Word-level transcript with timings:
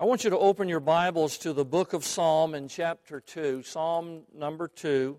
I 0.00 0.04
want 0.04 0.22
you 0.22 0.30
to 0.30 0.38
open 0.38 0.68
your 0.68 0.78
Bibles 0.78 1.38
to 1.38 1.52
the 1.52 1.64
book 1.64 1.92
of 1.92 2.04
Psalm 2.04 2.54
in 2.54 2.68
chapter 2.68 3.18
2, 3.18 3.64
Psalm 3.64 4.22
number 4.32 4.68
2, 4.68 5.18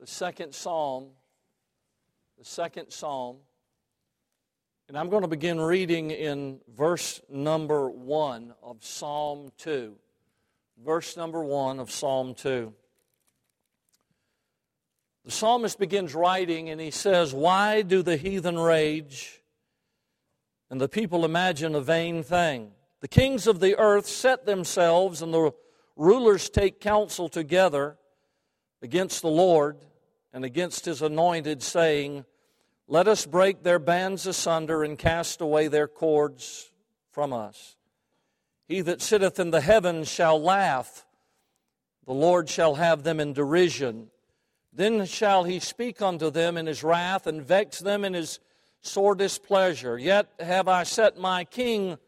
the 0.00 0.08
second 0.08 0.52
Psalm, 0.52 1.10
the 2.36 2.44
second 2.44 2.90
Psalm. 2.90 3.36
And 4.88 4.98
I'm 4.98 5.08
going 5.08 5.22
to 5.22 5.28
begin 5.28 5.60
reading 5.60 6.10
in 6.10 6.62
verse 6.76 7.20
number 7.30 7.88
1 7.88 8.54
of 8.60 8.84
Psalm 8.84 9.52
2. 9.58 9.94
Verse 10.84 11.16
number 11.16 11.44
1 11.44 11.78
of 11.78 11.92
Psalm 11.92 12.34
2. 12.34 12.74
The 15.26 15.30
psalmist 15.30 15.78
begins 15.78 16.12
writing 16.12 16.70
and 16.70 16.80
he 16.80 16.90
says, 16.90 17.32
Why 17.32 17.82
do 17.82 18.02
the 18.02 18.16
heathen 18.16 18.58
rage 18.58 19.42
and 20.70 20.80
the 20.80 20.88
people 20.88 21.24
imagine 21.24 21.76
a 21.76 21.80
vain 21.80 22.24
thing? 22.24 22.72
The 23.04 23.08
kings 23.08 23.46
of 23.46 23.60
the 23.60 23.76
earth 23.76 24.06
set 24.06 24.46
themselves, 24.46 25.20
and 25.20 25.34
the 25.34 25.52
rulers 25.94 26.48
take 26.48 26.80
counsel 26.80 27.28
together 27.28 27.98
against 28.80 29.20
the 29.20 29.28
Lord 29.28 29.76
and 30.32 30.42
against 30.42 30.86
his 30.86 31.02
anointed, 31.02 31.62
saying, 31.62 32.24
Let 32.88 33.06
us 33.06 33.26
break 33.26 33.62
their 33.62 33.78
bands 33.78 34.26
asunder 34.26 34.82
and 34.82 34.98
cast 34.98 35.42
away 35.42 35.68
their 35.68 35.86
cords 35.86 36.72
from 37.10 37.34
us. 37.34 37.76
He 38.68 38.80
that 38.80 39.02
sitteth 39.02 39.38
in 39.38 39.50
the 39.50 39.60
heavens 39.60 40.08
shall 40.08 40.40
laugh, 40.40 41.04
the 42.06 42.14
Lord 42.14 42.48
shall 42.48 42.76
have 42.76 43.02
them 43.02 43.20
in 43.20 43.34
derision. 43.34 44.08
Then 44.72 45.04
shall 45.04 45.44
he 45.44 45.60
speak 45.60 46.00
unto 46.00 46.30
them 46.30 46.56
in 46.56 46.64
his 46.64 46.82
wrath 46.82 47.26
and 47.26 47.42
vex 47.42 47.80
them 47.80 48.02
in 48.02 48.14
his 48.14 48.40
sore 48.80 49.14
displeasure. 49.14 49.98
Yet 49.98 50.30
have 50.40 50.68
I 50.68 50.84
set 50.84 51.18
my 51.18 51.44
king 51.44 51.98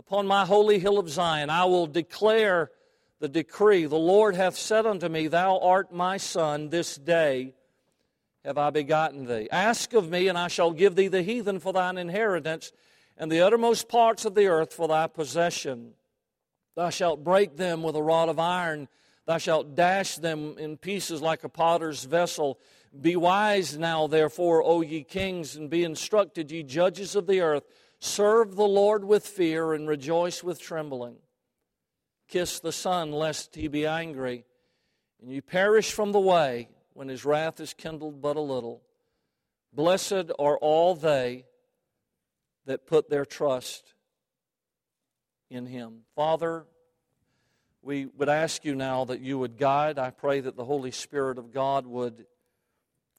upon 0.00 0.26
my 0.26 0.46
holy 0.46 0.78
hill 0.78 0.98
of 0.98 1.10
Zion. 1.10 1.50
I 1.50 1.66
will 1.66 1.86
declare 1.86 2.70
the 3.18 3.28
decree. 3.28 3.84
The 3.84 3.96
Lord 3.96 4.34
hath 4.34 4.56
said 4.56 4.86
unto 4.86 5.10
me, 5.10 5.28
Thou 5.28 5.58
art 5.58 5.92
my 5.92 6.16
son, 6.16 6.70
this 6.70 6.96
day 6.96 7.52
have 8.42 8.56
I 8.56 8.70
begotten 8.70 9.26
thee. 9.26 9.46
Ask 9.52 9.92
of 9.92 10.08
me, 10.08 10.28
and 10.28 10.38
I 10.38 10.48
shall 10.48 10.70
give 10.70 10.96
thee 10.96 11.08
the 11.08 11.20
heathen 11.20 11.60
for 11.60 11.74
thine 11.74 11.98
inheritance, 11.98 12.72
and 13.18 13.30
the 13.30 13.42
uttermost 13.42 13.90
parts 13.90 14.24
of 14.24 14.34
the 14.34 14.46
earth 14.46 14.72
for 14.72 14.88
thy 14.88 15.06
possession. 15.06 15.92
Thou 16.76 16.88
shalt 16.88 17.22
break 17.22 17.58
them 17.58 17.82
with 17.82 17.94
a 17.94 18.02
rod 18.02 18.30
of 18.30 18.38
iron, 18.38 18.88
thou 19.26 19.36
shalt 19.36 19.74
dash 19.74 20.16
them 20.16 20.56
in 20.56 20.78
pieces 20.78 21.20
like 21.20 21.44
a 21.44 21.50
potter's 21.50 22.04
vessel. 22.04 22.58
Be 22.98 23.16
wise 23.16 23.76
now, 23.76 24.06
therefore, 24.06 24.62
O 24.64 24.80
ye 24.80 25.04
kings, 25.04 25.56
and 25.56 25.68
be 25.68 25.84
instructed, 25.84 26.50
ye 26.50 26.62
judges 26.62 27.14
of 27.14 27.26
the 27.26 27.42
earth. 27.42 27.64
Serve 28.00 28.56
the 28.56 28.66
Lord 28.66 29.04
with 29.04 29.26
fear 29.26 29.74
and 29.74 29.86
rejoice 29.86 30.42
with 30.42 30.58
trembling. 30.58 31.16
Kiss 32.28 32.58
the 32.60 32.72
Son, 32.72 33.12
lest 33.12 33.54
he 33.54 33.68
be 33.68 33.86
angry, 33.86 34.44
and 35.20 35.30
you 35.30 35.42
perish 35.42 35.92
from 35.92 36.12
the 36.12 36.20
way 36.20 36.68
when 36.94 37.08
his 37.08 37.24
wrath 37.24 37.60
is 37.60 37.74
kindled 37.74 38.22
but 38.22 38.36
a 38.36 38.40
little. 38.40 38.82
Blessed 39.72 40.30
are 40.38 40.56
all 40.58 40.94
they 40.94 41.44
that 42.64 42.86
put 42.86 43.10
their 43.10 43.26
trust 43.26 43.94
in 45.50 45.66
him. 45.66 46.00
Father, 46.16 46.64
we 47.82 48.06
would 48.06 48.28
ask 48.28 48.64
you 48.64 48.74
now 48.74 49.04
that 49.04 49.20
you 49.20 49.38
would 49.38 49.58
guide. 49.58 49.98
I 49.98 50.10
pray 50.10 50.40
that 50.40 50.56
the 50.56 50.64
Holy 50.64 50.90
Spirit 50.90 51.36
of 51.36 51.52
God 51.52 51.86
would 51.86 52.26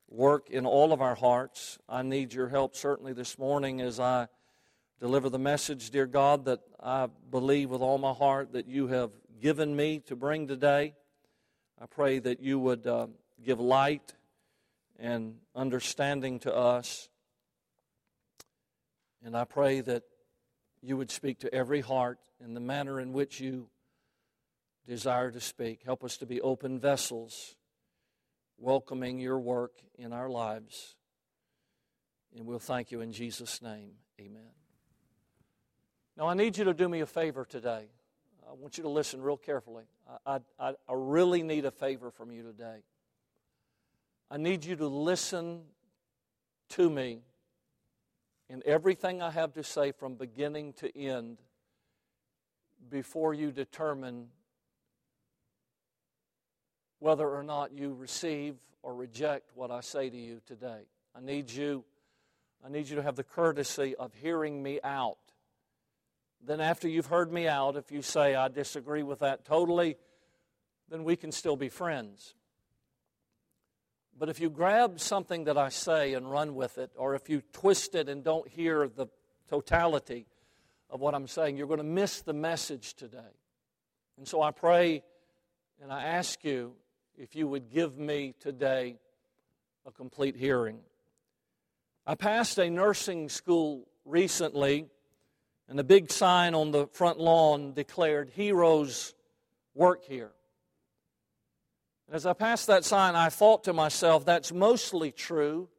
work 0.09 0.50
in 0.50 0.66
all 0.66 0.92
of 0.92 1.02
our 1.02 1.16
hearts. 1.16 1.78
I 1.88 2.02
need 2.02 2.34
your 2.34 2.48
help 2.48 2.76
certainly 2.76 3.14
this 3.14 3.38
morning 3.38 3.82
as 3.82 4.00
I 4.00 4.28
deliver 5.02 5.30
the 5.30 5.40
message, 5.40 5.90
dear 5.90 6.06
God, 6.06 6.46
that 6.46 6.60
I 6.80 7.08
believe 7.32 7.72
with 7.72 7.82
all 7.82 7.98
my 7.98 8.14
heart 8.14 8.54
that 8.54 8.68
you 8.68 8.88
have 8.88 9.10
given 9.42 9.76
me 9.76 10.00
to 10.06 10.16
bring 10.16 10.48
today. 10.48 10.94
I 11.82 11.88
pray 11.88 12.20
that 12.20 12.40
you 12.40 12.60
would 12.60 12.86
uh, 12.86 13.08
give 13.44 13.60
light 13.60 14.14
and 15.00 15.38
understanding 15.56 16.38
to 16.42 16.56
us. 16.56 17.09
And 19.25 19.36
I 19.36 19.44
pray 19.44 19.81
that 19.81 20.03
you 20.84 20.98
would 20.98 21.09
speak 21.09 21.40
to 21.40 21.54
every 21.54 21.81
heart 21.81 22.20
in 22.40 22.54
the 22.54 22.59
manner 22.59 23.00
in 23.00 23.12
which 23.12 23.40
you 23.40 23.70
desire 24.88 25.31
to 25.31 25.42
speak. 25.42 25.81
Help 25.84 26.04
us 26.04 26.18
to 26.18 26.28
be 26.28 26.40
open 26.42 26.80
vessels, 26.80 27.56
welcoming 28.59 29.20
your 29.20 29.40
work 29.40 29.81
in 29.98 30.14
our 30.14 30.30
lives. 30.30 30.96
And 32.38 32.46
we'll 32.46 32.59
thank 32.59 32.92
you 32.92 33.02
in 33.02 33.12
Jesus' 33.12 33.64
name. 33.64 33.94
Amen. 34.20 34.61
Now, 36.18 36.28
I 36.28 36.34
need 36.34 36.58
you 36.58 36.66
to 36.66 36.74
do 36.74 36.90
me 36.90 37.02
a 37.02 37.06
favor 37.06 37.46
today. 37.46 37.86
I 38.48 38.54
want 38.54 38.78
you 38.78 38.84
to 38.84 38.90
listen 38.90 39.22
real 39.22 39.38
carefully. 39.38 39.86
I, 40.26 40.40
I, 40.60 40.70
I 40.70 40.94
really 40.94 41.42
need 41.42 41.66
a 41.66 41.72
favor 41.72 42.12
from 42.12 42.32
you 42.32 42.44
today. 42.44 42.84
I 44.30 44.38
need 44.38 44.66
you 44.66 44.76
to 44.76 44.88
listen 44.88 45.62
to 46.70 46.90
me 46.90 47.22
in 48.50 48.62
everything 48.66 49.22
I 49.22 49.32
have 49.32 49.54
to 49.54 49.64
say 49.64 49.94
from 49.94 50.16
beginning 50.16 50.74
to 50.74 50.98
end 50.98 51.38
before 52.90 53.34
you 53.34 53.52
determine 53.52 54.28
whether 57.00 57.28
or 57.28 57.44
not 57.44 57.72
you 57.72 57.94
receive 57.94 58.56
or 58.84 58.94
reject 58.94 59.52
what 59.56 59.72
I 59.72 59.80
say 59.82 60.10
to 60.10 60.18
you 60.18 60.42
today. 60.46 60.82
I 61.16 61.22
need 61.22 61.50
you 61.50 61.84
I 62.64 62.70
need 62.70 62.90
you 62.90 62.96
to 62.98 63.02
have 63.02 63.16
the 63.16 63.24
courtesy 63.24 63.96
of 63.96 64.14
hearing 64.14 64.62
me 64.62 64.80
out. 64.84 65.18
Then, 66.44 66.59
after 66.59 66.88
you've 66.88 67.06
heard 67.06 67.31
me 67.31 67.47
out, 67.47 67.75
if 67.75 67.91
you 67.91 68.02
say, 68.02 68.35
I 68.35 68.47
disagree 68.47 69.03
with 69.03 69.19
that 69.19 69.46
totally, 69.46 69.97
then 70.90 71.03
we 71.03 71.16
can 71.16 71.31
still 71.31 71.56
be 71.56 71.69
friends. 71.69 72.34
But 74.18 74.29
if 74.29 74.40
you 74.40 74.50
grab 74.50 75.00
something 75.00 75.46
that 75.46 75.57
I 75.57 75.69
say 75.69 76.13
and 76.13 76.30
run 76.30 76.56
with 76.56 76.78
it, 76.78 76.91
or 76.96 77.16
if 77.16 77.30
you 77.30 77.41
twist 77.53 77.96
it 77.96 78.09
and 78.09 78.24
don't 78.24 78.47
hear 78.47 78.88
the 78.88 79.07
totality 79.50 80.25
of 80.90 81.00
what 81.00 81.16
I'm 81.16 81.28
saying, 81.28 81.57
you're 81.57 81.68
going 81.68 81.80
to 81.80 81.84
miss 81.84 82.22
the 82.22 82.34
message 82.34 82.96
today. 82.96 83.35
And 84.18 84.28
so 84.28 84.41
I 84.41 84.51
pray 84.51 85.03
and 85.81 85.91
I 85.91 86.03
ask 86.03 86.44
you 86.44 86.74
if 87.18 87.35
you 87.35 87.47
would 87.47 87.72
give 87.72 87.97
me 87.97 88.35
today 88.40 88.97
a 89.85 89.91
complete 89.91 90.35
hearing. 90.35 90.80
I 92.06 92.16
passed 92.16 92.59
a 92.59 92.69
nursing 92.69 93.30
school 93.30 93.88
recently 94.06 94.88
and 95.72 95.80
a 95.80 95.86
big 95.86 96.12
sign 96.12 96.54
on 96.54 96.72
the 96.72 96.86
front 96.88 97.18
lawn 97.18 97.72
declared, 97.72 98.30
Heroes 98.32 99.14
work 99.74 100.04
here. 100.04 100.32
And 102.08 102.16
as 102.18 102.26
I 102.26 102.34
passed 102.34 102.68
that 102.68 102.84
sign, 102.84 103.16
I 103.16 103.30
thought 103.30 103.64
to 103.64 103.72
myself, 103.72 104.26
that's 104.26 104.52
mostly 104.52 105.14
true, 105.14 105.70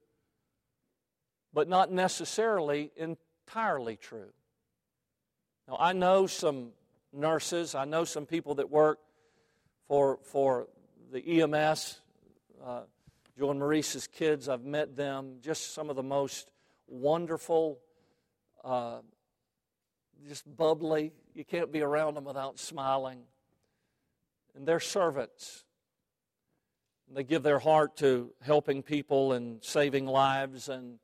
but 1.52 1.68
not 1.68 1.92
necessarily 1.92 2.90
entirely 2.96 3.96
true. 3.96 4.32
Now, 5.68 5.76
I 5.78 5.92
know 5.92 6.26
some 6.26 6.70
nurses, 7.12 7.74
I 7.74 7.84
know 7.84 8.04
some 8.04 8.24
people 8.24 8.54
that 8.54 8.70
work 8.70 8.98
for, 9.88 10.20
for 10.22 10.68
the 11.12 11.42
EMS, 11.42 12.00
uh, 12.64 12.80
Joe 13.38 13.50
and 13.50 13.60
Maurice's 13.60 14.06
kids. 14.06 14.48
I've 14.48 14.64
met 14.64 14.96
them, 14.96 15.40
just 15.42 15.74
some 15.74 15.90
of 15.90 15.96
the 15.96 16.02
most 16.02 16.50
wonderful, 16.86 17.78
uh, 18.64 19.00
just 20.28 20.56
bubbly. 20.56 21.12
You 21.34 21.44
can't 21.44 21.72
be 21.72 21.82
around 21.82 22.14
them 22.14 22.24
without 22.24 22.58
smiling. 22.58 23.20
And 24.54 24.66
they're 24.66 24.80
servants. 24.80 25.64
They 27.12 27.24
give 27.24 27.42
their 27.42 27.58
heart 27.58 27.96
to 27.98 28.32
helping 28.40 28.82
people 28.82 29.32
and 29.32 29.62
saving 29.62 30.06
lives 30.06 30.68
and 30.68 30.98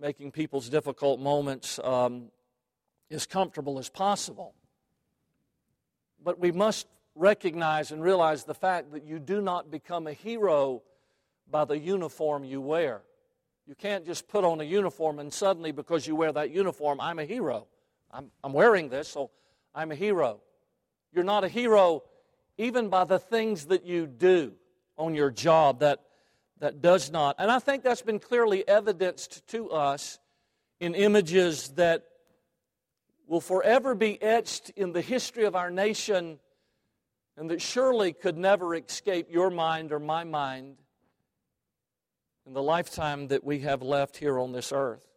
making 0.00 0.32
people's 0.32 0.68
difficult 0.68 1.20
moments 1.20 1.78
um, 1.84 2.30
as 3.10 3.26
comfortable 3.26 3.78
as 3.78 3.88
possible. 3.88 4.54
But 6.24 6.40
we 6.40 6.50
must 6.50 6.86
recognize 7.14 7.92
and 7.92 8.02
realize 8.02 8.44
the 8.44 8.54
fact 8.54 8.92
that 8.92 9.04
you 9.04 9.18
do 9.18 9.40
not 9.40 9.70
become 9.70 10.06
a 10.06 10.12
hero 10.12 10.82
by 11.50 11.64
the 11.64 11.78
uniform 11.78 12.44
you 12.44 12.60
wear. 12.60 13.02
You 13.66 13.74
can't 13.74 14.04
just 14.04 14.26
put 14.26 14.44
on 14.44 14.60
a 14.60 14.64
uniform 14.64 15.18
and 15.18 15.32
suddenly, 15.32 15.72
because 15.72 16.06
you 16.06 16.16
wear 16.16 16.32
that 16.32 16.50
uniform, 16.50 17.00
I'm 17.00 17.18
a 17.18 17.24
hero. 17.24 17.66
I'm, 18.12 18.30
I'm 18.44 18.52
wearing 18.52 18.88
this, 18.88 19.08
so 19.08 19.30
I'm 19.74 19.90
a 19.90 19.94
hero. 19.94 20.40
You're 21.12 21.24
not 21.24 21.44
a 21.44 21.48
hero 21.48 22.02
even 22.58 22.88
by 22.88 23.04
the 23.04 23.18
things 23.18 23.66
that 23.66 23.84
you 23.84 24.06
do 24.06 24.52
on 24.96 25.14
your 25.14 25.30
job 25.30 25.80
that, 25.80 26.00
that 26.60 26.80
does 26.80 27.10
not. 27.10 27.36
And 27.38 27.50
I 27.50 27.58
think 27.58 27.82
that's 27.82 28.02
been 28.02 28.18
clearly 28.18 28.66
evidenced 28.68 29.46
to 29.48 29.70
us 29.70 30.18
in 30.80 30.94
images 30.94 31.70
that 31.70 32.04
will 33.26 33.40
forever 33.40 33.94
be 33.94 34.20
etched 34.20 34.70
in 34.76 34.92
the 34.92 35.00
history 35.00 35.44
of 35.44 35.56
our 35.56 35.70
nation 35.70 36.38
and 37.36 37.50
that 37.50 37.62
surely 37.62 38.12
could 38.12 38.36
never 38.36 38.74
escape 38.74 39.28
your 39.30 39.48
mind 39.48 39.90
or 39.90 39.98
my 39.98 40.24
mind 40.24 40.76
in 42.46 42.52
the 42.52 42.62
lifetime 42.62 43.28
that 43.28 43.42
we 43.42 43.60
have 43.60 43.82
left 43.82 44.16
here 44.16 44.38
on 44.38 44.52
this 44.52 44.72
earth. 44.72 45.11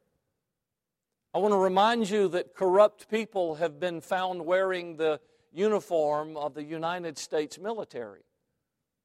I 1.35 1.37
want 1.39 1.51
to 1.51 1.57
remind 1.57 2.09
you 2.09 2.29
that 2.29 2.55
corrupt 2.55 3.09
people 3.09 3.55
have 3.55 3.77
been 3.77 3.99
found 3.99 4.45
wearing 4.45 4.95
the 4.95 5.19
uniform 5.51 6.37
of 6.37 6.53
the 6.53 6.63
United 6.63 7.17
States 7.17 7.59
military. 7.59 8.21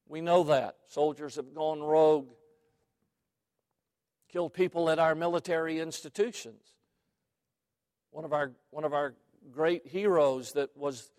We 0.07 0.21
know 0.21 0.45
that. 0.45 0.77
Soldiers 0.87 1.35
have 1.35 1.53
gone 1.53 1.81
rogue, 1.81 2.29
killed 4.31 4.53
people 4.53 4.89
at 4.89 4.97
our 4.97 5.13
military 5.13 5.79
institutions. 5.79 6.63
One 8.11 8.23
of 8.23 8.31
our, 8.31 8.53
one 8.69 8.85
of 8.85 8.93
our 8.93 9.13
great 9.51 9.85
heroes 9.85 10.53
that 10.53 10.69
was, 10.77 11.11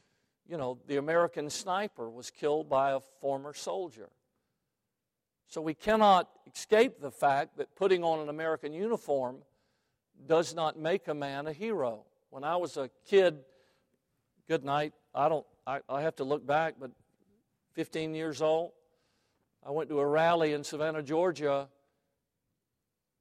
you 0.48 0.56
know, 0.56 0.78
the 0.86 0.96
American 0.96 1.50
sniper 1.50 2.08
was 2.08 2.30
killed 2.30 2.70
by 2.70 2.92
a 2.92 3.00
former 3.20 3.52
soldier. 3.52 4.08
So 5.46 5.60
we 5.60 5.74
cannot 5.74 6.30
escape 6.50 7.02
the 7.02 7.10
fact 7.10 7.58
that 7.58 7.76
putting 7.76 8.02
on 8.02 8.20
an 8.20 8.30
American 8.30 8.72
uniform 8.72 9.42
does 10.26 10.54
not 10.54 10.78
make 10.78 11.08
a 11.08 11.14
man 11.14 11.46
a 11.46 11.52
hero. 11.52 12.04
When 12.30 12.44
I 12.44 12.56
was 12.56 12.76
a 12.76 12.90
kid, 13.06 13.38
good 14.48 14.64
night, 14.64 14.92
I 15.14 15.28
don't 15.28 15.46
I, 15.66 15.80
I 15.88 16.02
have 16.02 16.16
to 16.16 16.24
look 16.24 16.46
back, 16.46 16.74
but 16.80 16.90
15 17.74 18.14
years 18.14 18.42
old, 18.42 18.72
I 19.64 19.70
went 19.70 19.88
to 19.90 20.00
a 20.00 20.06
rally 20.06 20.52
in 20.52 20.64
Savannah, 20.64 21.02
Georgia 21.02 21.68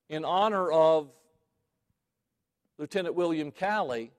in 0.09 0.25
honor 0.25 0.69
of 0.71 1.09
Lieutenant 2.77 3.15
William 3.15 3.51
Calley, 3.51 4.12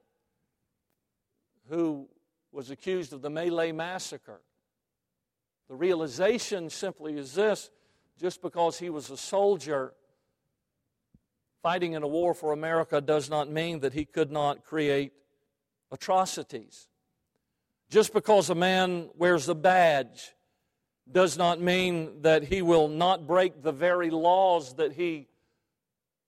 who 1.68 2.08
was 2.52 2.70
accused 2.70 3.12
of 3.12 3.22
the 3.22 3.28
My 3.28 3.46
Lai 3.46 3.72
massacre. 3.72 4.40
The 5.68 5.74
realization 5.74 6.70
simply 6.70 7.18
is 7.18 7.34
this 7.34 7.70
just 8.18 8.40
because 8.40 8.78
he 8.78 8.88
was 8.88 9.10
a 9.10 9.16
soldier 9.16 9.94
fighting 11.62 11.92
in 11.92 12.02
a 12.02 12.08
war 12.08 12.34
for 12.34 12.52
America 12.52 13.00
does 13.00 13.30
not 13.30 13.48
mean 13.48 13.80
that 13.80 13.92
he 13.92 14.04
could 14.04 14.30
not 14.30 14.64
create 14.64 15.12
atrocities. 15.90 16.88
Just 17.88 18.12
because 18.12 18.50
a 18.50 18.54
man 18.54 19.10
wears 19.16 19.48
a 19.48 19.54
badge 19.54 20.32
does 21.10 21.36
not 21.36 21.60
mean 21.60 22.22
that 22.22 22.44
he 22.44 22.62
will 22.62 22.88
not 22.88 23.26
break 23.26 23.62
the 23.62 23.72
very 23.72 24.10
laws 24.10 24.74
that 24.74 24.92
he 24.92 25.28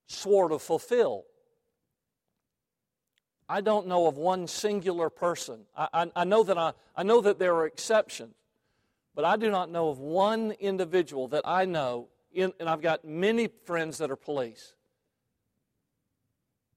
swore 0.06 0.48
to 0.48 0.58
fulfill. 0.58 1.24
I 3.48 3.60
don't 3.60 3.86
know 3.86 4.06
of 4.06 4.16
one 4.16 4.46
singular 4.46 5.10
person. 5.10 5.60
I, 5.76 5.88
I, 5.92 6.10
I, 6.16 6.24
know 6.24 6.42
that 6.44 6.58
I, 6.58 6.72
I 6.96 7.02
know 7.02 7.20
that 7.22 7.38
there 7.38 7.54
are 7.54 7.66
exceptions. 7.66 8.34
But 9.14 9.24
I 9.24 9.36
do 9.36 9.50
not 9.50 9.70
know 9.70 9.90
of 9.90 9.98
one 9.98 10.52
individual 10.52 11.28
that 11.28 11.42
I 11.44 11.66
know, 11.66 12.08
in, 12.32 12.52
and 12.58 12.68
I've 12.68 12.82
got 12.82 13.04
many 13.04 13.48
friends 13.64 13.98
that 13.98 14.10
are 14.10 14.16
police. 14.16 14.74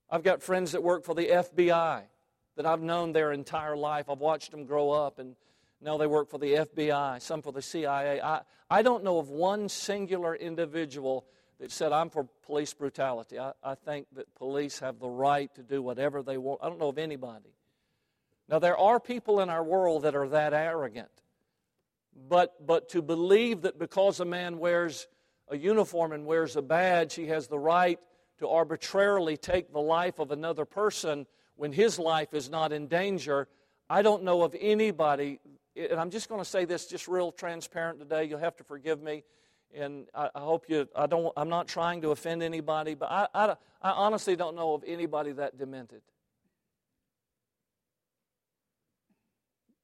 I've 0.10 0.24
got 0.24 0.42
friends 0.42 0.72
that 0.72 0.84
work 0.84 1.04
for 1.04 1.14
the 1.14 1.28
FBI 1.28 2.04
that 2.56 2.66
I've 2.66 2.82
known 2.82 3.12
their 3.12 3.32
entire 3.32 3.76
life. 3.76 4.10
I've 4.10 4.20
watched 4.20 4.52
them 4.52 4.66
grow 4.66 4.92
up, 4.92 5.20
and 5.20 5.36
now 5.82 5.98
they 5.98 6.08
work 6.08 6.30
for 6.30 6.40
the 6.40 6.54
FBI, 6.54 7.22
some 7.22 7.42
for 7.42 7.52
the 7.52 7.62
CIA. 7.62 8.22
I, 8.22 8.42
I 8.70 8.82
don't 8.82 9.04
know 9.04 9.20
of 9.20 9.30
one 9.30 9.70
singular 9.70 10.36
individual 10.36 11.26
that 11.60 11.72
said, 11.72 11.92
I'm 11.92 12.10
for 12.10 12.28
police 12.46 12.74
brutality. 12.74 13.40
I, 13.40 13.52
I 13.64 13.76
think 13.76 14.08
that 14.14 14.34
police 14.36 14.80
have 14.80 15.00
the 15.00 15.10
right 15.10 15.54
to 15.56 15.64
do 15.64 15.82
whatever 15.82 16.24
they 16.24 16.38
want. 16.38 16.62
I 16.64 16.70
don't 16.70 16.80
know 16.80 16.90
of 16.90 16.98
anybody. 16.98 17.54
Now, 18.50 18.60
there 18.60 18.78
are 18.78 19.00
people 19.00 19.42
in 19.42 19.50
our 19.50 19.64
world 19.64 20.04
that 20.04 20.16
are 20.16 20.30
that 20.30 20.54
arrogant. 20.54 21.10
But, 22.30 22.66
but 22.66 22.90
to 22.90 23.02
believe 23.02 23.62
that 23.64 23.78
because 23.78 24.20
a 24.20 24.26
man 24.26 24.58
wears 24.58 25.08
a 25.50 25.58
uniform 25.58 26.12
and 26.12 26.26
wears 26.26 26.56
a 26.56 26.62
badge, 26.62 27.14
he 27.14 27.28
has 27.28 27.48
the 27.48 27.60
right 27.60 28.00
to 28.40 28.48
arbitrarily 28.48 29.38
take 29.38 29.72
the 29.74 29.82
life 29.82 30.20
of 30.20 30.32
another 30.32 30.66
person 30.66 31.26
when 31.56 31.72
his 31.72 31.98
life 31.98 32.34
is 32.34 32.50
not 32.50 32.72
in 32.72 32.88
danger, 32.88 33.48
I 33.90 34.02
don't 34.02 34.24
know 34.24 34.44
of 34.44 34.56
anybody, 34.60 35.40
and 35.76 36.00
I'm 36.00 36.10
just 36.10 36.30
going 36.30 36.42
to 36.42 36.50
say 36.50 36.66
this 36.66 36.86
just 36.86 37.08
real 37.08 37.32
transparent 37.32 38.00
today. 38.00 38.26
You'll 38.26 38.40
have 38.40 38.56
to 38.58 38.64
forgive 38.64 39.02
me, 39.02 39.24
and 39.74 40.08
I, 40.14 40.30
hope 40.36 40.66
you, 40.68 40.88
I 40.96 41.08
don't, 41.08 41.34
I'm 41.36 41.50
not 41.50 41.68
trying 41.68 42.02
to 42.02 42.12
offend 42.12 42.44
anybody, 42.44 42.96
but 42.96 43.12
I, 43.12 43.28
I, 43.34 43.56
I 43.82 43.92
honestly 43.92 44.36
don't 44.36 44.56
know 44.56 44.74
of 44.74 44.84
anybody 44.86 45.32
that 45.34 45.58
demented. 45.58 46.02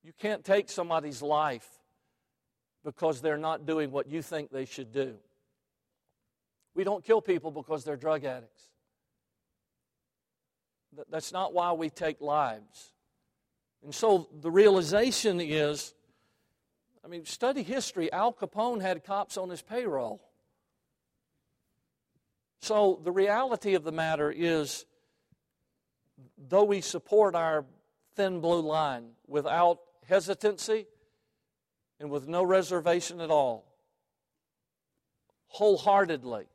You 0.03 0.11
can't 0.19 0.43
take 0.43 0.69
somebody's 0.69 1.21
life 1.21 1.67
because 2.83 3.21
they're 3.21 3.37
not 3.37 3.65
doing 3.65 3.89
what 3.89 4.09
you 4.09 4.21
think 4.21 4.51
they 4.51 4.65
should 4.65 4.91
do. 4.91 5.15
We 6.75 6.83
don't 6.83 7.03
kill 7.03 7.21
people 7.21 7.51
because 7.51 7.83
they're 7.83 7.97
drug 7.97 8.23
addicts. 8.23 8.63
That's 11.09 11.31
not 11.31 11.53
why 11.53 11.71
we 11.73 11.89
take 11.89 12.21
lives. 12.21 12.93
And 13.83 13.93
so 13.93 14.29
the 14.41 14.51
realization 14.51 15.41
is 15.41 15.93
I 17.03 17.09
mean, 17.09 17.25
study 17.25 17.63
history. 17.63 18.11
Al 18.11 18.31
Capone 18.31 18.81
had 18.81 19.03
cops 19.03 19.37
on 19.37 19.49
his 19.49 19.61
payroll. 19.61 20.21
So 22.61 23.01
the 23.03 23.11
reality 23.11 23.73
of 23.73 23.83
the 23.83 23.91
matter 23.91 24.31
is, 24.31 24.85
though 26.37 26.63
we 26.63 26.79
support 26.79 27.35
our 27.35 27.65
thin 28.15 28.39
blue 28.39 28.61
line 28.61 29.09
without 29.27 29.79
hesitancy, 30.07 30.87
and 31.99 32.09
with 32.09 32.27
no 32.27 32.43
reservation 32.43 33.19
at 33.19 33.29
all, 33.29 33.65
wholeheartedly, 35.47 36.45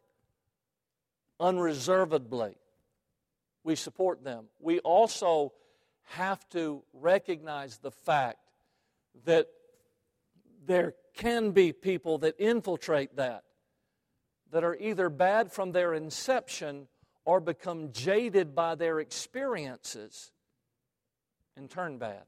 unreservedly, 1.41 2.57
we 3.65 3.75
support 3.75 4.25
them. 4.25 4.47
We 4.61 4.81
also 4.81 5.53
have 6.05 6.49
to 6.51 6.83
recognize 6.93 7.79
the 7.79 7.91
fact 7.91 8.39
that 9.25 9.49
there 10.67 10.95
can 11.15 11.51
be 11.51 11.73
people 11.73 12.19
that 12.19 12.35
infiltrate 12.39 13.17
that, 13.17 13.45
that 14.51 14.65
are 14.65 14.77
either 14.77 15.09
bad 15.09 15.53
from 15.53 15.73
their 15.73 15.95
inception 15.95 16.89
or 17.25 17.41
become 17.41 17.93
jaded 17.93 18.55
by 18.55 18.75
their 18.75 19.01
experiences 19.01 20.31
and 21.57 21.69
turn 21.71 21.99
bad 21.99 22.25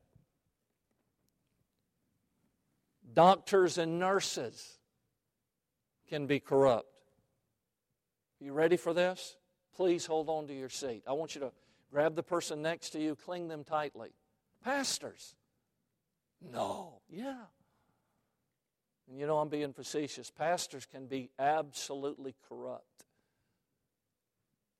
doctors 3.15 3.79
and 3.79 3.99
nurses 3.99 4.79
can 6.09 6.27
be 6.27 6.41
corrupt. 6.41 6.90
You 8.41 8.53
ready 8.53 8.77
for 8.77 8.95
this? 8.95 9.37
Please 9.77 10.07
hold 10.07 10.29
on 10.29 10.47
to 10.49 10.55
your 10.55 10.69
seat. 10.69 11.05
I 11.07 11.13
want 11.13 11.35
you 11.35 11.43
to 11.43 11.53
grab 11.91 12.15
the 12.15 12.23
person 12.23 12.63
next 12.63 12.91
to 12.91 13.01
you, 13.01 13.15
cling 13.15 13.49
them 13.49 13.65
tightly. 13.65 14.11
Pastors. 14.65 15.35
No. 16.41 17.01
Yeah. 17.09 17.45
And 19.09 19.19
you 19.19 19.27
know, 19.27 19.39
I'm 19.39 19.49
being 19.49 19.73
facetious. 19.73 20.31
Pastors 20.31 20.87
can 20.87 21.07
be 21.07 21.31
absolutely 21.39 22.35
corrupt. 22.49 23.05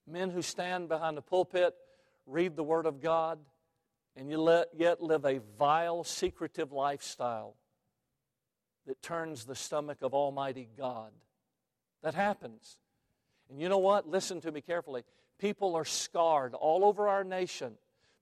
Men 0.07 0.31
who 0.31 0.41
stand 0.41 0.89
behind 0.89 1.15
the 1.15 1.21
pulpit, 1.21 1.75
read 2.25 2.55
the 2.55 2.63
Word 2.63 2.85
of 2.85 2.99
God, 2.99 3.39
and 4.15 4.29
yet 4.29 5.01
live 5.01 5.25
a 5.25 5.39
vile, 5.57 6.03
secretive 6.03 6.71
lifestyle 6.71 7.55
that 8.87 9.01
turns 9.01 9.45
the 9.45 9.55
stomach 9.55 9.99
of 10.01 10.13
Almighty 10.13 10.67
God. 10.77 11.11
That 12.01 12.15
happens. 12.15 12.77
And 13.51 13.61
you 13.61 13.69
know 13.69 13.77
what? 13.77 14.09
Listen 14.09 14.41
to 14.41 14.51
me 14.51 14.61
carefully. 14.61 15.03
People 15.37 15.75
are 15.75 15.85
scarred 15.85 16.53
all 16.53 16.85
over 16.85 17.07
our 17.07 17.23
nation 17.23 17.73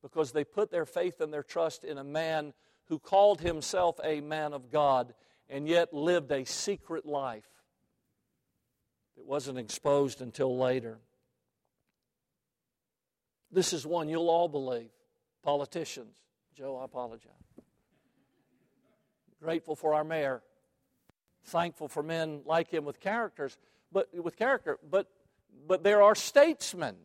because 0.02 0.32
they 0.32 0.44
put 0.44 0.72
their 0.72 0.86
faith 0.86 1.22
and 1.22 1.32
their 1.32 1.44
trust 1.44 1.84
in 1.84 1.98
a 1.98 2.04
man 2.04 2.54
who 2.86 3.00
called 3.00 3.40
himself 3.40 4.00
a 4.04 4.22
man 4.22 4.54
of 4.54 4.72
God 4.72 5.14
and 5.50 5.68
yet 5.68 5.94
lived 5.94 6.32
a 6.32 6.46
secret 6.46 7.06
life 7.06 7.48
that 9.16 9.26
wasn't 9.26 9.60
exposed 9.60 10.22
until 10.22 10.58
later. 10.58 10.98
This 13.52 13.72
is 13.72 13.86
one 13.86 14.10
you'll 14.10 14.30
all 14.30 14.48
believe. 14.48 14.90
Politicians. 15.44 16.16
Joe, 16.56 16.78
I 16.78 16.86
apologize. 16.86 17.32
Grateful 19.42 19.76
for 19.76 19.94
our 19.94 20.04
mayor 20.04 20.42
thankful 21.50 21.88
for 21.88 22.04
men 22.04 22.42
like 22.46 22.70
him 22.70 22.86
with 22.86 23.00
characters, 23.00 23.58
but 23.92 24.08
with 24.14 24.38
character, 24.38 24.78
but 24.90 25.08
but 25.68 25.84
there 25.84 26.02
are 26.02 26.16
statesmen. 26.16 26.96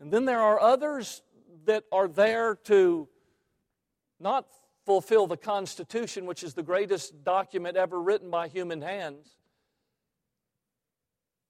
And 0.00 0.12
then 0.12 0.24
there 0.24 0.40
are 0.40 0.60
others 0.60 1.22
that 1.66 1.84
are 1.92 2.08
there 2.08 2.56
to 2.64 3.08
not 4.20 4.46
fulfill 4.84 5.26
the 5.26 5.36
Constitution, 5.36 6.26
which 6.26 6.42
is 6.42 6.54
the 6.54 6.62
greatest 6.62 7.24
document 7.24 7.76
ever 7.76 8.00
written 8.00 8.30
by 8.30 8.48
human 8.48 8.82
hands. 8.82 9.26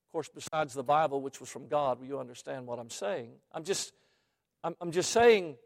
Of 0.07 0.13
course, 0.13 0.31
besides 0.33 0.75
the 0.75 0.85
Bible, 0.85 1.21
which 1.21 1.41
was 1.41 1.49
from 1.49 1.67
God, 1.67 1.99
you 2.07 2.21
understand 2.21 2.67
what 2.67 2.79
I'm 2.79 2.91
saying? 2.91 3.33
I'm 3.53 3.65
just, 3.65 3.93
I'm, 4.63 4.77
I'm 4.81 4.93
just 4.93 5.11
saying 5.11 5.57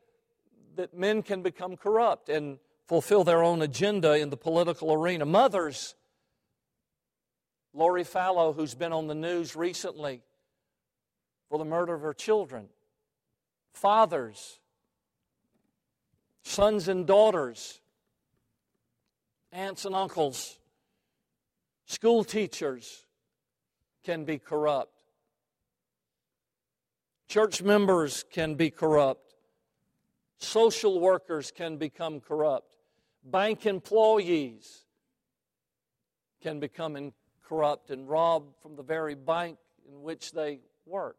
that 0.76 0.96
men 0.96 1.22
can 1.22 1.42
become 1.42 1.76
corrupt. 1.76 2.30
And 2.30 2.58
fulfill 2.88 3.22
their 3.22 3.42
own 3.42 3.62
agenda 3.62 4.14
in 4.18 4.30
the 4.30 4.36
political 4.36 4.92
arena. 4.92 5.26
Mothers, 5.26 5.94
Lori 7.74 8.04
Vallow, 8.04 8.54
who's 8.54 8.74
been 8.74 8.92
on 8.92 9.06
the 9.06 9.14
news 9.14 9.54
recently 9.54 10.22
for 11.48 11.58
the 11.58 11.64
murder 11.64 11.94
of 11.94 12.02
her 12.02 12.14
children, 12.14 12.68
fathers, 13.72 14.58
sons 16.42 16.88
and 16.88 17.06
daughters, 17.06 17.80
aunts 19.52 19.84
and 19.84 19.94
uncles, 19.94 20.58
school 21.86 22.24
teachers 22.24 23.04
can 24.04 24.24
be 24.24 24.38
corrupt. 24.38 24.92
Church 27.28 27.62
members 27.62 28.24
can 28.32 28.54
be 28.54 28.70
corrupt. 28.70 29.34
Social 30.38 30.98
workers 30.98 31.50
can 31.50 31.76
become 31.76 32.20
corrupt. 32.20 32.76
Bank 33.22 33.66
employees 33.66 34.84
can 36.40 36.60
become 36.60 36.96
corrupt 37.48 37.90
and 37.90 38.08
robbed 38.08 38.54
from 38.62 38.76
the 38.76 38.82
very 38.82 39.14
bank 39.14 39.58
in 39.88 40.02
which 40.02 40.32
they 40.32 40.60
work. 40.86 41.16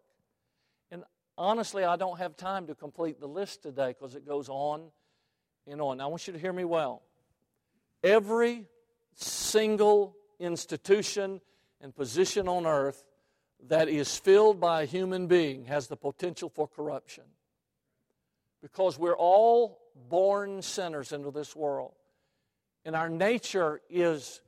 And 0.91 1.03
honestly, 1.38 1.83
I 1.83 1.95
don't 1.95 2.19
have 2.19 2.38
time 2.38 2.67
to 2.67 2.75
complete 2.75 3.19
the 3.19 3.27
list 3.27 3.63
today 3.63 3.95
because 3.98 4.15
it 4.15 4.27
goes 4.27 4.48
on 4.50 4.91
and 5.67 5.81
on. 5.81 6.00
I 6.01 6.07
want 6.07 6.27
you 6.27 6.33
to 6.33 6.39
hear 6.39 6.53
me 6.53 6.65
well. 6.65 7.01
Every 8.03 8.65
single 9.15 10.15
institution 10.39 11.41
and 11.81 11.95
position 11.95 12.48
on 12.48 12.65
earth 12.65 13.03
that 13.67 13.89
is 13.89 14.17
filled 14.17 14.59
by 14.59 14.83
a 14.83 14.86
human 14.86 15.27
being 15.27 15.65
has 15.65 15.88
the 15.88 15.98
potential 15.98 16.50
for 16.50 16.67
corruption. 16.67 17.25
Because 18.62 18.98
we're 18.98 19.17
all 19.17 19.81
born 20.09 20.62
sinners 20.62 21.12
into 21.12 21.31
this 21.31 21.55
world. 21.55 21.93
And 22.86 22.95
our 22.95 23.09
nature 23.09 23.81
is 23.89 24.41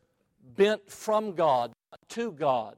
bent 0.55 0.89
from 0.89 1.33
God 1.33 1.73
to 2.09 2.31
God. 2.31 2.75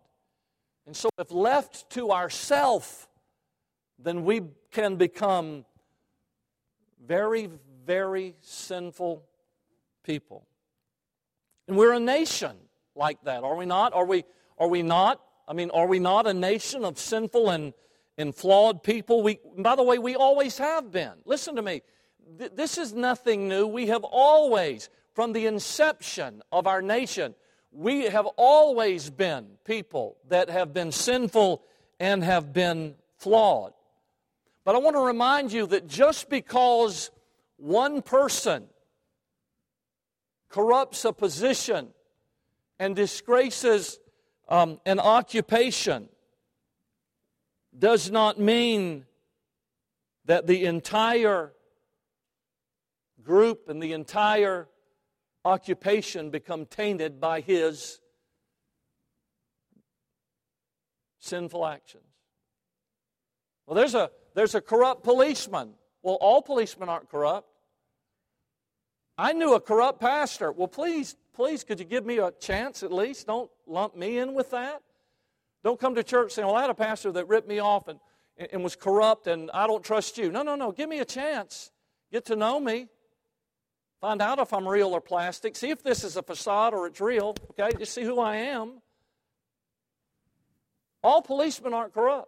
And 0.85 0.95
so, 0.95 1.09
if 1.17 1.31
left 1.31 1.89
to 1.91 2.11
ourself, 2.11 3.07
then 3.97 4.25
we 4.25 4.41
can 4.71 4.97
become 4.97 5.65
very, 7.05 7.49
very 7.85 8.35
sinful 8.41 9.23
people. 10.03 10.45
And 11.67 11.77
we're 11.77 11.93
a 11.93 11.99
nation 11.99 12.55
like 12.95 13.23
that, 13.23 13.43
are 13.43 13.55
we 13.55 13.65
not? 13.65 13.93
Are 13.93 14.05
we, 14.05 14.25
are 14.57 14.67
we 14.67 14.81
not? 14.81 15.21
I 15.47 15.53
mean, 15.53 15.69
are 15.71 15.87
we 15.87 15.99
not 15.99 16.27
a 16.27 16.33
nation 16.33 16.85
of 16.85 16.99
sinful 16.99 17.49
and, 17.49 17.73
and 18.17 18.35
flawed 18.35 18.83
people? 18.83 19.23
We, 19.23 19.39
by 19.57 19.75
the 19.75 19.83
way, 19.83 19.97
we 19.97 20.15
always 20.15 20.57
have 20.57 20.91
been. 20.91 21.13
Listen 21.25 21.55
to 21.55 21.61
me. 21.61 21.81
Th- 22.37 22.51
this 22.53 22.77
is 22.77 22.93
nothing 22.93 23.47
new. 23.47 23.67
We 23.67 23.87
have 23.87 24.03
always, 24.03 24.89
from 25.13 25.33
the 25.33 25.45
inception 25.47 26.41
of 26.51 26.67
our 26.67 26.81
nation, 26.81 27.35
we 27.73 28.03
have 28.03 28.25
always 28.37 29.09
been 29.09 29.47
people 29.65 30.17
that 30.29 30.49
have 30.49 30.73
been 30.73 30.91
sinful 30.91 31.63
and 31.99 32.23
have 32.23 32.53
been 32.53 32.95
flawed. 33.17 33.73
But 34.63 34.75
I 34.75 34.77
want 34.77 34.95
to 34.95 35.01
remind 35.01 35.51
you 35.51 35.67
that 35.67 35.87
just 35.87 36.29
because 36.29 37.11
one 37.57 38.01
person 38.01 38.65
corrupts 40.49 41.03
a 41.03 41.11
position 41.11 41.89
and 42.79 42.95
disgraces 42.95 43.99
um, 44.47 44.79
an 44.85 44.99
occupation 44.99 46.09
does 47.77 48.11
not 48.11 48.39
mean 48.39 49.05
that 50.25 50.45
the 50.47 50.65
entire 50.65 51.53
group 53.23 53.67
and 53.67 53.81
the 53.81 53.93
entire 53.93 54.67
occupation 55.45 56.29
become 56.29 56.65
tainted 56.65 57.19
by 57.19 57.41
his 57.41 57.99
sinful 61.19 61.65
actions. 61.65 62.03
Well, 63.65 63.75
there's 63.75 63.95
a, 63.95 64.11
there's 64.35 64.55
a 64.55 64.61
corrupt 64.61 65.03
policeman. 65.03 65.73
Well, 66.01 66.17
all 66.19 66.41
policemen 66.41 66.89
aren't 66.89 67.09
corrupt. 67.09 67.47
I 69.17 69.33
knew 69.33 69.53
a 69.53 69.61
corrupt 69.61 70.01
pastor. 70.01 70.51
Well, 70.51 70.67
please, 70.67 71.15
please, 71.33 71.63
could 71.63 71.79
you 71.79 71.85
give 71.85 72.05
me 72.05 72.17
a 72.17 72.31
chance 72.31 72.83
at 72.83 72.91
least? 72.91 73.27
Don't 73.27 73.49
lump 73.67 73.95
me 73.95 74.17
in 74.17 74.33
with 74.33 74.51
that. 74.51 74.81
Don't 75.63 75.79
come 75.79 75.95
to 75.95 76.03
church 76.03 76.33
saying, 76.33 76.47
well, 76.47 76.57
I 76.57 76.61
had 76.61 76.69
a 76.69 76.75
pastor 76.75 77.11
that 77.13 77.27
ripped 77.27 77.47
me 77.47 77.59
off 77.59 77.87
and, 77.87 77.99
and 78.51 78.63
was 78.63 78.75
corrupt 78.75 79.27
and 79.27 79.49
I 79.53 79.65
don't 79.67 79.83
trust 79.83 80.17
you. 80.17 80.31
No, 80.31 80.41
no, 80.41 80.55
no. 80.55 80.71
Give 80.71 80.89
me 80.89 80.99
a 80.99 81.05
chance. 81.05 81.71
Get 82.11 82.25
to 82.25 82.35
know 82.35 82.59
me. 82.59 82.87
Find 84.03 84.21
out 84.21 84.37
if 84.39 84.51
I'm 84.51 84.67
real 84.67 84.89
or 84.89 84.99
plastic. 84.99 85.55
See 85.55 85.69
if 85.69 85.81
this 85.81 86.03
is 86.03 86.17
a 86.17 86.21
facade 86.21 86.73
or 86.73 86.87
it's 86.87 86.99
real. 86.99 87.37
Okay, 87.51 87.69
just 87.77 87.93
see 87.93 88.03
who 88.03 88.19
I 88.19 88.35
am. 88.35 88.81
All 91.01 91.21
policemen 91.21 91.73
aren't 91.73 91.93
corrupt. 91.93 92.27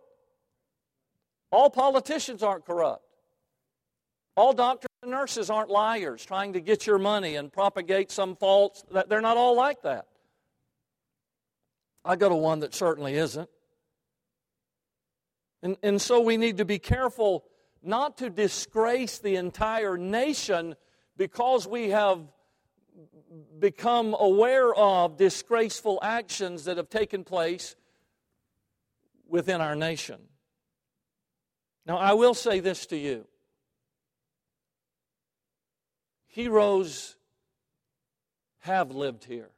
All 1.52 1.70
politicians 1.70 2.44
aren't 2.44 2.66
corrupt. 2.66 3.04
All 4.38 4.54
doctors 4.54 4.88
and 5.02 5.12
nurses 5.12 5.50
aren't 5.50 5.70
liars 5.70 6.26
trying 6.26 6.54
to 6.54 6.62
get 6.62 6.88
your 6.88 6.98
money 6.98 7.36
and 7.36 7.52
propagate 7.52 8.10
some 8.10 8.38
false. 8.38 8.82
That 8.92 9.10
they're 9.10 9.20
not 9.20 9.36
all 9.36 9.58
like 9.58 9.82
that. 9.82 10.06
I 12.06 12.16
go 12.16 12.30
to 12.30 12.36
one 12.36 12.62
that 12.62 12.74
certainly 12.74 13.16
isn't. 13.16 13.50
And, 15.62 15.76
and 15.84 16.02
so 16.02 16.22
we 16.22 16.38
need 16.38 16.56
to 16.60 16.66
be 16.66 16.80
careful 16.80 17.44
not 17.84 18.20
to 18.20 18.30
disgrace 18.30 19.20
the 19.20 19.36
entire 19.36 19.98
nation 19.98 20.78
because 21.18 21.68
we 21.68 21.90
have 21.90 22.20
become 23.60 24.16
aware 24.18 24.74
of 24.74 25.18
disgraceful 25.18 26.00
actions 26.02 26.66
that 26.66 26.78
have 26.78 26.90
taken 26.90 27.24
place 27.24 27.76
within 29.28 29.62
our 29.62 29.76
nation. 29.76 30.20
Now, 31.86 31.98
I 31.98 32.14
will 32.14 32.34
say 32.34 32.60
this 32.60 32.86
to 32.88 32.98
you 32.98 33.28
heroes 36.36 37.16
have 38.60 38.92
lived 38.92 39.24
here. 39.24 39.50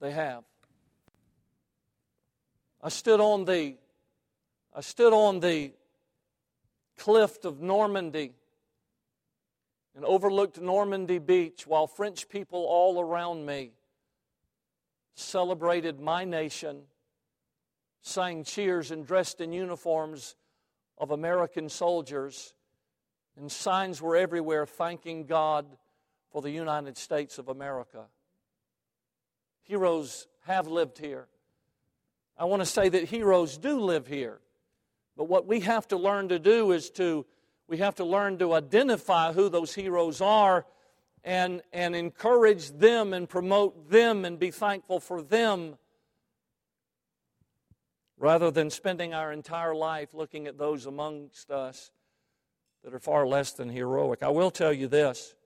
They 0.00 0.12
have. 0.12 0.44
I 2.80 2.90
stood 2.90 3.20
on 3.20 3.44
the 3.44 3.76
I 4.72 4.82
stood 4.82 5.12
on 5.12 5.40
the 5.40 5.72
cliff 6.96 7.44
of 7.44 7.60
Normandy 7.60 8.34
and 9.94 10.04
overlooked 10.04 10.60
Normandy 10.60 11.18
Beach 11.18 11.66
while 11.66 11.86
French 11.86 12.28
people 12.28 12.64
all 12.64 13.00
around 13.00 13.44
me 13.44 13.72
celebrated 15.14 16.00
my 16.00 16.24
nation, 16.24 16.82
sang 18.02 18.44
cheers, 18.44 18.90
and 18.90 19.06
dressed 19.06 19.40
in 19.40 19.52
uniforms 19.52 20.36
of 20.98 21.10
American 21.10 21.68
soldiers, 21.68 22.54
and 23.36 23.50
signs 23.50 24.00
were 24.00 24.16
everywhere 24.16 24.66
thanking 24.66 25.26
God 25.26 25.66
for 26.30 26.42
the 26.42 26.50
United 26.50 26.96
States 26.96 27.38
of 27.38 27.48
America. 27.48 28.06
Heroes 29.62 30.26
have 30.46 30.66
lived 30.66 30.98
here. 30.98 31.28
I 32.36 32.44
want 32.44 32.60
to 32.60 32.66
say 32.66 32.88
that 32.88 33.04
heroes 33.04 33.58
do 33.58 33.80
live 33.80 34.06
here. 34.06 34.40
But 35.16 35.28
what 35.28 35.46
we 35.46 35.60
have 35.60 35.86
to 35.88 35.96
learn 35.96 36.28
to 36.28 36.38
do 36.38 36.72
is 36.72 36.90
to 36.92 37.26
we 37.70 37.78
have 37.78 37.94
to 37.94 38.04
learn 38.04 38.36
to 38.38 38.52
identify 38.52 39.32
who 39.32 39.48
those 39.48 39.72
heroes 39.72 40.20
are 40.20 40.66
and, 41.22 41.62
and 41.72 41.94
encourage 41.94 42.72
them 42.72 43.14
and 43.14 43.28
promote 43.28 43.88
them 43.88 44.24
and 44.24 44.40
be 44.40 44.50
thankful 44.50 44.98
for 44.98 45.22
them 45.22 45.76
rather 48.18 48.50
than 48.50 48.70
spending 48.70 49.14
our 49.14 49.30
entire 49.30 49.72
life 49.72 50.12
looking 50.12 50.48
at 50.48 50.58
those 50.58 50.86
amongst 50.86 51.52
us 51.52 51.92
that 52.82 52.92
are 52.92 52.98
far 52.98 53.24
less 53.24 53.52
than 53.52 53.68
heroic. 53.68 54.24
I 54.24 54.30
will 54.30 54.50
tell 54.50 54.72
you 54.72 54.88
this 54.88 55.36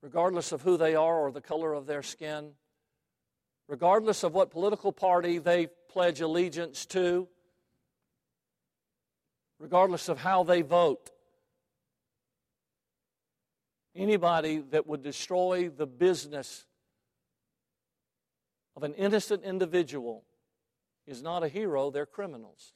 regardless 0.00 0.50
of 0.50 0.62
who 0.62 0.78
they 0.78 0.94
are 0.94 1.18
or 1.18 1.30
the 1.30 1.42
color 1.42 1.74
of 1.74 1.84
their 1.84 2.02
skin, 2.02 2.52
regardless 3.68 4.22
of 4.22 4.32
what 4.32 4.50
political 4.50 4.92
party 4.92 5.36
they 5.36 5.66
pledge 5.90 6.22
allegiance 6.22 6.86
to, 6.86 7.28
regardless 9.60 10.08
of 10.08 10.18
how 10.18 10.42
they 10.42 10.62
vote. 10.62 11.10
Anybody 13.94 14.64
that 14.70 14.86
would 14.86 15.02
destroy 15.02 15.68
the 15.68 15.86
business 15.86 16.64
of 18.74 18.82
an 18.82 18.94
innocent 18.94 19.44
individual 19.44 20.24
is 21.06 21.22
not 21.22 21.42
a 21.44 21.48
hero, 21.48 21.90
they're 21.90 22.06
criminals. 22.06 22.72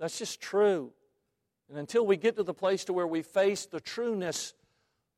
That's 0.00 0.18
just 0.18 0.40
true. 0.40 0.92
And 1.68 1.78
until 1.78 2.06
we 2.06 2.16
get 2.16 2.36
to 2.36 2.42
the 2.42 2.54
place 2.54 2.84
to 2.86 2.92
where 2.92 3.06
we 3.06 3.22
face 3.22 3.66
the 3.66 3.80
trueness 3.80 4.54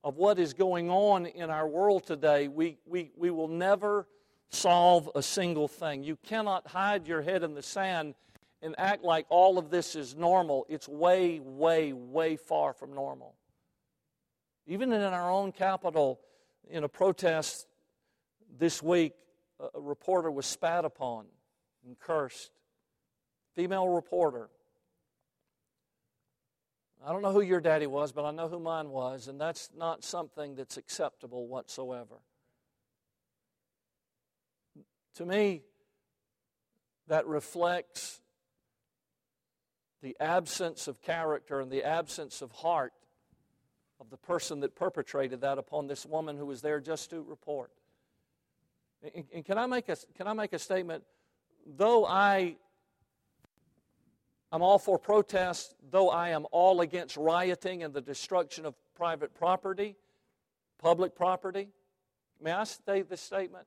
of 0.03 0.17
what 0.17 0.39
is 0.39 0.55
going 0.55 0.91
on 0.91 1.27
in 1.27 1.51
our 1.51 1.69
world 1.69 2.07
today, 2.07 2.49
we, 2.49 2.79
we, 2.87 3.13
we 3.17 3.31
will 3.31 3.49
never 3.49 4.09
solve 4.51 5.11
a 5.15 5.23
single 5.23 5.69
thing. 5.69 6.03
You 6.03 6.17
cannot 6.17 6.67
hide 6.67 7.07
your 7.07 7.23
head 7.23 7.43
in 7.43 7.55
the 7.55 7.63
sand 7.63 8.15
and 8.62 8.75
act 8.79 9.05
like 9.05 9.27
all 9.29 9.59
of 9.59 9.71
this 9.71 9.95
is 9.95 10.15
normal. 10.15 10.67
It's 10.69 10.88
way, 10.88 11.41
way, 11.41 11.93
way 11.93 12.37
far 12.37 12.73
from 12.73 12.93
normal. 12.93 13.35
Even 14.67 14.93
in 14.93 15.00
our 15.00 15.31
own 15.31 15.53
capital, 15.53 16.21
in 16.69 16.85
a 16.85 16.88
protest 16.88 17.67
this 18.59 18.83
week, 18.83 19.15
a 19.75 19.81
reporter 19.81 20.31
was 20.31 20.47
spat 20.47 20.85
upon 20.85 21.27
and 21.87 21.99
cursed. 21.99 22.50
female 23.55 23.88
reporter. 23.88 24.49
I 27.05 27.12
don't 27.12 27.23
know 27.23 27.33
who 27.33 27.41
your 27.41 27.61
daddy 27.61 27.87
was, 27.87 28.12
but 28.12 28.25
I 28.25 28.31
know 28.31 28.49
who 28.49 28.59
mine 28.59 28.91
was, 28.91 29.29
and 29.29 29.41
that's 29.41 29.71
not 29.77 30.05
something 30.05 30.55
that's 30.55 30.77
acceptable 30.77 31.47
whatsoever. 31.47 32.17
To 35.17 35.27
me, 35.27 35.62
that 37.09 37.27
reflects 37.27 38.21
the 40.02 40.17
absence 40.21 40.88
of 40.88 41.02
character 41.02 41.61
and 41.61 41.71
the 41.71 41.85
absence 41.85 42.43
of 42.43 42.52
heart 42.52 42.93
of 44.00 44.11
the 44.11 44.17
person 44.17 44.61
that 44.61 44.76
perpetrated 44.76 45.40
that 45.40 45.59
upon 45.59 45.87
this 45.87 46.07
woman 46.07 46.37
who 46.37 46.47
was 46.47 46.62
there 46.62 46.81
just 46.81 47.11
to 47.11 47.23
report. 47.23 47.73
And, 49.02 49.25
and 49.35 49.45
can, 49.45 49.59
I 49.59 49.67
make 49.67 49.88
a, 49.88 49.97
can 50.17 50.28
I 50.28 50.33
make 50.33 50.52
a 50.52 50.59
statement? 50.59 51.05
Though 51.67 52.07
I 52.07 52.57
I'm 54.50 54.62
all 54.62 54.78
for 54.78 54.99
protest, 54.99 55.75
though 55.90 56.09
I 56.09 56.31
am 56.31 56.47
all 56.52 56.81
against 56.81 57.17
rioting 57.17 57.83
and 57.83 57.93
the 57.93 58.00
destruction 58.00 58.64
of 58.64 58.75
private 58.95 59.35
property, 59.35 59.97
public 60.78 61.14
property. 61.14 61.69
May 62.40 62.52
I 62.52 62.64
state 62.64 63.11
this 63.11 63.21
statement? 63.21 63.67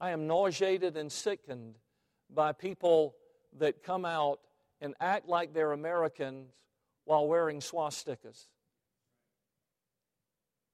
I 0.00 0.10
am 0.12 0.26
nauseated 0.26 0.96
and 0.96 1.12
sickened 1.12 1.74
by 2.34 2.52
people 2.52 3.14
that 3.58 3.82
come 3.82 4.06
out 4.06 4.40
and 4.80 4.94
act 5.00 5.28
like 5.28 5.52
they're 5.52 5.72
Americans 5.72 6.52
while 7.04 7.26
wearing 7.26 7.60
swastikas. 7.60 8.46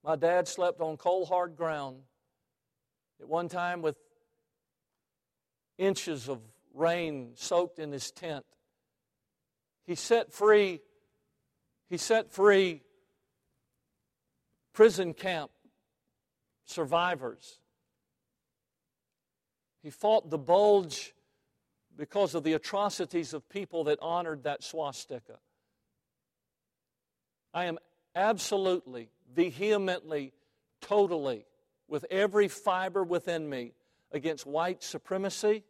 My 0.05 0.17
dad 0.17 0.47
slept 0.47 0.81
on 0.81 0.97
cold, 0.97 1.29
hard 1.29 1.57
ground 1.57 2.03
at 3.21 3.29
one 3.29 3.49
time 3.49 3.83
with 3.83 3.97
inches 5.79 6.29
of 6.29 6.41
rain 6.75 7.33
soaked 7.35 7.79
in 7.79 7.91
his 7.91 8.11
tent. 8.11 8.45
He 9.85 9.95
set 9.95 10.33
free, 10.33 10.81
he 11.89 11.97
set 11.97 12.31
free 12.31 12.83
prison 14.73 15.15
camp 15.15 15.51
survivors. 16.67 17.59
He 19.83 19.91
fought 19.91 20.31
the 20.31 20.39
bulge 20.39 21.15
because 21.97 22.35
of 22.35 22.45
the 22.45 22.53
atrocities 22.53 23.33
of 23.33 23.49
people 23.49 23.85
that 23.85 23.99
honored 24.03 24.45
that 24.45 24.63
swastika. 24.63 25.39
I 27.55 27.65
am 27.65 27.79
absolutely, 28.15 29.09
vehemently, 29.35 30.33
totally, 30.81 31.47
with 31.89 32.05
every 32.11 32.49
fiber 32.49 33.03
within 33.03 33.49
me, 33.49 33.73
against 34.13 34.47
white 34.47 34.83
supremacy, 34.83 35.65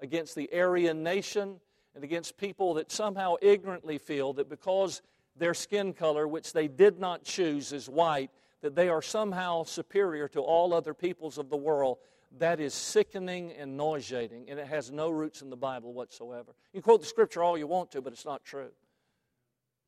against 0.00 0.34
the 0.34 0.50
Aryan 0.52 1.02
nation, 1.02 1.60
and 1.94 2.04
against 2.04 2.36
people 2.36 2.74
that 2.74 2.90
somehow 2.90 3.34
ignorantly 3.42 3.98
feel 3.98 4.32
that 4.34 4.48
because 4.48 5.02
their 5.36 5.54
skin 5.54 5.92
color, 5.92 6.26
which 6.26 6.52
they 6.52 6.68
did 6.68 6.98
not 6.98 7.24
choose, 7.24 7.72
is 7.72 7.88
white, 7.88 8.30
that 8.62 8.74
they 8.74 8.88
are 8.88 9.02
somehow 9.02 9.64
superior 9.64 10.28
to 10.28 10.40
all 10.40 10.74
other 10.74 10.94
peoples 10.94 11.38
of 11.38 11.48
the 11.48 11.56
world. 11.56 11.98
That 12.38 12.60
is 12.60 12.74
sickening 12.74 13.52
and 13.52 13.76
nauseating, 13.76 14.48
and 14.48 14.58
it 14.58 14.66
has 14.66 14.90
no 14.90 15.10
roots 15.10 15.42
in 15.42 15.50
the 15.50 15.56
Bible 15.56 15.92
whatsoever. 15.92 16.52
You 16.72 16.80
quote 16.80 17.00
the 17.00 17.06
scripture 17.06 17.42
all 17.42 17.58
you 17.58 17.66
want 17.66 17.90
to, 17.92 18.00
but 18.00 18.12
it's 18.12 18.24
not 18.24 18.44
true. 18.44 18.70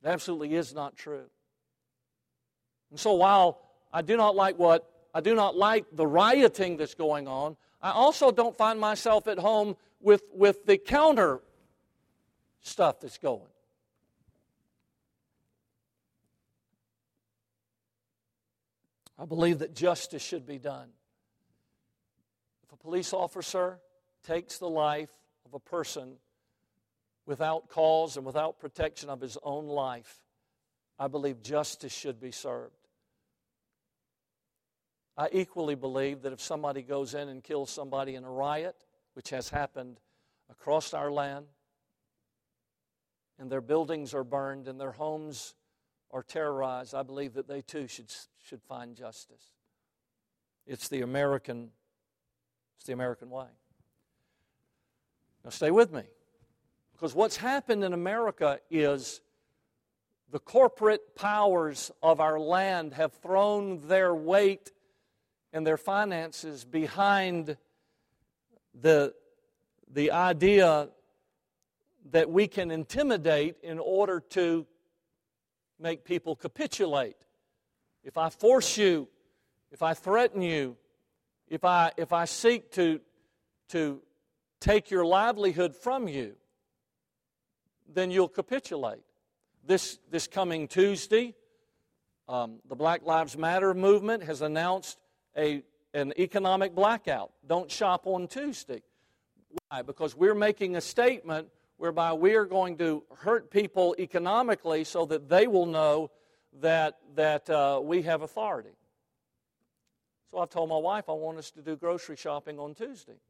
It 0.02 0.08
absolutely 0.08 0.54
is 0.54 0.74
not 0.74 0.96
true. 0.96 1.26
And 2.90 2.98
so 2.98 3.14
while 3.14 3.60
I 3.92 4.02
do 4.02 4.16
not 4.16 4.34
like 4.34 4.58
what 4.58 4.88
I 5.14 5.20
do 5.20 5.34
not 5.34 5.56
like 5.56 5.84
the 5.92 6.06
rioting 6.06 6.76
that's 6.76 6.94
going 6.94 7.28
on, 7.28 7.56
I 7.80 7.90
also 7.90 8.30
don't 8.30 8.56
find 8.56 8.80
myself 8.80 9.28
at 9.28 9.38
home 9.38 9.76
with, 10.00 10.22
with 10.32 10.64
the 10.66 10.78
counter 10.78 11.40
stuff 12.60 13.00
that's 13.00 13.18
going. 13.18 13.42
I 19.18 19.24
believe 19.24 19.60
that 19.60 19.74
justice 19.74 20.22
should 20.22 20.46
be 20.46 20.58
done. 20.58 20.88
Police 22.82 23.12
officer 23.12 23.78
takes 24.26 24.58
the 24.58 24.68
life 24.68 25.10
of 25.46 25.54
a 25.54 25.60
person 25.60 26.14
without 27.26 27.68
cause 27.68 28.16
and 28.16 28.26
without 28.26 28.58
protection 28.58 29.08
of 29.08 29.20
his 29.20 29.38
own 29.42 29.68
life, 29.68 30.22
I 30.98 31.08
believe 31.08 31.42
justice 31.42 31.92
should 31.92 32.20
be 32.20 32.32
served. 32.32 32.74
I 35.16 35.28
equally 35.32 35.74
believe 35.74 36.22
that 36.22 36.32
if 36.32 36.40
somebody 36.40 36.82
goes 36.82 37.14
in 37.14 37.28
and 37.28 37.42
kills 37.42 37.70
somebody 37.70 38.14
in 38.14 38.24
a 38.24 38.30
riot, 38.30 38.76
which 39.14 39.30
has 39.30 39.50
happened 39.50 40.00
across 40.50 40.94
our 40.94 41.10
land, 41.10 41.46
and 43.38 43.50
their 43.50 43.60
buildings 43.60 44.14
are 44.14 44.24
burned 44.24 44.68
and 44.68 44.80
their 44.80 44.92
homes 44.92 45.54
are 46.10 46.22
terrorized, 46.22 46.94
I 46.94 47.02
believe 47.02 47.34
that 47.34 47.48
they 47.48 47.60
too 47.60 47.86
should, 47.86 48.12
should 48.46 48.62
find 48.62 48.96
justice. 48.96 49.52
It's 50.66 50.88
the 50.88 51.02
American, 51.02 51.70
it's 52.76 52.86
the 52.86 52.92
American 52.92 53.30
way. 53.30 53.46
Now 55.44 55.50
stay 55.50 55.70
with 55.70 55.92
me. 55.92 56.02
Because 56.92 57.14
what's 57.14 57.36
happened 57.36 57.82
in 57.82 57.92
America 57.92 58.60
is 58.70 59.20
the 60.30 60.38
corporate 60.38 61.14
powers 61.14 61.90
of 62.02 62.20
our 62.20 62.38
land 62.38 62.94
have 62.94 63.12
thrown 63.12 63.80
their 63.88 64.14
weight 64.14 64.72
and 65.52 65.66
their 65.66 65.76
finances 65.76 66.64
behind 66.64 67.56
the, 68.80 69.14
the 69.92 70.10
idea 70.12 70.88
that 72.10 72.30
we 72.30 72.46
can 72.46 72.70
intimidate 72.70 73.56
in 73.62 73.78
order 73.78 74.20
to 74.20 74.66
make 75.78 76.04
people 76.04 76.34
capitulate. 76.34 77.16
If 78.04 78.16
I 78.16 78.30
force 78.30 78.78
you, 78.78 79.08
if 79.70 79.82
I 79.82 79.94
threaten 79.94 80.40
you, 80.40 80.76
if 81.52 81.66
I, 81.66 81.92
if 81.98 82.14
I 82.14 82.24
seek 82.24 82.70
to, 82.72 82.98
to 83.68 84.00
take 84.58 84.90
your 84.90 85.04
livelihood 85.04 85.76
from 85.76 86.08
you, 86.08 86.32
then 87.92 88.10
you'll 88.10 88.26
capitulate. 88.26 89.02
This, 89.62 89.98
this 90.10 90.26
coming 90.26 90.66
Tuesday, 90.66 91.34
um, 92.26 92.60
the 92.70 92.74
Black 92.74 93.02
Lives 93.04 93.36
Matter 93.36 93.74
movement 93.74 94.22
has 94.22 94.40
announced 94.40 94.96
a, 95.36 95.62
an 95.92 96.14
economic 96.18 96.74
blackout. 96.74 97.32
Don't 97.46 97.70
shop 97.70 98.06
on 98.06 98.28
Tuesday. 98.28 98.82
Why? 99.68 99.82
Because 99.82 100.16
we're 100.16 100.34
making 100.34 100.76
a 100.76 100.80
statement 100.80 101.48
whereby 101.76 102.14
we 102.14 102.34
are 102.34 102.46
going 102.46 102.78
to 102.78 103.02
hurt 103.18 103.50
people 103.50 103.94
economically 103.98 104.84
so 104.84 105.04
that 105.04 105.28
they 105.28 105.46
will 105.46 105.66
know 105.66 106.10
that, 106.62 106.96
that 107.14 107.50
uh, 107.50 107.78
we 107.84 108.00
have 108.02 108.22
authority. 108.22 108.70
So 110.32 110.38
I've 110.38 110.50
told 110.50 110.68
my 110.68 110.78
wife 110.78 111.04
I 111.08 111.12
want 111.12 111.38
us 111.38 111.52
to 111.52 111.62
do 111.62 111.76
grocery 111.76 112.16
shopping 112.16 112.58
on 112.58 112.74
Tuesday. 112.74 113.20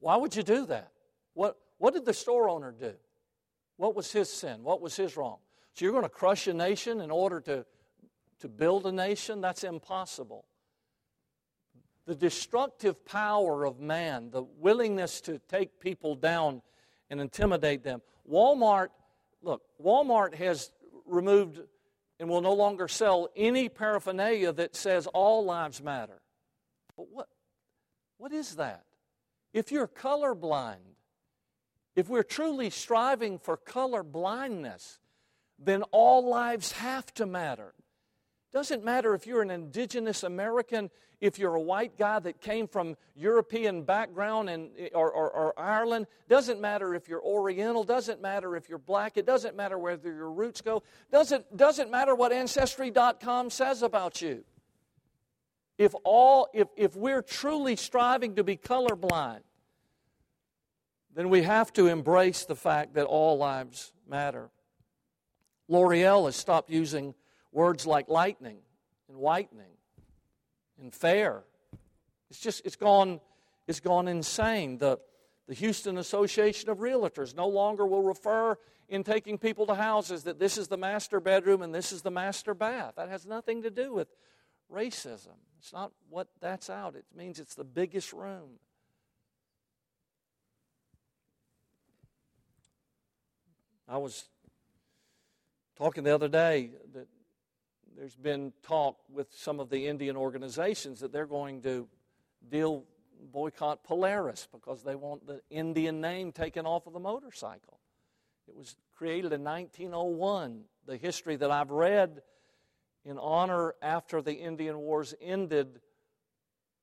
Why 0.00 0.16
would 0.16 0.34
you 0.34 0.42
do 0.42 0.66
that? 0.66 0.90
What, 1.34 1.56
what 1.78 1.94
did 1.94 2.04
the 2.04 2.14
store 2.14 2.48
owner 2.48 2.72
do? 2.72 2.94
What 3.76 3.94
was 3.94 4.10
his 4.10 4.28
sin? 4.28 4.64
What 4.64 4.80
was 4.80 4.96
his 4.96 5.16
wrong? 5.16 5.36
So 5.74 5.84
you're 5.84 5.92
going 5.92 6.04
to 6.04 6.08
crush 6.08 6.48
a 6.48 6.54
nation 6.54 7.00
in 7.00 7.12
order 7.12 7.40
to, 7.42 7.64
to 8.40 8.48
build 8.48 8.86
a 8.86 8.92
nation? 8.92 9.40
That's 9.40 9.62
impossible 9.62 10.44
the 12.10 12.14
destructive 12.16 13.04
power 13.04 13.64
of 13.64 13.78
man, 13.78 14.30
the 14.32 14.42
willingness 14.42 15.20
to 15.20 15.38
take 15.48 15.78
people 15.78 16.16
down 16.16 16.60
and 17.08 17.20
intimidate 17.20 17.84
them. 17.84 18.02
Walmart, 18.28 18.88
look, 19.42 19.62
Walmart 19.80 20.34
has 20.34 20.72
removed 21.06 21.60
and 22.20 22.28
will 22.28 22.42
no 22.42 22.52
longer 22.52 22.86
sell 22.86 23.28
any 23.34 23.70
paraphernalia 23.70 24.52
that 24.52 24.76
says 24.76 25.06
all 25.08 25.44
lives 25.44 25.82
matter. 25.82 26.20
But 26.96 27.06
what, 27.10 27.28
what 28.18 28.32
is 28.32 28.56
that? 28.56 28.84
If 29.54 29.72
you're 29.72 29.88
colorblind, 29.88 30.96
if 31.96 32.08
we're 32.10 32.22
truly 32.22 32.68
striving 32.68 33.38
for 33.38 33.56
color 33.56 34.02
blindness, 34.02 34.98
then 35.58 35.82
all 35.90 36.28
lives 36.28 36.72
have 36.72 37.12
to 37.14 37.24
matter. 37.24 37.72
Doesn't 38.52 38.84
matter 38.84 39.14
if 39.14 39.26
you're 39.26 39.42
an 39.42 39.50
indigenous 39.50 40.22
American, 40.22 40.90
if 41.20 41.38
you're 41.38 41.54
a 41.54 41.60
white 41.60 41.98
guy 41.98 42.18
that 42.18 42.40
came 42.40 42.66
from 42.66 42.96
European 43.14 43.82
background 43.82 44.48
and, 44.48 44.70
or, 44.94 45.10
or, 45.10 45.30
or, 45.30 45.60
Ireland. 45.60 46.06
Doesn't 46.28 46.60
matter 46.60 46.94
if 46.94 47.08
you're 47.08 47.22
Oriental. 47.22 47.84
Doesn't 47.84 48.22
matter 48.22 48.56
if 48.56 48.68
you're 48.68 48.78
black. 48.78 49.16
It 49.16 49.26
doesn't 49.26 49.54
matter 49.54 49.78
whether 49.78 50.12
your 50.12 50.30
roots 50.30 50.60
go. 50.60 50.82
Doesn't, 51.12 51.56
doesn't 51.56 51.90
matter 51.90 52.14
what 52.14 52.32
Ancestry.com 52.32 53.50
says 53.50 53.82
about 53.82 54.22
you. 54.22 54.44
If, 55.76 55.94
all, 56.04 56.48
if, 56.54 56.68
if 56.76 56.96
we're 56.96 57.22
truly 57.22 57.76
striving 57.76 58.36
to 58.36 58.44
be 58.44 58.56
colorblind, 58.56 59.40
then 61.14 61.28
we 61.28 61.42
have 61.42 61.72
to 61.74 61.86
embrace 61.86 62.44
the 62.44 62.56
fact 62.56 62.94
that 62.94 63.04
all 63.04 63.36
lives 63.36 63.92
matter. 64.08 64.50
L'Oreal 65.68 66.26
has 66.26 66.36
stopped 66.36 66.70
using 66.70 67.14
Words 67.52 67.84
like 67.84 68.08
lightning 68.08 68.58
and 69.08 69.18
whitening 69.18 69.69
and 70.80 70.94
fair. 70.94 71.44
It's 72.30 72.40
just, 72.40 72.62
it's 72.64 72.76
gone, 72.76 73.20
it's 73.66 73.80
gone 73.80 74.08
insane. 74.08 74.78
The, 74.78 74.98
The 75.48 75.54
Houston 75.54 75.98
Association 75.98 76.70
of 76.70 76.78
Realtors 76.78 77.34
no 77.34 77.48
longer 77.48 77.84
will 77.84 78.02
refer 78.02 78.56
in 78.88 79.02
taking 79.04 79.38
people 79.38 79.66
to 79.66 79.74
houses 79.74 80.22
that 80.24 80.38
this 80.38 80.56
is 80.56 80.68
the 80.68 80.76
master 80.76 81.20
bedroom 81.20 81.62
and 81.62 81.74
this 81.74 81.92
is 81.92 82.02
the 82.02 82.10
master 82.10 82.54
bath. 82.54 82.94
That 82.96 83.08
has 83.08 83.26
nothing 83.26 83.62
to 83.62 83.70
do 83.70 83.92
with 83.92 84.08
racism. 84.72 85.38
It's 85.58 85.72
not 85.72 85.92
what 86.08 86.28
that's 86.40 86.70
out, 86.70 86.94
it 86.94 87.04
means 87.16 87.38
it's 87.40 87.54
the 87.54 87.64
biggest 87.64 88.12
room. 88.12 88.58
I 93.88 93.98
was 93.98 94.24
talking 95.76 96.04
the 96.04 96.14
other 96.14 96.28
day 96.28 96.70
that 96.94 97.08
there's 98.00 98.16
been 98.16 98.50
talk 98.62 98.96
with 99.12 99.26
some 99.30 99.60
of 99.60 99.68
the 99.68 99.86
Indian 99.86 100.16
organizations 100.16 101.00
that 101.00 101.12
they're 101.12 101.26
going 101.26 101.60
to 101.60 101.86
deal 102.50 102.84
boycott 103.30 103.84
Polaris 103.84 104.48
because 104.50 104.82
they 104.82 104.94
want 104.94 105.26
the 105.26 105.42
Indian 105.50 106.00
name 106.00 106.32
taken 106.32 106.64
off 106.64 106.86
of 106.86 106.94
the 106.94 106.98
motorcycle. 106.98 107.78
It 108.48 108.56
was 108.56 108.74
created 108.96 109.34
in 109.34 109.44
1901. 109.44 110.62
The 110.86 110.96
history 110.96 111.36
that 111.36 111.50
I've 111.50 111.70
read 111.70 112.22
in 113.04 113.18
honor 113.18 113.74
after 113.82 114.22
the 114.22 114.32
Indian 114.32 114.78
Wars 114.78 115.14
ended 115.20 115.82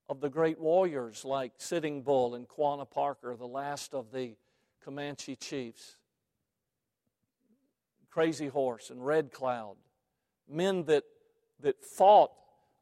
of 0.07 0.21
the 0.21 0.29
great 0.29 0.59
warriors 0.59 1.25
like 1.25 1.53
Sitting 1.57 2.03
Bull 2.03 2.35
and 2.35 2.47
Quanah 2.47 2.91
Parker, 2.91 3.35
the 3.35 3.47
last 3.47 3.95
of 3.95 4.11
the 4.11 4.35
Comanche 4.85 5.35
chiefs, 5.35 5.97
Crazy 8.11 8.49
Horse 8.49 8.91
and 8.91 9.03
Red 9.03 9.31
Cloud, 9.31 9.77
men 10.49 10.83
that, 10.85 11.03
that 11.61 11.83
fought 11.83 12.31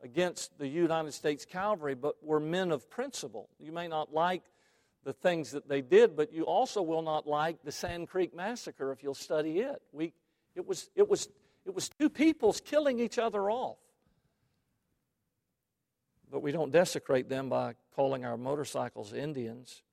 against 0.01 0.57
the 0.57 0.67
United 0.67 1.13
States 1.13 1.45
cavalry, 1.45 1.95
but 1.95 2.15
were 2.23 2.39
men 2.39 2.71
of 2.71 2.89
principle. 2.89 3.49
You 3.59 3.71
may 3.71 3.87
not 3.87 4.13
like 4.13 4.43
the 5.03 5.13
things 5.13 5.51
that 5.51 5.67
they 5.69 5.81
did, 5.81 6.15
but 6.15 6.33
you 6.33 6.43
also 6.43 6.81
will 6.81 7.01
not 7.01 7.27
like 7.27 7.57
the 7.63 7.71
Sand 7.71 8.07
Creek 8.07 8.35
Massacre 8.35 8.91
if 8.91 9.03
you'll 9.03 9.13
study 9.13 9.59
it. 9.59 9.81
We, 9.91 10.13
it, 10.55 10.65
was, 10.65 10.89
it, 10.95 11.07
was, 11.07 11.29
it 11.65 11.73
was 11.73 11.89
two 11.89 12.09
peoples 12.09 12.59
killing 12.59 12.99
each 12.99 13.17
other 13.17 13.49
off. 13.49 13.77
But 16.31 16.41
we 16.41 16.51
don't 16.51 16.71
desecrate 16.71 17.29
them 17.29 17.49
by 17.49 17.75
calling 17.95 18.25
our 18.25 18.35
motorcycles 18.35 19.13
Indians. 19.13 19.83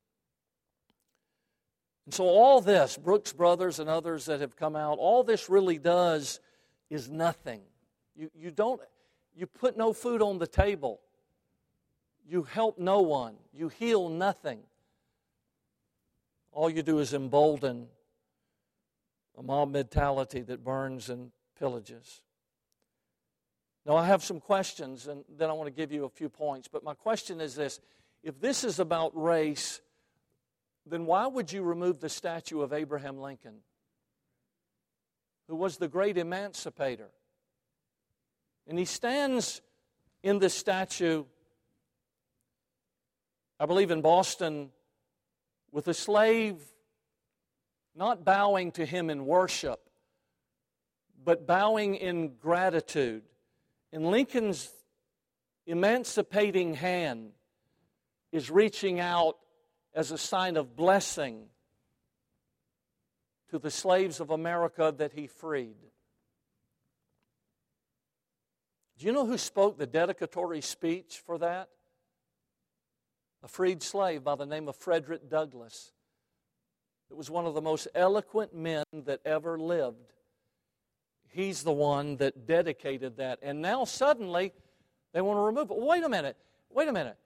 And 2.06 2.14
so, 2.14 2.24
all 2.24 2.60
this, 2.60 2.96
Brooks 2.96 3.32
Brothers 3.32 3.78
and 3.78 3.88
others 3.88 4.24
that 4.26 4.40
have 4.40 4.56
come 4.56 4.74
out, 4.74 4.98
all 4.98 5.22
this 5.22 5.48
really 5.48 5.78
does 5.78 6.40
is 6.92 7.08
nothing. 7.08 7.62
You, 8.14 8.30
you 8.34 8.50
don't 8.50 8.80
you 9.34 9.46
put 9.46 9.76
no 9.78 9.92
food 9.94 10.20
on 10.20 10.38
the 10.38 10.46
table. 10.46 11.00
You 12.28 12.42
help 12.42 12.78
no 12.78 13.00
one. 13.00 13.34
You 13.52 13.68
heal 13.68 14.10
nothing. 14.10 14.60
All 16.52 16.68
you 16.68 16.82
do 16.82 16.98
is 16.98 17.14
embolden 17.14 17.86
a 19.38 19.42
mob 19.42 19.70
mentality 19.70 20.42
that 20.42 20.62
burns 20.62 21.08
and 21.08 21.32
pillages. 21.58 22.20
Now, 23.86 23.96
I 23.96 24.06
have 24.06 24.22
some 24.22 24.38
questions, 24.38 25.08
and 25.08 25.24
then 25.36 25.48
I 25.48 25.54
want 25.54 25.66
to 25.66 25.72
give 25.72 25.90
you 25.90 26.04
a 26.04 26.10
few 26.10 26.28
points. 26.28 26.68
But 26.68 26.84
my 26.84 26.94
question 26.94 27.40
is 27.40 27.54
this 27.54 27.80
if 28.22 28.38
this 28.38 28.64
is 28.64 28.78
about 28.78 29.10
race, 29.20 29.80
then 30.86 31.06
why 31.06 31.26
would 31.26 31.50
you 31.50 31.62
remove 31.62 32.00
the 32.00 32.10
statue 32.10 32.60
of 32.60 32.74
Abraham 32.74 33.18
Lincoln, 33.18 33.60
who 35.48 35.56
was 35.56 35.76
the 35.76 35.88
great 35.88 36.16
emancipator? 36.18 37.08
And 38.66 38.78
he 38.78 38.84
stands 38.84 39.60
in 40.22 40.38
this 40.38 40.54
statue, 40.54 41.24
I 43.58 43.66
believe 43.66 43.90
in 43.90 44.00
Boston, 44.00 44.70
with 45.72 45.88
a 45.88 45.94
slave 45.94 46.62
not 47.94 48.24
bowing 48.24 48.72
to 48.72 48.86
him 48.86 49.10
in 49.10 49.26
worship, 49.26 49.80
but 51.24 51.46
bowing 51.46 51.94
in 51.94 52.36
gratitude. 52.36 53.22
And 53.92 54.06
Lincoln's 54.06 54.70
emancipating 55.66 56.74
hand 56.74 57.32
is 58.32 58.50
reaching 58.50 58.98
out 59.00 59.36
as 59.94 60.10
a 60.10 60.18
sign 60.18 60.56
of 60.56 60.74
blessing 60.74 61.46
to 63.52 63.58
the 63.58 63.70
slaves 63.70 64.18
of 64.18 64.30
America 64.30 64.94
that 64.96 65.12
he 65.12 65.26
freed. 65.26 65.76
Do 68.98 69.04
you 69.04 69.12
know 69.12 69.26
who 69.26 69.36
spoke 69.36 69.76
the 69.76 69.86
dedicatory 69.86 70.62
speech 70.62 71.20
for 71.26 71.36
that? 71.36 71.68
A 73.42 73.48
freed 73.48 73.82
slave 73.82 74.24
by 74.24 74.36
the 74.36 74.46
name 74.46 74.68
of 74.68 74.76
Frederick 74.76 75.28
Douglass. 75.28 75.92
It 77.10 77.16
was 77.16 77.28
one 77.28 77.44
of 77.44 77.52
the 77.52 77.60
most 77.60 77.88
eloquent 77.94 78.54
men 78.54 78.84
that 79.04 79.20
ever 79.26 79.58
lived. 79.58 80.14
He's 81.28 81.62
the 81.62 81.72
one 81.72 82.16
that 82.16 82.46
dedicated 82.46 83.18
that. 83.18 83.38
And 83.42 83.60
now 83.60 83.84
suddenly 83.84 84.54
they 85.12 85.20
want 85.20 85.36
to 85.36 85.42
remove 85.42 85.70
it. 85.70 85.76
Wait 85.76 86.02
a 86.02 86.08
minute. 86.08 86.38
Wait 86.70 86.88
a 86.88 86.92
minute. 86.92 87.18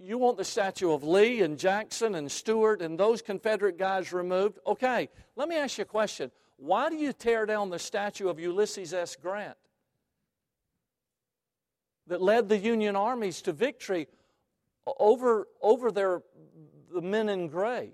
You 0.00 0.18
want 0.18 0.36
the 0.36 0.44
statue 0.44 0.92
of 0.92 1.02
Lee 1.02 1.42
and 1.42 1.58
Jackson 1.58 2.14
and 2.14 2.30
Stuart 2.30 2.82
and 2.82 2.98
those 2.98 3.22
Confederate 3.22 3.78
guys 3.78 4.12
removed? 4.12 4.58
Okay, 4.66 5.08
let 5.36 5.48
me 5.48 5.56
ask 5.56 5.78
you 5.78 5.82
a 5.82 5.84
question. 5.86 6.30
Why 6.56 6.88
do 6.88 6.96
you 6.96 7.12
tear 7.12 7.46
down 7.46 7.70
the 7.70 7.78
statue 7.78 8.28
of 8.28 8.38
Ulysses 8.38 8.94
S. 8.94 9.16
Grant? 9.16 9.56
that 12.06 12.20
led 12.20 12.48
the 12.48 12.58
Union 12.58 12.96
armies 12.96 13.42
to 13.42 13.52
victory 13.52 14.08
over, 14.98 15.48
over 15.60 15.90
their, 15.90 16.22
the 16.92 17.00
men 17.00 17.28
in 17.28 17.48
gray. 17.48 17.92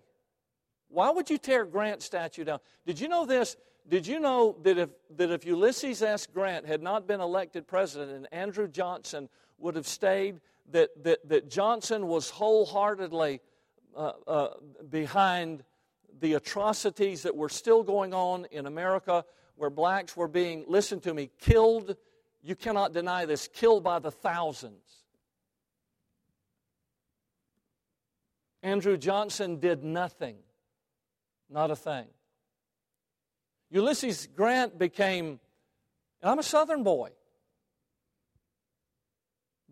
Why 0.89 1.11
would 1.11 1.29
you 1.29 1.39
tear 1.39 1.65
Grant's 1.65 2.07
statue 2.07 2.45
down? 2.45 2.61
Did 2.87 2.99
you 2.99 3.09
know 3.09 3.27
this? 3.27 3.57
Did 3.89 4.07
you 4.07 4.21
know 4.21 4.57
that 4.63 4.79
if, 4.79 4.91
that 5.17 5.31
if 5.31 5.45
Ulysses 5.45 6.03
S. 6.03 6.27
Grant 6.27 6.67
had 6.67 6.83
not 6.83 7.07
been 7.07 7.21
elected 7.21 7.67
president 7.67 8.11
and 8.11 8.27
Andrew 8.33 8.69
Johnson 8.69 9.29
would 9.59 9.77
have 9.77 9.87
stayed, 9.87 10.41
that, 10.73 10.91
that, 11.05 11.29
that 11.29 11.51
Johnson 11.51 12.07
was 12.07 12.31
wholeheartedly 12.31 13.41
uh, 13.97 14.13
uh, 14.27 14.49
behind 14.89 15.65
the 16.21 16.35
atrocities 16.35 17.23
that 17.23 17.35
were 17.35 17.49
still 17.49 17.83
going 17.83 18.13
on 18.13 18.47
in 18.51 18.67
America, 18.67 19.25
where 19.57 19.71
blacks 19.71 20.17
were 20.17 20.29
being, 20.29 20.65
listen 20.69 21.01
to 21.01 21.15
me, 21.15 21.31
killed 21.39 21.97
you 22.43 22.55
cannot 22.55 22.93
deny 22.93 23.27
this, 23.27 23.49
killed 23.49 23.83
by 23.83 23.99
the 23.99 24.11
thousands. 24.11 24.83
Andrew 28.63 28.97
Johnson 28.97 29.61
did 29.61 29.85
nothing, 29.85 30.37
not 31.51 31.71
a 31.71 31.77
thing. 31.77 32.07
Ulysses 33.71 34.29
Grant 34.35 34.79
became, 34.79 35.41
I'm 36.23 36.39
a 36.39 36.43
Southern 36.43 36.83
boy, 36.83 37.11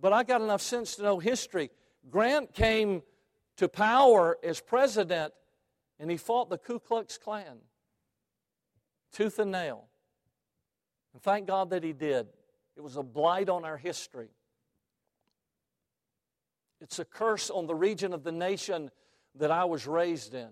but 0.01 0.13
I 0.13 0.23
got 0.23 0.41
enough 0.41 0.63
sense 0.63 0.97
to 0.97 1.03
know 1.03 1.19
history. 1.19 1.71
Grant 2.11 2.55
came 2.55 3.03
to 3.57 3.69
power 3.69 4.39
as 4.43 4.61
president 4.61 5.33
and 5.99 6.11
he 6.11 6.17
fought 6.17 6.51
the 6.51 6.59
Ku 6.59 6.79
Klux 6.79 7.19
Klan 7.19 7.59
tooth 9.13 9.39
and 9.39 9.51
nail. 9.51 9.85
And 11.15 11.23
thank 11.23 11.47
God 11.47 11.71
that 11.71 11.83
he 11.83 11.95
did. 11.95 12.27
It 12.77 12.83
was 12.83 12.97
a 12.97 13.03
blight 13.03 13.49
on 13.49 13.65
our 13.65 13.79
history. 13.79 14.29
It's 16.83 16.99
a 16.99 17.05
curse 17.05 17.49
on 17.49 17.67
the 17.67 17.75
region 17.75 18.13
of 18.13 18.23
the 18.23 18.33
nation 18.33 18.91
that 19.37 19.51
I 19.51 19.65
was 19.65 19.87
raised 19.87 20.35
in. 20.35 20.51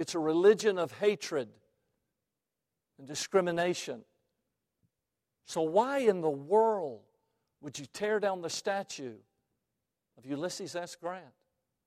It's 0.00 0.16
a 0.16 0.18
religion 0.18 0.78
of 0.78 0.90
hatred 0.92 1.48
and 2.98 3.06
discrimination. 3.06 4.02
So, 5.44 5.62
why 5.62 5.98
in 5.98 6.20
the 6.20 6.30
world 6.30 7.00
would 7.60 7.78
you 7.78 7.86
tear 7.86 8.20
down 8.20 8.40
the 8.40 8.50
statue 8.50 9.16
of 10.16 10.26
Ulysses 10.26 10.76
S. 10.76 10.96
Grant? 10.96 11.24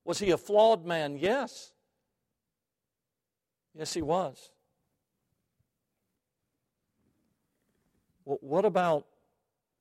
Was 0.05 0.19
he 0.19 0.31
a 0.31 0.37
flawed 0.37 0.85
man? 0.85 1.17
Yes. 1.17 1.73
Yes, 3.73 3.93
he 3.93 4.01
was. 4.01 4.51
Well, 8.25 8.37
what 8.41 8.65
about 8.65 9.05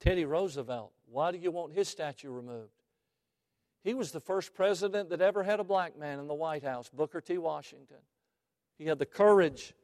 Teddy 0.01 0.25
Roosevelt? 0.25 0.93
Why 1.11 1.31
do 1.31 1.39
you 1.39 1.51
want 1.51 1.73
his 1.73 1.89
statue 1.89 2.31
removed? 2.31 2.71
He 3.85 3.95
was 3.95 4.13
the 4.13 4.21
first 4.21 4.55
president 4.55 5.11
that 5.11 5.21
ever 5.21 5.43
had 5.43 5.61
a 5.61 5.65
black 5.65 5.99
man 5.99 6.19
in 6.19 6.29
the 6.29 6.35
White 6.35 6.63
House, 6.63 6.89
Booker 6.89 7.21
T. 7.21 7.39
Washington. 7.39 7.99
He 8.79 8.87
had 8.87 8.99
the 8.99 9.07
courage 9.07 9.75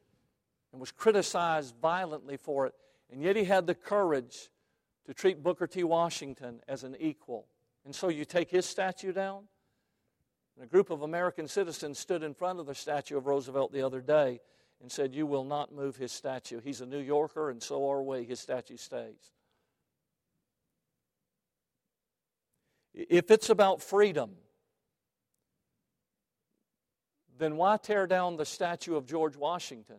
and 0.73 0.81
was 0.81 0.93
criticized 0.93 1.75
violently 1.81 2.37
for 2.37 2.67
it, 2.67 2.75
and 3.11 3.23
yet 3.23 3.37
he 3.37 3.45
had 3.45 3.67
the 3.67 3.75
courage 3.75 4.51
to 5.07 5.15
treat 5.15 5.43
Booker 5.43 5.67
T. 5.67 5.85
Washington 5.85 6.61
as 6.69 6.85
an 6.85 6.97
equal. 7.01 7.47
And 7.85 7.95
so 7.95 8.09
you 8.09 8.25
take 8.25 8.51
his 8.51 8.67
statue 8.67 9.13
down? 9.13 9.45
And 10.55 10.65
a 10.65 10.69
group 10.69 10.91
of 10.91 11.03
American 11.03 11.49
citizens 11.49 11.99
stood 11.99 12.23
in 12.23 12.35
front 12.35 12.61
of 12.61 12.67
the 12.67 12.75
statue 12.75 13.17
of 13.17 13.27
Roosevelt 13.27 13.73
the 13.73 13.83
other 13.83 14.01
day 14.01 14.41
and 14.83 14.91
said, 14.91 15.15
You 15.15 15.27
will 15.27 15.45
not 15.45 15.73
move 15.73 15.97
his 15.97 16.13
statue. 16.13 16.61
He's 16.61 16.81
a 16.81 16.87
New 16.87 16.99
Yorker, 16.99 17.51
and 17.51 17.63
so 17.63 17.91
are 17.91 18.03
we. 18.03 18.25
His 18.25 18.41
statue 18.41 18.77
stays. 18.77 19.33
If 22.93 23.31
it's 23.31 23.49
about 23.49 23.81
freedom, 23.81 24.33
then 27.39 27.57
why 27.57 27.77
tear 27.77 28.07
down 28.07 28.37
the 28.37 28.45
statue 28.45 28.97
of 28.97 29.07
George 29.07 29.37
Washington? 29.37 29.99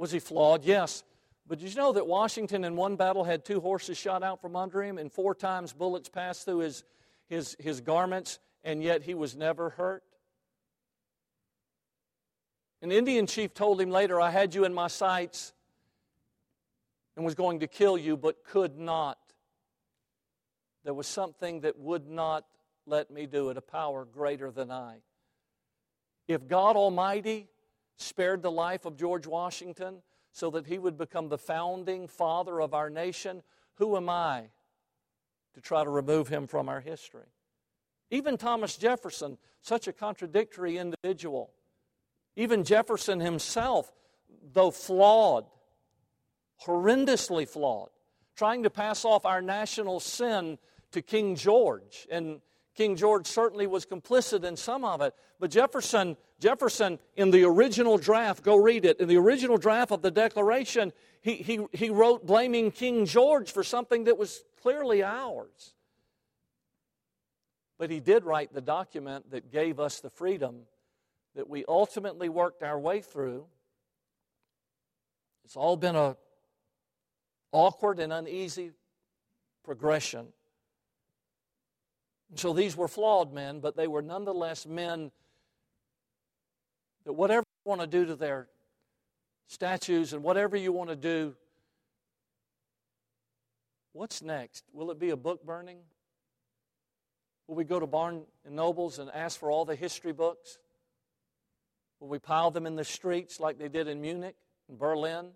Was 0.00 0.10
he 0.10 0.18
flawed? 0.18 0.64
Yes. 0.64 1.04
But 1.46 1.58
did 1.58 1.68
you 1.68 1.76
know 1.76 1.92
that 1.92 2.06
Washington 2.06 2.64
in 2.64 2.74
one 2.74 2.96
battle 2.96 3.22
had 3.22 3.44
two 3.44 3.60
horses 3.60 3.98
shot 3.98 4.22
out 4.22 4.40
from 4.40 4.56
under 4.56 4.82
him 4.82 4.96
and 4.96 5.12
four 5.12 5.34
times 5.34 5.74
bullets 5.74 6.08
passed 6.08 6.46
through 6.46 6.60
his, 6.60 6.84
his, 7.28 7.54
his 7.60 7.82
garments, 7.82 8.38
and 8.64 8.82
yet 8.82 9.02
he 9.02 9.12
was 9.12 9.36
never 9.36 9.68
hurt? 9.68 10.02
An 12.80 12.90
Indian 12.90 13.26
chief 13.26 13.52
told 13.52 13.78
him 13.78 13.90
later, 13.90 14.18
I 14.18 14.30
had 14.30 14.54
you 14.54 14.64
in 14.64 14.72
my 14.72 14.88
sights 14.88 15.52
and 17.14 17.22
was 17.22 17.34
going 17.34 17.60
to 17.60 17.66
kill 17.66 17.98
you, 17.98 18.16
but 18.16 18.42
could 18.42 18.78
not. 18.78 19.18
There 20.82 20.94
was 20.94 21.08
something 21.08 21.60
that 21.60 21.78
would 21.78 22.08
not 22.08 22.46
let 22.86 23.10
me 23.10 23.26
do 23.26 23.50
it, 23.50 23.58
a 23.58 23.60
power 23.60 24.06
greater 24.06 24.50
than 24.50 24.70
I. 24.70 25.02
If 26.26 26.48
God 26.48 26.76
Almighty 26.76 27.50
spared 28.00 28.42
the 28.42 28.50
life 28.50 28.84
of 28.84 28.96
George 28.96 29.26
Washington 29.26 30.02
so 30.32 30.50
that 30.50 30.66
he 30.66 30.78
would 30.78 30.96
become 30.96 31.28
the 31.28 31.38
founding 31.38 32.08
father 32.08 32.60
of 32.60 32.74
our 32.74 32.90
nation, 32.90 33.42
who 33.74 33.96
am 33.96 34.08
I 34.08 34.44
to 35.54 35.60
try 35.60 35.84
to 35.84 35.90
remove 35.90 36.28
him 36.28 36.46
from 36.46 36.68
our 36.68 36.80
history? 36.80 37.26
Even 38.10 38.36
Thomas 38.36 38.76
Jefferson, 38.76 39.38
such 39.60 39.88
a 39.88 39.92
contradictory 39.92 40.78
individual, 40.78 41.50
even 42.36 42.64
Jefferson 42.64 43.20
himself, 43.20 43.92
though 44.52 44.70
flawed, 44.70 45.46
horrendously 46.64 47.48
flawed, 47.48 47.90
trying 48.36 48.62
to 48.62 48.70
pass 48.70 49.04
off 49.04 49.26
our 49.26 49.42
national 49.42 50.00
sin 50.00 50.58
to 50.92 51.02
King 51.02 51.36
George. 51.36 52.06
And 52.10 52.40
King 52.74 52.96
George 52.96 53.26
certainly 53.26 53.66
was 53.66 53.84
complicit 53.84 54.44
in 54.44 54.56
some 54.56 54.84
of 54.84 55.00
it. 55.00 55.14
But 55.38 55.50
Jefferson, 55.50 56.16
Jefferson, 56.38 56.98
in 57.16 57.30
the 57.30 57.44
original 57.44 57.98
draft, 57.98 58.42
go 58.42 58.56
read 58.56 58.84
it, 58.84 59.00
in 59.00 59.08
the 59.08 59.16
original 59.16 59.58
draft 59.58 59.92
of 59.92 60.02
the 60.02 60.10
Declaration, 60.10 60.92
he, 61.20 61.36
he, 61.36 61.66
he 61.72 61.90
wrote 61.90 62.26
blaming 62.26 62.70
King 62.70 63.06
George 63.06 63.52
for 63.52 63.62
something 63.64 64.04
that 64.04 64.16
was 64.16 64.44
clearly 64.62 65.02
ours. 65.02 65.74
But 67.78 67.90
he 67.90 68.00
did 68.00 68.24
write 68.24 68.52
the 68.52 68.60
document 68.60 69.30
that 69.30 69.50
gave 69.50 69.80
us 69.80 70.00
the 70.00 70.10
freedom 70.10 70.62
that 71.34 71.48
we 71.48 71.64
ultimately 71.66 72.28
worked 72.28 72.62
our 72.62 72.78
way 72.78 73.00
through. 73.00 73.46
It's 75.44 75.56
all 75.56 75.76
been 75.76 75.96
a 75.96 76.16
awkward 77.52 77.98
and 77.98 78.12
uneasy 78.12 78.72
progression. 79.64 80.28
So 82.34 82.52
these 82.52 82.76
were 82.76 82.88
flawed 82.88 83.32
men, 83.32 83.60
but 83.60 83.76
they 83.76 83.86
were 83.86 84.02
nonetheless 84.02 84.66
men 84.66 85.10
that 87.04 87.12
whatever 87.12 87.44
you 87.64 87.68
want 87.68 87.80
to 87.80 87.86
do 87.86 88.06
to 88.06 88.14
their 88.14 88.46
statues 89.48 90.12
and 90.12 90.22
whatever 90.22 90.56
you 90.56 90.72
want 90.72 90.90
to 90.90 90.96
do, 90.96 91.34
what's 93.92 94.22
next? 94.22 94.64
Will 94.72 94.90
it 94.90 94.98
be 94.98 95.10
a 95.10 95.16
book 95.16 95.44
burning? 95.44 95.78
Will 97.48 97.56
we 97.56 97.64
go 97.64 97.80
to 97.80 97.86
Barnes 97.86 98.26
and 98.46 98.54
Nobles 98.54 99.00
and 99.00 99.10
ask 99.10 99.40
for 99.40 99.50
all 99.50 99.64
the 99.64 99.74
history 99.74 100.12
books? 100.12 100.58
Will 101.98 102.08
we 102.08 102.20
pile 102.20 102.52
them 102.52 102.64
in 102.64 102.76
the 102.76 102.84
streets 102.84 103.40
like 103.40 103.58
they 103.58 103.68
did 103.68 103.88
in 103.88 104.00
Munich 104.00 104.36
and 104.68 104.78
Berlin? 104.78 105.30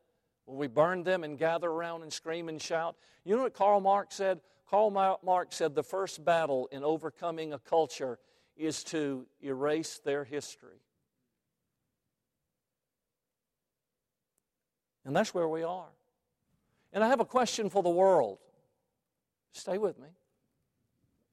Will 0.47 0.57
we 0.57 0.67
burn 0.67 1.05
them 1.05 1.25
and 1.25 1.39
gather 1.39 1.71
around 1.71 2.03
and 2.03 2.13
scream 2.13 2.49
and 2.49 2.61
shout? 2.61 2.97
You 3.25 3.37
know 3.37 3.43
what 3.43 3.55
Karl 3.55 3.81
Marx 3.81 4.15
said? 4.15 4.41
Karl 4.69 4.91
Marx 5.23 5.57
said 5.57 5.75
the 5.75 5.83
first 5.83 6.25
battle 6.25 6.69
in 6.73 6.85
overcoming 6.85 7.53
a 7.53 7.59
culture 7.59 8.19
is 8.57 8.85
to 8.85 9.27
erase 9.43 10.01
their 10.05 10.25
history. 10.25 10.81
And 15.05 15.15
that's 15.15 15.35
where 15.35 15.49
we 15.49 15.63
are. 15.63 15.91
And 16.93 17.03
I 17.05 17.09
have 17.09 17.21
a 17.21 17.25
question 17.25 17.69
for 17.69 17.83
the 17.83 17.91
world. 17.91 18.39
Stay 19.53 19.79
with 19.79 19.99
me. 19.99 20.09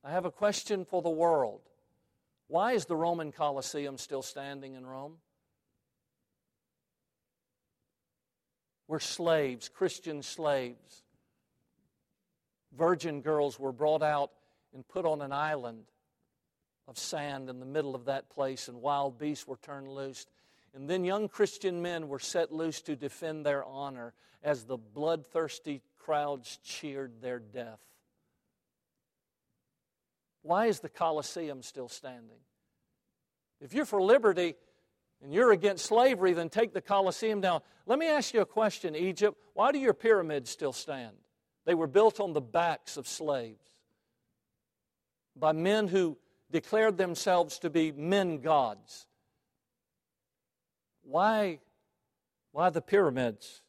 I 0.03 0.11
have 0.11 0.25
a 0.25 0.31
question 0.31 0.83
for 0.83 1.01
the 1.01 1.09
world. 1.09 1.61
Why 2.47 2.73
is 2.73 2.85
the 2.85 2.95
Roman 2.95 3.31
Colosseum 3.31 3.97
still 3.97 4.21
standing 4.21 4.73
in 4.73 4.85
Rome? 4.85 5.17
We're 8.91 8.99
slaves, 8.99 9.69
Christian 9.69 10.21
slaves. 10.21 11.03
Virgin 12.77 13.21
girls 13.21 13.57
were 13.57 13.71
brought 13.71 14.03
out 14.03 14.31
and 14.75 14.85
put 14.85 15.05
on 15.05 15.21
an 15.21 15.31
island 15.31 15.85
of 16.89 16.99
sand 16.99 17.49
in 17.49 17.61
the 17.61 17.65
middle 17.65 17.95
of 17.95 18.03
that 18.03 18.29
place, 18.29 18.67
and 18.67 18.81
wild 18.81 19.17
beasts 19.17 19.47
were 19.47 19.55
turned 19.55 19.87
loose. 19.87 20.27
And 20.73 20.89
then 20.89 21.05
young 21.05 21.29
Christian 21.29 21.81
men 21.81 22.09
were 22.09 22.19
set 22.19 22.51
loose 22.51 22.81
to 22.81 22.97
defend 22.97 23.45
their 23.45 23.63
honor 23.63 24.13
as 24.43 24.65
the 24.65 24.75
bloodthirsty 24.75 25.81
crowds 25.97 26.59
cheered 26.61 27.21
their 27.21 27.39
death. 27.39 27.79
Why 30.41 30.65
is 30.65 30.81
the 30.81 30.89
Colosseum 30.89 31.63
still 31.63 31.87
standing? 31.87 32.39
If 33.61 33.73
you're 33.73 33.85
for 33.85 34.01
liberty 34.01 34.55
and 35.21 35.33
you're 35.33 35.51
against 35.51 35.85
slavery, 35.85 36.33
then 36.33 36.49
take 36.49 36.73
the 36.73 36.81
Colosseum 36.81 37.41
down. 37.41 37.61
Let 37.85 37.99
me 37.99 38.07
ask 38.07 38.33
you 38.33 38.41
a 38.41 38.45
question, 38.45 38.95
Egypt. 38.95 39.37
Why 39.53 39.71
do 39.71 39.79
your 39.79 39.93
pyramids 39.93 40.49
still 40.49 40.73
stand? 40.73 41.15
They 41.65 41.75
were 41.75 41.87
built 41.87 42.19
on 42.19 42.33
the 42.33 42.41
backs 42.41 42.97
of 42.97 43.07
slaves 43.07 43.59
by 45.35 45.51
men 45.51 45.87
who 45.87 46.17
declared 46.51 46.97
themselves 46.97 47.59
to 47.59 47.69
be 47.69 47.91
men 47.91 48.39
gods. 48.39 49.05
Why, 51.03 51.59
why 52.51 52.69
the 52.69 52.81
pyramids? 52.81 53.61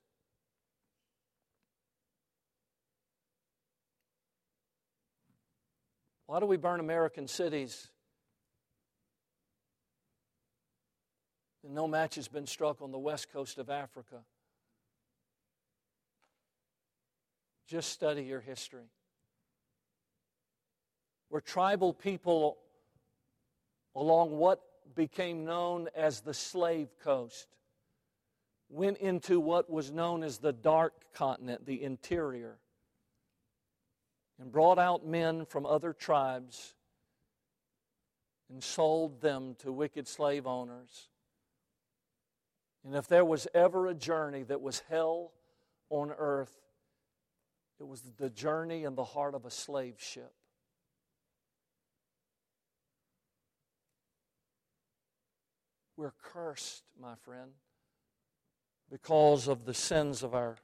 Why 6.27 6.41
do 6.41 6.47
we 6.47 6.57
burn 6.57 6.81
American 6.81 7.29
cities? 7.29 7.91
No 11.71 11.87
match 11.87 12.17
has 12.17 12.29
been 12.29 12.47
struck 12.47 12.83
on 12.83 12.91
the 12.91 12.99
west 12.99 13.33
coast 13.33 13.59
of 13.59 13.71
Africa. 13.71 14.17
Just 17.69 17.91
study 17.91 18.25
your 18.25 18.41
history. 18.41 18.91
Where 21.29 21.41
tribal 21.41 21.93
people 21.93 22.59
along 23.95 24.37
what 24.37 24.61
became 24.95 25.45
known 25.45 25.89
as 25.95 26.21
the 26.21 26.35
slave 26.35 26.89
coast 27.03 27.49
went 28.69 28.99
into 28.99 29.39
what 29.39 29.71
was 29.71 29.91
known 29.91 30.23
as 30.23 30.39
the 30.39 30.53
dark 30.53 30.93
continent, 31.15 31.65
the 31.67 31.83
interior 31.83 32.59
and 34.43 34.51
brought 34.51 34.79
out 34.79 35.07
men 35.07 35.47
from 35.47 35.65
other 35.65 35.93
tribes 35.93 36.75
and 38.51 38.63
sold 38.63 39.21
them 39.21 39.55
to 39.61 39.71
wicked 39.71 40.09
slave 40.09 40.49
owners. 40.49 41.09
And 42.85 42.97
if 42.97 43.07
there 43.07 43.25
was 43.25 43.47
ever 43.55 43.87
a 43.87 43.95
journey 43.95 44.43
that 44.45 44.61
was 44.61 44.83
hell 44.89 45.33
on 45.91 46.11
earth, 46.17 46.53
it 47.79 47.87
was 47.87 48.03
the 48.19 48.31
journey 48.31 48.85
in 48.85 48.95
the 48.95 49.05
heart 49.05 49.35
of 49.35 49.45
a 49.45 49.51
slave 49.51 49.97
ship. 49.99 50.33
We're 55.97 56.13
cursed, 56.23 56.83
my 57.01 57.15
friend, 57.15 57.53
because 58.91 59.47
of 59.47 59.65
the 59.65 59.75
sins 59.75 60.23
of 60.23 60.35
our 60.35 60.57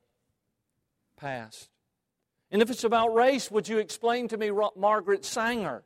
past. 1.16 1.68
And 2.50 2.62
if 2.62 2.70
it's 2.70 2.84
about 2.84 3.14
race, 3.14 3.50
would 3.50 3.68
you 3.68 3.78
explain 3.78 4.26
to 4.28 4.36
me 4.36 4.50
Margaret 4.76 5.24
Sanger, 5.24 5.84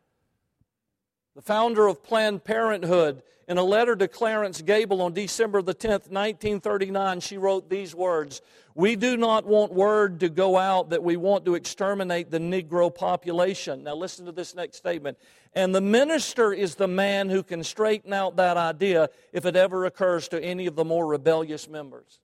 the 1.34 1.42
founder 1.42 1.86
of 1.86 2.02
Planned 2.02 2.44
Parenthood? 2.44 3.22
In 3.48 3.58
a 3.58 3.62
letter 3.62 3.94
to 3.96 4.08
Clarence 4.08 4.62
Gamble 4.62 5.02
on 5.02 5.12
December 5.12 5.60
the 5.60 5.74
10th, 5.74 6.08
1939, 6.08 7.20
she 7.20 7.36
wrote 7.36 7.68
these 7.68 7.94
words 7.94 8.40
We 8.74 8.96
do 8.96 9.16
not 9.16 9.44
want 9.44 9.74
word 9.74 10.20
to 10.20 10.30
go 10.30 10.56
out 10.56 10.88
that 10.88 11.02
we 11.02 11.18
want 11.18 11.44
to 11.44 11.54
exterminate 11.54 12.30
the 12.30 12.38
Negro 12.38 12.94
population. 12.94 13.82
Now, 13.84 13.94
listen 13.94 14.24
to 14.24 14.32
this 14.32 14.54
next 14.54 14.78
statement. 14.78 15.18
And 15.52 15.74
the 15.74 15.82
minister 15.82 16.54
is 16.54 16.76
the 16.76 16.88
man 16.88 17.28
who 17.28 17.42
can 17.42 17.62
straighten 17.62 18.14
out 18.14 18.36
that 18.36 18.56
idea 18.56 19.10
if 19.34 19.44
it 19.44 19.54
ever 19.54 19.84
occurs 19.84 20.28
to 20.28 20.42
any 20.42 20.66
of 20.66 20.74
the 20.74 20.84
more 20.84 21.06
rebellious 21.06 21.68
members. 21.68 22.20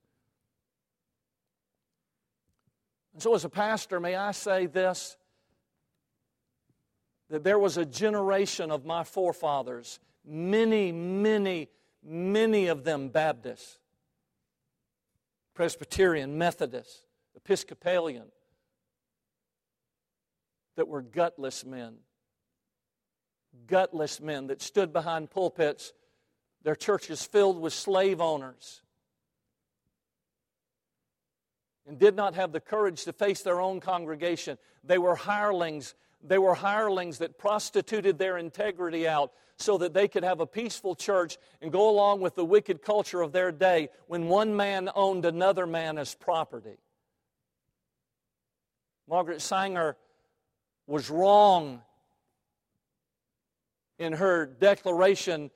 And 3.12 3.22
so, 3.22 3.34
as 3.34 3.44
a 3.44 3.50
pastor, 3.50 4.00
may 4.00 4.14
I 4.14 4.30
say 4.30 4.64
this 4.64 5.17
that 7.30 7.44
there 7.44 7.58
was 7.58 7.76
a 7.76 7.84
generation 7.84 8.70
of 8.70 8.84
my 8.84 9.04
forefathers, 9.04 10.00
many, 10.24 10.92
many, 10.92 11.68
many 12.02 12.68
of 12.68 12.84
them 12.84 13.08
Baptists, 13.08 13.78
Presbyterian, 15.54 16.38
Methodist, 16.38 17.04
Episcopalian, 17.36 18.26
that 20.76 20.88
were 20.88 21.02
gutless 21.02 21.64
men 21.64 21.98
gutless 23.66 24.20
men 24.20 24.48
that 24.48 24.62
stood 24.62 24.92
behind 24.92 25.30
pulpits, 25.30 25.92
their 26.62 26.76
churches 26.76 27.24
filled 27.24 27.60
with 27.60 27.72
slave 27.72 28.20
owners, 28.20 28.82
and 31.86 31.98
did 31.98 32.14
not 32.14 32.34
have 32.34 32.52
the 32.52 32.60
courage 32.60 33.04
to 33.04 33.12
face 33.12 33.42
their 33.42 33.60
own 33.60 33.80
congregation. 33.80 34.58
They 34.84 34.98
were 34.98 35.14
hirelings. 35.14 35.94
They 36.22 36.38
were 36.38 36.54
hirelings 36.54 37.18
that 37.18 37.38
prostituted 37.38 38.18
their 38.18 38.38
integrity 38.38 39.06
out 39.06 39.32
so 39.56 39.78
that 39.78 39.94
they 39.94 40.08
could 40.08 40.24
have 40.24 40.40
a 40.40 40.46
peaceful 40.46 40.94
church 40.94 41.36
and 41.60 41.72
go 41.72 41.88
along 41.90 42.20
with 42.20 42.34
the 42.34 42.44
wicked 42.44 42.82
culture 42.82 43.22
of 43.22 43.32
their 43.32 43.52
day 43.52 43.88
when 44.06 44.28
one 44.28 44.54
man 44.56 44.88
owned 44.94 45.24
another 45.24 45.66
man 45.66 45.98
as 45.98 46.14
property. 46.14 46.78
Margaret 49.08 49.40
Sanger 49.40 49.96
was 50.86 51.10
wrong 51.10 51.82
in 53.98 54.12
her 54.12 54.46
declaration 54.46 55.50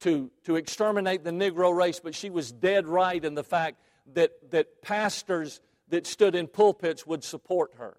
to, 0.00 0.30
to 0.44 0.56
exterminate 0.56 1.24
the 1.24 1.30
Negro 1.30 1.74
race, 1.74 2.00
but 2.00 2.14
she 2.14 2.28
was 2.28 2.52
dead 2.52 2.86
right 2.86 3.24
in 3.24 3.34
the 3.34 3.44
fact 3.44 3.80
that, 4.14 4.50
that 4.50 4.82
pastors 4.82 5.60
that 5.88 6.06
stood 6.06 6.34
in 6.34 6.48
pulpits 6.48 7.06
would 7.06 7.24
support 7.24 7.72
her 7.78 7.96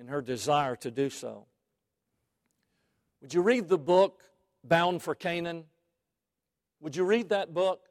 in 0.00 0.08
her 0.08 0.22
desire 0.22 0.74
to 0.76 0.90
do 0.90 1.10
so. 1.10 1.46
Would 3.20 3.34
you 3.34 3.42
read 3.42 3.68
the 3.68 3.78
book 3.78 4.22
Bound 4.64 5.02
for 5.02 5.14
Canaan? 5.14 5.64
Would 6.80 6.96
you 6.96 7.04
read 7.04 7.28
that 7.28 7.52
book? 7.52 7.82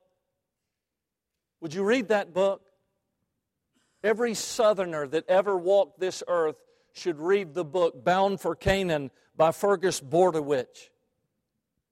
Would 1.61 1.73
you 1.73 1.83
read 1.83 2.07
that 2.07 2.33
book? 2.33 2.63
Every 4.03 4.33
Southerner 4.33 5.07
that 5.07 5.29
ever 5.29 5.55
walked 5.55 5.99
this 5.99 6.23
earth 6.27 6.55
should 6.93 7.19
read 7.19 7.53
the 7.53 7.65
book 7.65 8.03
Bound 8.03 8.41
for 8.41 8.55
Canaan 8.55 9.11
by 9.37 9.51
Fergus 9.51 10.01
Bordewich. 10.01 10.89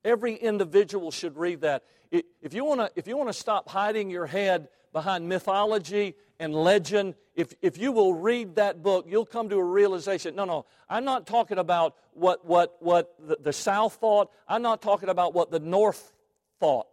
Every 0.04 0.34
individual 0.34 1.12
should 1.12 1.38
read 1.38 1.62
that. 1.62 1.84
If 2.12 2.54
you 2.54 2.66
want 2.66 2.80
to, 2.80 2.92
if 2.96 3.08
you 3.08 3.18
want 3.18 3.30
to 3.30 3.34
stop 3.34 3.70
hiding 3.70 4.10
your 4.10 4.26
head 4.26 4.70
behind 4.94 5.30
mythology 5.30 6.16
and 6.40 6.56
legend, 6.56 7.14
if, 7.38 7.54
if 7.62 7.78
you 7.78 7.92
will 7.92 8.16
read 8.16 8.56
that 8.56 8.82
book, 8.82 9.06
you'll 9.08 9.26
come 9.26 9.48
to 9.50 9.58
a 9.58 9.64
realization. 9.64 10.36
No, 10.36 10.46
no, 10.46 10.66
I'm 10.90 11.06
not 11.06 11.28
talking 11.28 11.60
about 11.60 11.96
what, 12.14 12.44
what, 12.44 12.76
what 12.80 13.14
the, 13.26 13.38
the 13.40 13.54
South 13.54 13.94
thought. 13.94 14.32
I'm 14.48 14.64
not 14.64 14.82
talking 14.82 15.08
about 15.08 15.36
what 15.36 15.52
the 15.52 15.60
North 15.60 16.14
thought. 16.60 16.88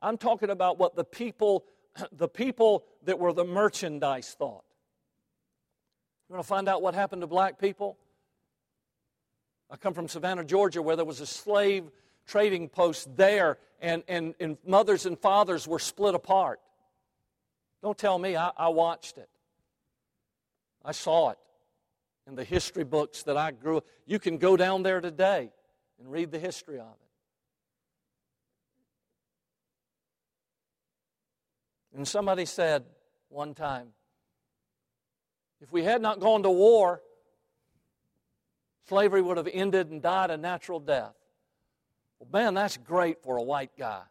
I'm 0.00 0.16
talking 0.16 0.48
about 0.48 0.78
what 0.78 0.94
the 0.94 1.02
people, 1.02 1.64
the 2.12 2.28
people 2.28 2.84
that 3.04 3.18
were 3.18 3.32
the 3.32 3.44
merchandise 3.44 4.34
thought. 4.38 4.62
You 6.28 6.36
want 6.36 6.44
to 6.44 6.48
find 6.48 6.68
out 6.68 6.82
what 6.82 6.94
happened 6.94 7.22
to 7.22 7.26
black 7.26 7.58
people? 7.58 7.98
I 9.68 9.76
come 9.76 9.92
from 9.92 10.06
Savannah, 10.06 10.44
Georgia, 10.44 10.82
where 10.82 10.94
there 10.94 11.04
was 11.04 11.20
a 11.20 11.26
slave 11.26 11.90
trading 12.28 12.68
post 12.68 13.16
there, 13.16 13.58
and, 13.80 14.04
and, 14.06 14.36
and 14.38 14.56
mothers 14.64 15.04
and 15.04 15.18
fathers 15.18 15.66
were 15.66 15.80
split 15.80 16.14
apart. 16.14 16.60
Don't 17.82 17.98
tell 17.98 18.16
me, 18.16 18.36
I, 18.36 18.52
I 18.56 18.68
watched 18.68 19.18
it. 19.18 19.28
I 20.84 20.92
saw 20.92 21.30
it 21.30 21.38
in 22.26 22.34
the 22.34 22.44
history 22.44 22.84
books 22.84 23.22
that 23.24 23.36
I 23.36 23.50
grew 23.50 23.78
up. 23.78 23.86
You 24.06 24.18
can 24.18 24.38
go 24.38 24.56
down 24.56 24.82
there 24.82 25.00
today 25.00 25.50
and 25.98 26.10
read 26.10 26.30
the 26.30 26.38
history 26.38 26.78
of 26.78 26.86
it. 26.86 27.10
And 31.96 32.06
somebody 32.06 32.46
said 32.46 32.84
one 33.28 33.54
time, 33.54 33.88
if 35.60 35.70
we 35.72 35.82
had 35.82 36.00
not 36.00 36.20
gone 36.20 36.42
to 36.44 36.50
war, 36.50 37.02
slavery 38.88 39.20
would 39.20 39.36
have 39.36 39.48
ended 39.52 39.90
and 39.90 40.00
died 40.00 40.30
a 40.30 40.36
natural 40.36 40.80
death. 40.80 41.14
Well, 42.18 42.28
man, 42.32 42.54
that's 42.54 42.76
great 42.76 43.22
for 43.22 43.36
a 43.36 43.42
white 43.42 43.72
guy. 43.78 44.02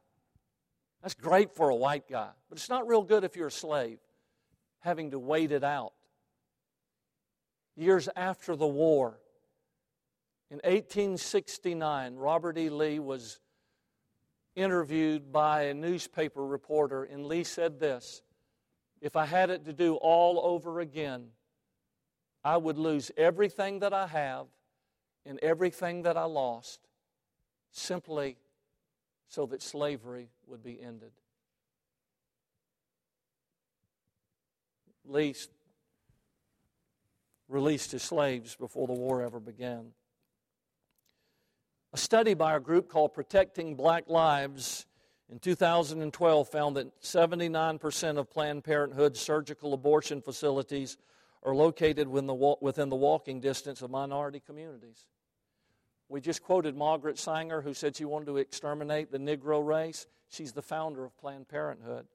That's 1.01 1.15
great 1.15 1.55
for 1.55 1.69
a 1.69 1.75
white 1.75 2.07
guy. 2.09 2.29
But 2.49 2.57
it's 2.57 2.69
not 2.69 2.87
real 2.87 3.01
good 3.01 3.23
if 3.23 3.35
you're 3.35 3.47
a 3.47 3.51
slave, 3.51 3.99
having 4.79 5.11
to 5.11 5.19
wait 5.19 5.51
it 5.51 5.63
out. 5.63 5.93
Years 7.79 8.09
after 8.13 8.57
the 8.57 8.67
war, 8.67 9.21
in 10.51 10.57
1869, 10.57 12.17
Robert 12.17 12.57
E. 12.57 12.69
Lee 12.69 12.99
was 12.99 13.39
interviewed 14.53 15.31
by 15.31 15.61
a 15.61 15.73
newspaper 15.73 16.45
reporter, 16.45 17.05
and 17.05 17.25
Lee 17.25 17.45
said 17.45 17.79
this 17.79 18.21
If 18.99 19.15
I 19.15 19.25
had 19.25 19.49
it 19.49 19.63
to 19.63 19.71
do 19.71 19.95
all 19.95 20.41
over 20.43 20.81
again, 20.81 21.27
I 22.43 22.57
would 22.57 22.77
lose 22.77 23.11
everything 23.15 23.79
that 23.79 23.93
I 23.93 24.07
have 24.07 24.47
and 25.25 25.39
everything 25.39 26.01
that 26.01 26.17
I 26.17 26.25
lost 26.25 26.81
simply 27.71 28.35
so 29.29 29.45
that 29.45 29.61
slavery 29.61 30.27
would 30.47 30.61
be 30.61 30.81
ended. 30.81 31.13
Least 35.05 35.51
released 37.49 37.93
as 37.93 38.03
slaves 38.03 38.55
before 38.55 38.87
the 38.87 38.93
war 38.93 39.21
ever 39.21 39.39
began. 39.39 39.91
A 41.91 41.97
study 41.97 42.35
by 42.35 42.55
a 42.55 42.59
group 42.59 42.87
called 42.87 43.13
Protecting 43.13 43.75
Black 43.75 44.07
Lives 44.07 44.85
in 45.27 45.39
2012 45.39 46.47
found 46.47 46.77
that 46.77 47.01
79% 47.01 48.17
of 48.17 48.29
Planned 48.29 48.63
Parenthood 48.63 49.17
surgical 49.17 49.73
abortion 49.73 50.21
facilities 50.21 50.97
are 51.43 51.55
located 51.55 52.07
within 52.07 52.27
the 52.27 52.95
walking 52.95 53.39
distance 53.39 53.81
of 53.81 53.89
minority 53.89 54.39
communities. 54.39 55.05
We 56.09 56.21
just 56.21 56.43
quoted 56.43 56.75
Margaret 56.75 57.17
Sanger, 57.17 57.61
who 57.61 57.73
said 57.73 57.95
she 57.95 58.05
wanted 58.05 58.25
to 58.25 58.37
exterminate 58.37 59.11
the 59.11 59.19
Negro 59.19 59.65
race. 59.65 60.05
She's 60.29 60.51
the 60.51 60.61
founder 60.61 61.05
of 61.05 61.17
Planned 61.17 61.47
Parenthood. 61.47 62.05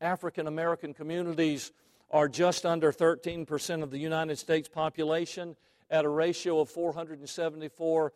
African 0.00 0.46
American 0.46 0.94
communities 0.94 1.72
are 2.10 2.28
just 2.28 2.64
under 2.64 2.92
13% 2.92 3.82
of 3.82 3.90
the 3.90 3.98
United 3.98 4.38
States 4.38 4.68
population 4.68 5.56
at 5.90 6.04
a 6.04 6.08
ratio 6.08 6.60
of 6.60 6.70
474 6.70 8.12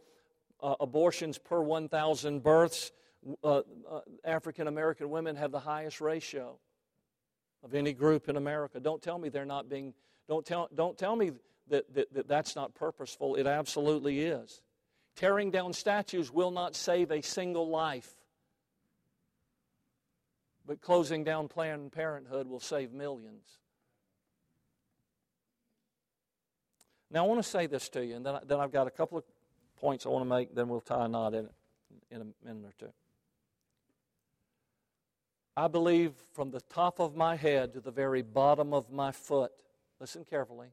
uh, 0.63 0.75
abortions 0.81 1.39
per 1.39 1.61
1,000 1.61 2.43
births. 2.43 2.93
Uh, 3.45 3.59
uh, 3.59 3.63
African 4.25 4.67
American 4.67 5.11
women 5.11 5.37
have 5.37 5.53
the 5.53 5.61
highest 5.61 6.01
ratio 6.01 6.59
of 7.63 7.75
any 7.75 7.93
group 7.93 8.29
in 8.29 8.37
America. 8.37 8.81
Don't 8.81 9.03
tell 9.03 9.19
me 9.19 9.29
they're 9.29 9.45
not 9.45 9.69
being, 9.69 9.95
don't 10.29 10.45
tell, 10.45 10.69
don't 10.75 10.99
tell 10.99 11.15
me 11.15 11.33
that, 11.69 11.93
that, 11.95 12.13
that 12.15 12.29
that's 12.29 12.57
not 12.57 12.75
purposeful. 12.75 13.37
It 13.37 13.47
absolutely 13.47 14.21
is. 14.21 14.61
Tearing 15.15 15.51
down 15.51 15.73
statues 15.73 16.33
will 16.33 16.51
not 16.51 16.75
save 16.75 17.11
a 17.11 17.21
single 17.21 17.69
life. 17.69 18.13
But 20.67 20.81
closing 20.81 21.23
down 21.23 21.49
Planned 21.49 21.93
Parenthood 21.93 22.47
will 22.47 22.61
save 22.61 22.93
millions. 22.93 23.62
Now, 27.13 27.25
I 27.25 27.29
want 27.29 27.43
to 27.43 27.49
say 27.49 27.67
this 27.67 27.91
to 27.91 28.05
you, 28.05 28.17
and 28.17 28.25
then, 28.25 28.39
then 28.47 28.59
I've 28.59 28.73
got 28.73 28.87
a 28.87 28.91
couple 28.91 29.19
of 29.19 29.25
points 29.77 30.07
I 30.07 30.09
want 30.09 30.25
to 30.25 30.29
make, 30.29 30.55
then 30.55 30.69
we'll 30.69 30.81
tie 30.81 31.05
a 31.05 31.09
knot 31.09 31.35
in 31.35 31.45
it 31.45 31.53
in 32.11 32.23
a 32.23 32.47
minute 32.47 32.65
or 32.65 32.73
two. 32.79 32.93
I 35.55 35.69
believe 35.69 36.13
from 36.33 36.51
the 36.51 36.63
top 36.63 36.99
of 36.99 37.15
my 37.15 37.37
head 37.37 37.75
to 37.75 37.81
the 37.81 37.91
very 37.91 38.23
bottom 38.23 38.73
of 38.73 38.91
my 38.91 39.13
foot, 39.13 39.53
listen 40.01 40.25
carefully, 40.25 40.69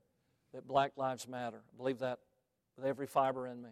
that 0.53 0.65
black 0.65 0.93
lives 0.95 1.27
matter. 1.27 1.57
I 1.57 1.77
believe 1.77 1.99
that 1.99 2.19
with 2.77 2.85
every 2.85 3.07
fiber 3.07 3.45
in 3.45 3.61
me. 3.61 3.69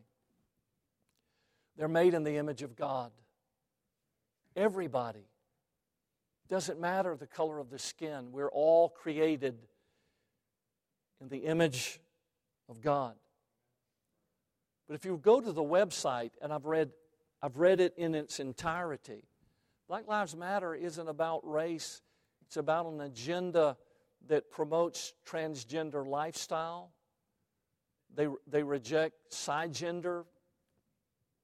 They're 1.77 1.87
made 1.87 2.13
in 2.13 2.23
the 2.23 2.35
image 2.35 2.63
of 2.63 2.75
God. 2.75 3.11
Everybody. 4.55 5.29
Doesn't 6.49 6.79
matter 6.79 7.15
the 7.15 7.27
color 7.27 7.59
of 7.59 7.69
the 7.69 7.79
skin. 7.79 8.31
We're 8.31 8.49
all 8.49 8.89
created 8.89 9.55
in 11.21 11.29
the 11.29 11.39
image 11.39 11.99
of 12.69 12.81
God. 12.81 13.15
But 14.87 14.95
if 14.95 15.05
you 15.05 15.19
go 15.21 15.41
to 15.41 15.51
the 15.51 15.63
website, 15.63 16.31
and 16.41 16.53
I've 16.53 16.65
read, 16.65 16.91
I've 17.41 17.57
read 17.57 17.79
it 17.79 17.93
in 17.97 18.15
its 18.15 18.39
entirety, 18.39 19.25
Black 19.87 20.07
Lives 20.07 20.35
Matter 20.35 20.73
isn't 20.75 21.07
about 21.07 21.49
race, 21.49 22.01
it's 22.45 22.57
about 22.57 22.85
an 22.85 23.01
agenda 23.01 23.77
that 24.27 24.49
promotes 24.49 25.13
transgender 25.25 26.05
lifestyle. 26.05 26.91
They, 28.15 28.27
they 28.47 28.63
reject 28.63 29.15
cisgender, 29.31 30.25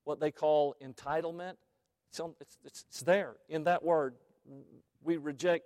what 0.06 0.20
they 0.20 0.32
call 0.32 0.76
entitlement. 0.84 1.56
It's, 2.10 2.22
it's, 2.66 2.86
it's 2.86 3.02
there 3.02 3.36
in 3.50 3.66
that 3.66 3.84
word. 3.84 4.16
We 5.04 5.18
reject 5.18 5.66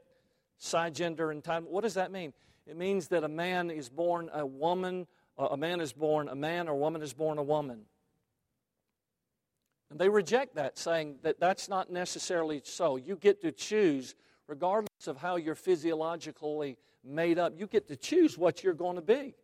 cisgender 0.59 1.33
entitlement. 1.33 1.69
What 1.69 1.83
does 1.83 1.95
that 1.95 2.11
mean? 2.11 2.33
It 2.65 2.75
means 2.75 3.07
that 3.09 3.23
a 3.23 3.29
man 3.29 3.71
is 3.71 3.89
born 3.89 4.29
a 4.33 4.45
woman, 4.45 5.07
a 5.37 5.57
man 5.57 5.79
is 5.81 5.93
born 5.93 6.27
a 6.29 6.35
man, 6.35 6.67
or 6.67 6.71
a 6.71 6.77
woman 6.77 7.01
is 7.01 7.13
born 7.13 7.37
a 7.37 7.43
woman. 7.43 7.81
And 9.89 9.99
they 9.99 10.09
reject 10.09 10.55
that, 10.55 10.77
saying 10.77 11.17
that 11.23 11.39
that's 11.39 11.69
not 11.69 11.91
necessarily 11.91 12.61
so. 12.63 12.97
You 12.97 13.15
get 13.15 13.41
to 13.41 13.51
choose, 13.51 14.15
regardless 14.47 15.07
of 15.07 15.17
how 15.17 15.37
you're 15.37 15.55
physiologically 15.55 16.77
made 17.03 17.39
up, 17.39 17.53
you 17.55 17.67
get 17.67 17.87
to 17.87 17.95
choose 17.95 18.37
what 18.37 18.63
you're 18.63 18.73
going 18.73 18.95
to 18.95 19.01
be. 19.01 19.35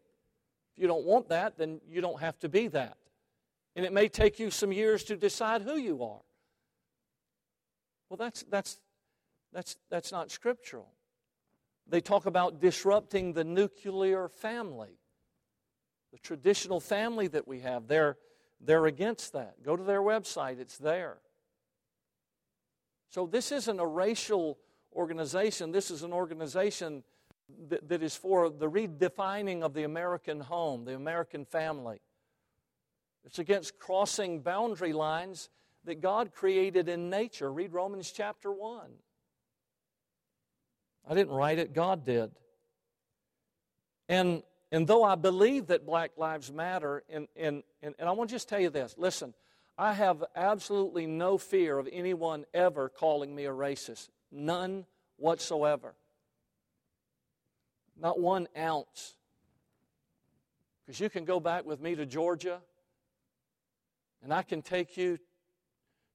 If 0.75 0.81
you 0.81 0.87
don't 0.87 1.05
want 1.05 1.29
that, 1.29 1.57
then 1.57 1.79
you 1.87 2.01
don't 2.01 2.19
have 2.19 2.37
to 2.39 2.49
be 2.49 2.67
that. 2.69 2.97
And 3.75 3.85
it 3.85 3.93
may 3.93 4.09
take 4.09 4.39
you 4.39 4.51
some 4.51 4.71
years 4.71 5.03
to 5.05 5.15
decide 5.15 5.61
who 5.61 5.77
you 5.77 6.03
are. 6.03 6.21
Well, 8.09 8.17
that's, 8.17 8.43
that's, 8.43 8.79
that's, 9.51 9.77
that's 9.89 10.11
not 10.11 10.29
scriptural. 10.29 10.89
They 11.87 12.01
talk 12.01 12.25
about 12.25 12.59
disrupting 12.59 13.33
the 13.33 13.43
nuclear 13.43 14.27
family, 14.27 14.99
the 16.13 16.19
traditional 16.19 16.79
family 16.79 17.27
that 17.27 17.47
we 17.47 17.59
have. 17.61 17.87
They're, 17.87 18.17
they're 18.61 18.85
against 18.85 19.33
that. 19.33 19.61
Go 19.63 19.75
to 19.75 19.83
their 19.83 20.01
website, 20.01 20.59
it's 20.59 20.77
there. 20.77 21.17
So, 23.09 23.25
this 23.25 23.51
isn't 23.51 23.79
a 23.79 23.85
racial 23.85 24.59
organization, 24.95 25.71
this 25.71 25.89
is 25.89 26.03
an 26.03 26.13
organization 26.13 27.03
that, 27.67 27.89
that 27.89 28.03
is 28.03 28.15
for 28.15 28.49
the 28.49 28.69
redefining 28.69 29.63
of 29.63 29.73
the 29.73 29.83
American 29.83 30.39
home, 30.39 30.85
the 30.85 30.95
American 30.95 31.45
family. 31.45 31.99
It's 33.25 33.39
against 33.39 33.79
crossing 33.79 34.41
boundary 34.41 34.93
lines 34.93 35.49
that 35.85 35.99
God 35.99 36.31
created 36.31 36.89
in 36.89 37.09
nature. 37.09 37.51
Read 37.51 37.73
Romans 37.73 38.11
chapter 38.11 38.51
1. 38.51 38.81
I 41.09 41.13
didn't 41.15 41.33
write 41.33 41.57
it, 41.57 41.73
God 41.73 42.05
did. 42.05 42.31
And, 44.07 44.43
and 44.73 44.87
though 44.87 45.03
I 45.03 45.13
believe 45.13 45.67
that 45.67 45.85
Black 45.85 46.17
Lives 46.17 46.51
Matter, 46.51 47.03
and, 47.07 47.27
and, 47.35 47.61
and, 47.83 47.93
and 47.99 48.09
I 48.09 48.11
want 48.13 48.31
to 48.31 48.35
just 48.35 48.49
tell 48.49 48.59
you 48.59 48.71
this 48.71 48.95
listen, 48.97 49.35
I 49.77 49.93
have 49.93 50.23
absolutely 50.35 51.05
no 51.05 51.37
fear 51.37 51.77
of 51.77 51.87
anyone 51.91 52.45
ever 52.55 52.89
calling 52.89 53.35
me 53.35 53.45
a 53.45 53.51
racist. 53.51 54.09
None 54.31 54.87
whatsoever. 55.17 55.93
Not 58.01 58.19
one 58.19 58.47
ounce. 58.57 59.13
Because 60.83 60.99
you 60.99 61.07
can 61.07 61.23
go 61.23 61.39
back 61.39 61.65
with 61.65 61.79
me 61.79 61.93
to 61.93 62.07
Georgia, 62.07 62.59
and 64.23 64.33
I 64.33 64.41
can 64.41 64.63
take 64.63 64.97
you 64.97 65.19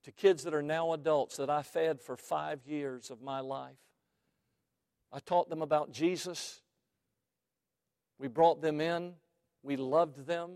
to 0.03 0.11
kids 0.11 0.43
that 0.43 0.53
are 0.53 0.63
now 0.63 0.95
adults 0.95 1.37
that 1.37 1.49
I 1.49 1.63
fed 1.63 2.01
for 2.01 2.17
five 2.17 2.67
years 2.67 3.11
of 3.11 3.23
my 3.23 3.39
life. 3.39 3.79
I 5.13 5.21
taught 5.21 5.49
them 5.49 5.63
about 5.63 5.93
Jesus. 5.93 6.61
We 8.19 8.29
brought 8.29 8.61
them 8.61 8.81
in. 8.81 9.15
We 9.63 9.77
loved 9.77 10.27
them. 10.27 10.51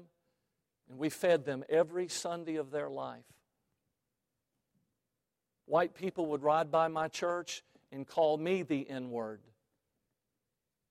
And 0.88 0.98
we 0.98 1.08
fed 1.08 1.44
them 1.44 1.64
every 1.68 2.08
Sunday 2.08 2.56
of 2.56 2.70
their 2.70 2.90
life. 2.90 3.24
White 5.66 5.94
people 5.94 6.26
would 6.26 6.42
ride 6.42 6.70
by 6.70 6.88
my 6.88 7.08
church 7.08 7.62
and 7.90 8.06
call 8.06 8.36
me 8.36 8.62
the 8.62 8.88
N 8.90 9.10
word. 9.10 9.40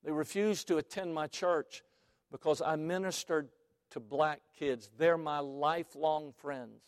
They 0.03 0.11
refused 0.11 0.67
to 0.69 0.78
attend 0.78 1.13
my 1.13 1.28
church 1.28 1.84
because 2.32 2.61
I 2.61 2.76
ministered 2.78 3.49
to 3.91 3.99
black 3.99 4.41
kids. 4.57 4.89
They're 4.97 5.17
my 5.17 5.39
lifelong 5.39 6.34
friends. 6.38 6.82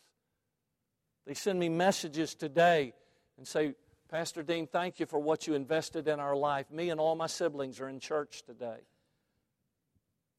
They 1.27 1.33
send 1.33 1.59
me 1.59 1.69
messages 1.69 2.33
today 2.35 2.93
and 3.37 3.47
say, 3.47 3.75
Pastor 4.09 4.43
Dean, 4.43 4.67
thank 4.67 4.99
you 4.99 5.05
for 5.05 5.19
what 5.19 5.47
you 5.47 5.53
invested 5.53 6.07
in 6.07 6.19
our 6.19 6.35
life. 6.35 6.71
Me 6.71 6.89
and 6.89 6.99
all 6.99 7.15
my 7.15 7.27
siblings 7.27 7.79
are 7.79 7.89
in 7.89 7.99
church 7.99 8.43
today. 8.43 8.79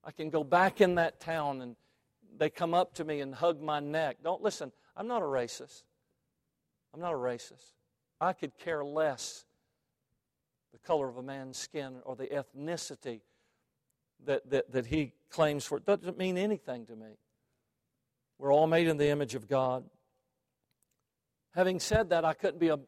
I 0.06 0.12
can 0.12 0.30
go 0.30 0.44
back 0.44 0.80
in 0.80 0.96
that 0.96 1.20
town 1.20 1.62
and 1.62 1.76
they 2.36 2.50
come 2.50 2.74
up 2.74 2.94
to 2.94 3.04
me 3.04 3.20
and 3.20 3.34
hug 3.34 3.60
my 3.60 3.80
neck. 3.80 4.18
Don't 4.22 4.42
listen, 4.42 4.72
I'm 4.96 5.06
not 5.06 5.22
a 5.22 5.26
racist. 5.26 5.82
I'm 6.92 7.00
not 7.00 7.12
a 7.12 7.16
racist. 7.16 7.72
I 8.20 8.32
could 8.32 8.56
care 8.58 8.84
less 8.84 9.44
the 10.72 10.78
color 10.78 11.08
of 11.08 11.16
a 11.16 11.22
man's 11.22 11.56
skin 11.56 11.96
or 12.04 12.16
the 12.16 12.26
ethnicity 12.26 13.20
that, 14.24 14.48
that, 14.50 14.72
that 14.72 14.86
he 14.86 15.12
claims 15.30 15.64
for. 15.64 15.78
It 15.78 15.86
doesn't 15.86 16.18
mean 16.18 16.36
anything 16.36 16.86
to 16.86 16.96
me. 16.96 17.18
We're 18.38 18.52
all 18.52 18.66
made 18.66 18.88
in 18.88 18.96
the 18.96 19.08
image 19.08 19.34
of 19.34 19.48
God. 19.48 19.84
Having 21.54 21.80
said 21.80 22.10
that, 22.10 22.24
I 22.24 22.34
couldn't 22.34 22.58
be 22.58 22.68
a 22.68 22.78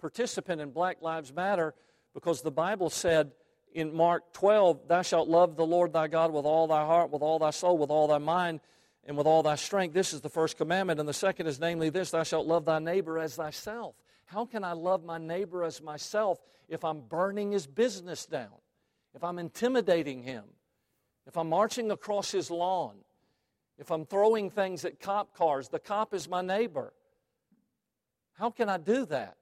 participant 0.00 0.60
in 0.60 0.70
Black 0.70 1.02
Lives 1.02 1.32
Matter 1.32 1.74
because 2.14 2.42
the 2.42 2.50
Bible 2.50 2.90
said 2.90 3.30
in 3.72 3.94
Mark 3.94 4.32
12, 4.32 4.88
Thou 4.88 5.02
shalt 5.02 5.28
love 5.28 5.56
the 5.56 5.66
Lord 5.66 5.92
thy 5.92 6.08
God 6.08 6.32
with 6.32 6.44
all 6.44 6.66
thy 6.66 6.84
heart, 6.84 7.10
with 7.10 7.22
all 7.22 7.38
thy 7.38 7.50
soul, 7.50 7.78
with 7.78 7.90
all 7.90 8.08
thy 8.08 8.18
mind, 8.18 8.60
and 9.04 9.16
with 9.16 9.26
all 9.26 9.42
thy 9.42 9.54
strength. 9.54 9.94
This 9.94 10.12
is 10.12 10.20
the 10.20 10.28
first 10.28 10.56
commandment. 10.56 11.00
And 11.00 11.08
the 11.08 11.12
second 11.12 11.46
is, 11.46 11.60
namely, 11.60 11.90
this 11.90 12.10
Thou 12.10 12.22
shalt 12.22 12.46
love 12.46 12.64
thy 12.64 12.78
neighbor 12.78 13.18
as 13.18 13.36
thyself. 13.36 13.94
How 14.26 14.44
can 14.44 14.62
I 14.62 14.72
love 14.72 15.04
my 15.04 15.18
neighbor 15.18 15.64
as 15.64 15.82
myself 15.82 16.38
if 16.68 16.84
I'm 16.84 17.00
burning 17.00 17.52
his 17.52 17.66
business 17.66 18.26
down, 18.26 18.54
if 19.14 19.24
I'm 19.24 19.38
intimidating 19.38 20.22
him, 20.22 20.44
if 21.26 21.36
I'm 21.36 21.48
marching 21.48 21.90
across 21.90 22.30
his 22.30 22.50
lawn, 22.50 22.96
if 23.78 23.90
I'm 23.90 24.06
throwing 24.06 24.50
things 24.50 24.84
at 24.84 25.00
cop 25.00 25.36
cars? 25.36 25.68
The 25.68 25.80
cop 25.80 26.14
is 26.14 26.28
my 26.28 26.42
neighbor. 26.42 26.92
How 28.34 28.50
can 28.50 28.68
I 28.68 28.78
do 28.78 29.04
that? 29.06 29.36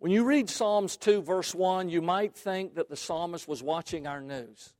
When 0.00 0.10
you 0.10 0.24
read 0.24 0.48
Psalms 0.48 0.96
2, 0.96 1.20
verse 1.20 1.54
1, 1.54 1.90
you 1.90 2.00
might 2.00 2.34
think 2.34 2.76
that 2.76 2.88
the 2.88 2.96
psalmist 2.96 3.46
was 3.46 3.62
watching 3.62 4.06
our 4.06 4.22
news. 4.22 4.72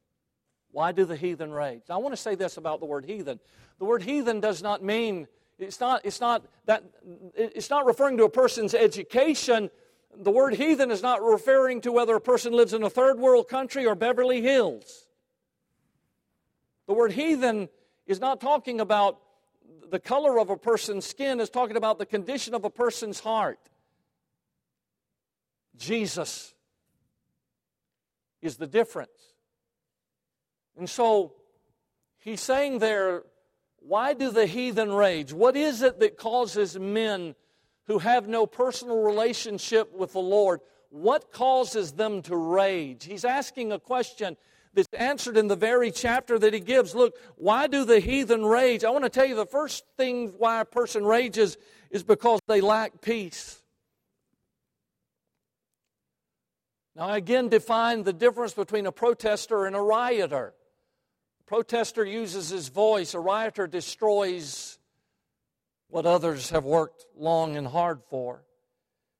Why 0.73 0.93
do 0.93 1.05
the 1.05 1.15
heathen 1.15 1.53
rage? 1.53 1.83
I 1.91 1.99
want 1.99 2.15
to 2.15 2.21
say 2.21 2.37
this 2.37 2.57
about 2.57 2.81
the 2.81 2.87
word 2.87 3.05
heathen. 3.05 3.39
The 3.79 3.85
word 3.85 4.03
heathen 4.03 4.41
does 4.41 4.63
not 4.63 4.83
mean, 4.83 5.29
it's 5.59 5.79
not, 5.79 6.07
it's 6.07 6.23
not, 6.23 6.47
that, 6.65 6.85
it's 7.35 7.69
not 7.69 7.85
referring 7.85 8.17
to 8.17 8.25
a 8.25 8.31
person's 8.31 8.73
education. 8.73 9.69
The 10.17 10.31
word 10.31 10.55
heathen 10.55 10.91
is 10.91 11.03
not 11.03 11.23
referring 11.23 11.83
to 11.83 11.93
whether 11.93 12.17
a 12.17 12.21
person 12.21 12.55
lives 12.55 12.73
in 12.73 12.83
a 12.83 12.89
third 12.89 13.19
world 13.19 13.47
country 13.47 13.87
or 13.87 13.95
Beverly 13.95 14.41
Hills. 14.41 15.07
The 16.87 16.95
word 16.95 17.13
heathen 17.13 17.69
is 18.07 18.21
not 18.21 18.41
talking 18.41 18.81
about 18.81 19.19
the 19.91 20.01
color 20.01 20.41
of 20.41 20.49
a 20.49 20.57
person's 20.57 21.05
skin, 21.05 21.41
it's 21.41 21.51
talking 21.51 21.77
about 21.77 21.99
the 21.99 22.07
condition 22.07 22.55
of 22.55 22.65
a 22.65 22.71
person's 22.71 23.21
heart. 23.21 23.70
Jesus 25.81 26.55
is 28.43 28.57
the 28.57 28.67
difference. 28.67 29.11
And 30.79 30.89
so 30.89 31.33
he's 32.19 32.41
saying 32.41 32.79
there, 32.79 33.25
why 33.79 34.13
do 34.13 34.31
the 34.31 34.47
heathen 34.47 34.93
rage? 34.93 35.33
What 35.33 35.57
is 35.57 35.83
it 35.83 35.99
that 36.01 36.17
causes 36.17 36.79
men 36.79 37.35
who 37.87 37.99
have 37.99 38.29
no 38.29 38.47
personal 38.47 39.03
relationship 39.03 39.93
with 39.97 40.13
the 40.13 40.21
Lord? 40.21 40.61
What 40.91 41.33
causes 41.33 41.93
them 41.93 42.23
to 42.23 42.37
rage? 42.37 43.05
He's 43.05 43.25
asking 43.25 43.73
a 43.73 43.81
question 43.81 44.37
that's 44.75 44.89
answered 44.93 45.37
in 45.37 45.49
the 45.49 45.57
very 45.57 45.91
chapter 45.91 46.39
that 46.39 46.53
he 46.53 46.61
gives. 46.61 46.95
Look, 46.95 47.17
why 47.37 47.67
do 47.67 47.85
the 47.85 48.01
heathen 48.01 48.45
rage? 48.45 48.85
I 48.85 48.91
want 48.91 49.05
to 49.05 49.11
tell 49.11 49.27
you 49.27 49.35
the 49.35 49.47
first 49.47 49.85
thing 49.97 50.35
why 50.37 50.61
a 50.61 50.65
person 50.65 51.05
rages 51.05 51.57
is 51.91 52.03
because 52.03 52.39
they 52.47 52.61
lack 52.61 53.01
peace. 53.01 53.60
Now, 57.01 57.09
I 57.09 57.17
again 57.17 57.49
define 57.49 58.03
the 58.03 58.13
difference 58.13 58.53
between 58.53 58.85
a 58.85 58.93
protester 58.93 59.65
and 59.65 59.75
a 59.75 59.81
rioter. 59.81 60.53
A 61.41 61.45
protester 61.45 62.05
uses 62.05 62.51
his 62.51 62.69
voice, 62.69 63.15
a 63.15 63.19
rioter 63.19 63.67
destroys 63.67 64.79
what 65.89 66.05
others 66.05 66.51
have 66.51 66.65
worked 66.65 67.07
long 67.17 67.57
and 67.57 67.67
hard 67.67 68.03
for. 68.11 68.45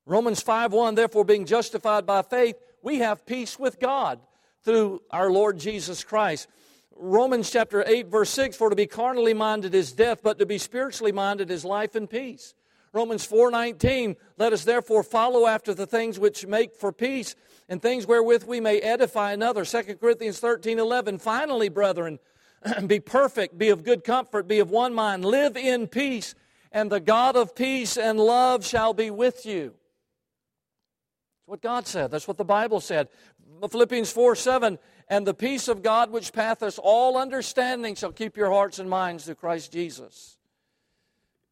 Romans 0.05 0.43
5:1 0.43 0.93
Therefore 0.93 1.25
being 1.25 1.47
justified 1.47 2.05
by 2.05 2.21
faith 2.21 2.55
we 2.83 2.99
have 2.99 3.25
peace 3.25 3.57
with 3.57 3.79
God 3.79 4.19
through 4.63 5.01
our 5.09 5.31
Lord 5.31 5.57
Jesus 5.57 6.03
Christ. 6.03 6.47
Romans 6.95 7.49
chapter 7.49 7.83
8 7.87 8.09
verse 8.09 8.29
6 8.29 8.55
For 8.57 8.69
to 8.69 8.75
be 8.75 8.85
carnally 8.85 9.33
minded 9.33 9.73
is 9.73 9.91
death 9.91 10.21
but 10.21 10.37
to 10.37 10.45
be 10.45 10.59
spiritually 10.59 11.11
minded 11.11 11.49
is 11.49 11.65
life 11.65 11.95
and 11.95 12.07
peace. 12.07 12.53
Romans 12.93 13.25
4:19 13.25 14.17
Let 14.37 14.53
us 14.53 14.63
therefore 14.63 15.03
follow 15.03 15.47
after 15.47 15.73
the 15.73 15.87
things 15.87 16.19
which 16.19 16.45
make 16.45 16.75
for 16.75 16.91
peace 16.91 17.35
and 17.69 17.81
things 17.81 18.05
wherewith 18.05 18.43
we 18.43 18.59
may 18.59 18.79
edify 18.79 19.31
another. 19.31 19.63
2 19.63 19.99
Corinthians 19.99 20.39
13:11 20.41 21.19
Finally, 21.21 21.69
brethren, 21.69 22.19
be 22.87 22.99
perfect, 22.99 23.57
be 23.57 23.69
of 23.69 23.83
good 23.83 24.03
comfort, 24.03 24.47
be 24.47 24.59
of 24.59 24.69
one 24.69 24.93
mind, 24.93 25.23
live 25.23 25.55
in 25.55 25.87
peace, 25.87 26.35
and 26.71 26.91
the 26.91 26.99
God 26.99 27.35
of 27.35 27.55
peace 27.55 27.97
and 27.97 28.19
love 28.19 28.65
shall 28.65 28.93
be 28.93 29.09
with 29.09 29.45
you. 29.45 29.73
That's 31.39 31.47
what 31.47 31.61
God 31.61 31.87
said. 31.87 32.11
That's 32.11 32.27
what 32.27 32.37
the 32.37 32.45
Bible 32.45 32.81
said. 32.81 33.07
Philippians 33.69 34.11
4 34.11 34.35
7, 34.35 34.79
and 35.07 35.27
the 35.27 35.33
peace 35.33 35.67
of 35.67 35.83
God 35.83 36.11
which 36.11 36.33
passeth 36.33 36.79
all 36.81 37.17
understanding 37.17 37.95
shall 37.95 38.11
keep 38.11 38.35
your 38.35 38.49
hearts 38.49 38.79
and 38.79 38.89
minds 38.89 39.25
through 39.25 39.35
Christ 39.35 39.71
Jesus. 39.71 40.37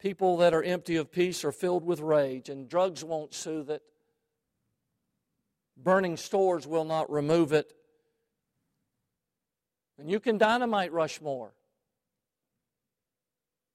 People 0.00 0.38
that 0.38 0.54
are 0.54 0.62
empty 0.62 0.96
of 0.96 1.12
peace 1.12 1.44
are 1.44 1.52
filled 1.52 1.84
with 1.84 2.00
rage, 2.00 2.48
and 2.48 2.68
drugs 2.68 3.04
won't 3.04 3.34
soothe 3.34 3.70
it. 3.70 3.82
Burning 5.76 6.16
stores 6.16 6.66
will 6.66 6.86
not 6.86 7.10
remove 7.10 7.52
it. 7.52 7.72
And 9.98 10.10
you 10.10 10.18
can 10.18 10.38
dynamite 10.38 10.90
Rushmore, 10.92 11.52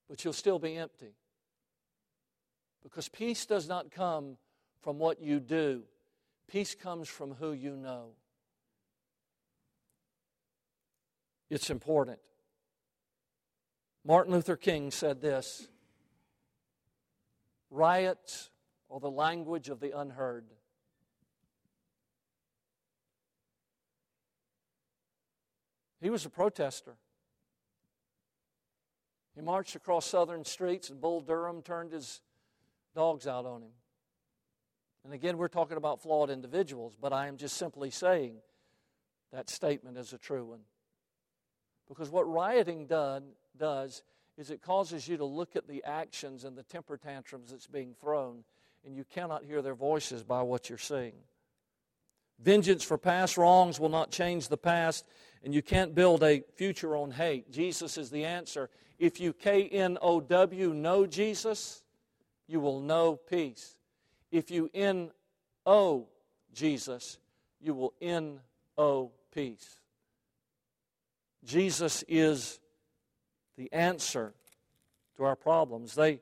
but 0.09 0.23
you'll 0.23 0.33
still 0.33 0.57
be 0.57 0.75
empty. 0.75 1.13
Because 2.81 3.07
peace 3.07 3.45
does 3.45 3.67
not 3.67 3.91
come 3.91 4.37
from 4.81 4.97
what 4.97 5.21
you 5.21 5.39
do, 5.39 5.83
peace 6.47 6.73
comes 6.73 7.07
from 7.07 7.35
who 7.35 7.51
you 7.51 7.75
know. 7.75 8.09
It's 11.51 11.69
important. 11.69 12.17
Martin 14.03 14.33
Luther 14.33 14.55
King 14.55 14.89
said 14.89 15.21
this 15.21 15.67
Riots 17.75 18.49
or 18.87 18.99
the 18.99 19.11
language 19.11 19.69
of 19.69 19.79
the 19.79 19.97
unheard. 19.97 20.45
He 26.01 26.09
was 26.09 26.25
a 26.25 26.29
protester. 26.29 26.95
He 29.35 29.41
marched 29.41 29.75
across 29.75 30.05
southern 30.05 30.45
streets, 30.45 30.89
and 30.89 31.01
Bull 31.01 31.19
Durham 31.19 31.61
turned 31.61 31.91
his 31.91 32.21
dogs 32.95 33.27
out 33.27 33.45
on 33.45 33.61
him. 33.61 33.71
And 35.03 35.13
again, 35.13 35.37
we're 35.37 35.49
talking 35.49 35.77
about 35.77 36.01
flawed 36.01 36.29
individuals, 36.29 36.95
but 36.99 37.11
I 37.11 37.27
am 37.27 37.35
just 37.35 37.57
simply 37.57 37.89
saying 37.89 38.37
that 39.33 39.49
statement 39.49 39.97
is 39.97 40.13
a 40.13 40.17
true 40.17 40.45
one. 40.45 40.61
Because 41.87 42.09
what 42.09 42.23
rioting 42.23 42.87
done, 42.87 43.25
does 43.57 44.03
is 44.37 44.49
it 44.49 44.61
causes 44.61 45.07
you 45.07 45.17
to 45.17 45.25
look 45.25 45.55
at 45.55 45.67
the 45.67 45.83
actions 45.83 46.43
and 46.43 46.57
the 46.57 46.63
temper 46.63 46.97
tantrums 46.97 47.51
that's 47.51 47.67
being 47.67 47.93
thrown, 47.93 48.43
and 48.85 48.95
you 48.95 49.03
cannot 49.03 49.43
hear 49.43 49.61
their 49.61 49.75
voices 49.75 50.23
by 50.23 50.41
what 50.41 50.69
you're 50.69 50.77
seeing. 50.77 51.13
Vengeance 52.39 52.83
for 52.83 52.97
past 52.97 53.37
wrongs 53.37 53.79
will 53.79 53.89
not 53.89 54.11
change 54.11 54.49
the 54.49 54.57
past, 54.57 55.05
and 55.43 55.53
you 55.53 55.61
can't 55.61 55.95
build 55.95 56.21
a 56.21 56.43
future 56.55 56.95
on 56.95 57.11
hate. 57.11 57.49
Jesus 57.49 57.97
is 57.97 58.09
the 58.09 58.25
answer. 58.25 58.69
If 58.99 59.19
you 59.19 59.31
K 59.31 59.67
N 59.69 59.97
O 60.01 60.19
W 60.19 60.73
know 60.73 61.05
Jesus, 61.05 61.83
you 62.47 62.59
will 62.59 62.81
know 62.81 63.15
peace. 63.15 63.77
If 64.31 64.51
you 64.51 64.69
N 64.73 65.11
O 65.65 66.07
Jesus, 66.53 67.17
you 67.61 67.73
will 67.73 67.93
N 68.01 68.41
O 68.77 69.11
peace. 69.33 69.79
Jesus 71.45 72.03
is 72.07 72.59
the 73.57 73.71
answer 73.71 74.33
to 75.17 75.23
our 75.23 75.35
problems. 75.35 75.95
They 75.95 76.19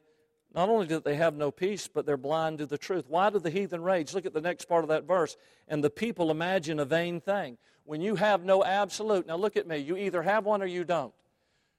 not 0.54 0.70
only 0.70 0.86
do 0.86 1.00
they 1.00 1.16
have 1.16 1.36
no 1.36 1.50
peace, 1.50 1.88
but 1.88 2.06
they're 2.06 2.16
blind 2.16 2.60
to 2.60 2.66
the 2.66 2.78
truth. 2.78 3.06
Why 3.08 3.30
do 3.30 3.40
the 3.40 3.50
heathen 3.50 3.82
rage? 3.82 4.14
Look 4.14 4.26
at 4.26 4.34
the 4.34 4.42
next 4.42 4.66
part 4.66 4.84
of 4.84 4.90
that 4.90 5.06
verse. 5.06 5.36
And 5.68 5.84
the 5.84 5.90
people 5.90 6.30
imagine 6.30 6.80
a 6.80 6.86
vain 6.86 7.22
thing. 7.22 7.58
When 7.86 8.02
you 8.02 8.16
have 8.16 8.46
no 8.46 8.64
absolute, 8.64 9.26
now 9.26 9.36
look 9.36 9.58
at 9.58 9.68
me, 9.68 9.78
you 9.78 9.98
either 9.98 10.22
have 10.22 10.46
one 10.46 10.62
or 10.62 10.68
you 10.68 10.84
don't. 10.84 11.14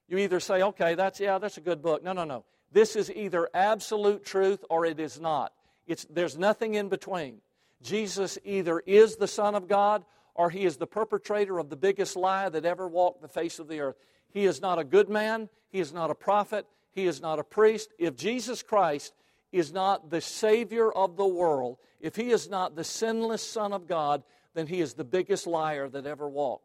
You 0.09 0.19
either 0.19 0.41
say, 0.41 0.63
okay, 0.63 0.97
that's, 0.97 1.21
yeah, 1.21 1.39
that's 1.39 1.57
a 1.57 1.63
good 1.63 1.83
book. 1.83 2.03
No, 2.03 2.13
no, 2.13 2.25
no. 2.25 2.45
This 2.73 2.97
is 2.97 3.11
either 3.11 3.49
absolute 3.55 4.25
truth 4.25 4.65
or 4.69 4.85
it 4.85 4.99
is 4.99 5.21
not. 5.21 5.53
It's, 5.87 6.05
there's 6.11 6.37
nothing 6.37 6.75
in 6.75 6.89
between. 6.89 7.41
Jesus 7.81 8.39
either 8.45 8.81
is 8.81 9.17
the 9.17 9.29
Son 9.29 9.55
of 9.55 9.69
God 9.69 10.05
or 10.35 10.51
he 10.51 10.65
is 10.65 10.77
the 10.77 10.87
perpetrator 10.87 11.59
of 11.59 11.71
the 11.71 11.77
biggest 11.77 12.17
lie 12.17 12.49
that 12.49 12.65
ever 12.65 12.89
walked 12.89 13.23
the 13.23 13.29
face 13.29 13.59
of 13.59 13.69
the 13.69 13.81
earth. 13.81 13.97
He 14.35 14.45
is 14.45 14.61
not 14.61 14.80
a 14.80 14.85
good 14.85 15.09
man. 15.09 15.49
He 15.70 15.78
is 15.78 15.93
not 15.93 16.11
a 16.11 16.14
prophet. 16.14 16.66
He 16.91 17.07
is 17.07 17.22
not 17.22 17.39
a 17.39 17.45
priest. 17.45 17.91
If 17.99 18.16
Jesus 18.16 18.62
Christ 18.62 19.14
is 19.53 19.72
not 19.72 20.11
the 20.11 20.20
Savior 20.20 20.91
of 20.93 21.16
the 21.16 21.26
world, 21.26 21.78
if 22.01 22.16
he 22.16 22.30
is 22.30 22.51
not 22.51 22.74
the 22.74 22.85
sinless 22.85 23.43
Son 23.43 23.72
of 23.72 23.87
God, 23.87 24.24
then 24.53 24.66
he 24.66 24.80
is 24.80 24.95
the 24.95 25.05
biggest 25.05 25.47
liar 25.47 25.89
that 25.89 26.05
ever 26.05 26.28
walked. 26.28 26.64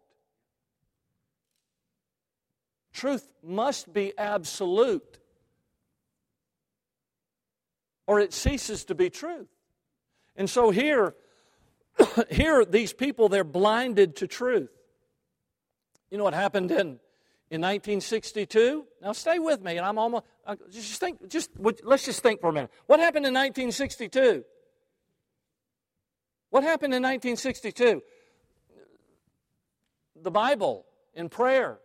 Truth 2.91 3.27
must 3.43 3.93
be 3.93 4.17
absolute, 4.17 5.19
or 8.07 8.19
it 8.19 8.33
ceases 8.33 8.83
to 8.85 8.95
be 8.95 9.11
truth. 9.11 9.47
And 10.35 10.49
so 10.49 10.71
here, 10.71 11.15
here 12.31 12.65
these 12.65 12.93
people, 12.93 13.29
they're 13.29 13.43
blinded 13.43 14.15
to 14.17 14.27
truth. 14.27 14.71
You 16.09 16.17
know 16.17 16.23
what 16.23 16.33
happened 16.33 16.71
in, 16.71 16.99
in 17.51 17.61
1962? 17.61 18.85
Now 19.01 19.11
stay 19.11 19.39
with 19.39 19.61
me, 19.61 19.77
and 19.77 19.85
I'm 19.85 19.97
almost, 19.97 20.25
uh, 20.45 20.55
just 20.71 20.99
think, 20.99 21.27
just, 21.27 21.51
let's 21.83 22.05
just 22.05 22.21
think 22.21 22.41
for 22.41 22.49
a 22.49 22.53
minute. 22.53 22.71
What 22.85 22.99
happened 22.99 23.25
in 23.25 23.33
1962? 23.33 24.43
What 26.49 26.63
happened 26.63 26.93
in 26.93 27.03
1962? 27.03 28.01
The 30.21 30.31
Bible 30.31 30.85
in 31.13 31.29
prayer 31.29 31.79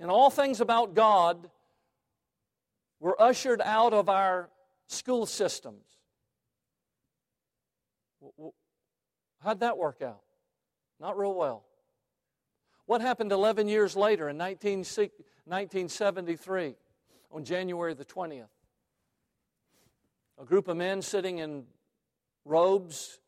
and 0.00 0.10
all 0.10 0.30
things 0.30 0.60
about 0.60 0.94
God 0.94 1.50
were 3.00 3.20
ushered 3.20 3.60
out 3.60 3.92
of 3.92 4.08
our 4.08 4.50
school 4.88 5.26
systems. 5.26 5.84
How'd 9.42 9.60
that 9.60 9.78
work 9.78 10.02
out? 10.02 10.20
Not 11.00 11.16
real 11.16 11.34
well. 11.34 11.64
What 12.88 13.00
happened 13.02 13.30
11 13.32 13.68
years 13.68 13.96
later 13.96 14.30
in 14.30 14.38
1973 14.38 16.74
on 17.30 17.44
January 17.44 17.92
the 17.92 18.06
20th? 18.06 18.48
A 20.40 20.44
group 20.46 20.68
of 20.68 20.78
men 20.78 21.02
sitting 21.02 21.36
in 21.36 21.66
robes 22.46 23.18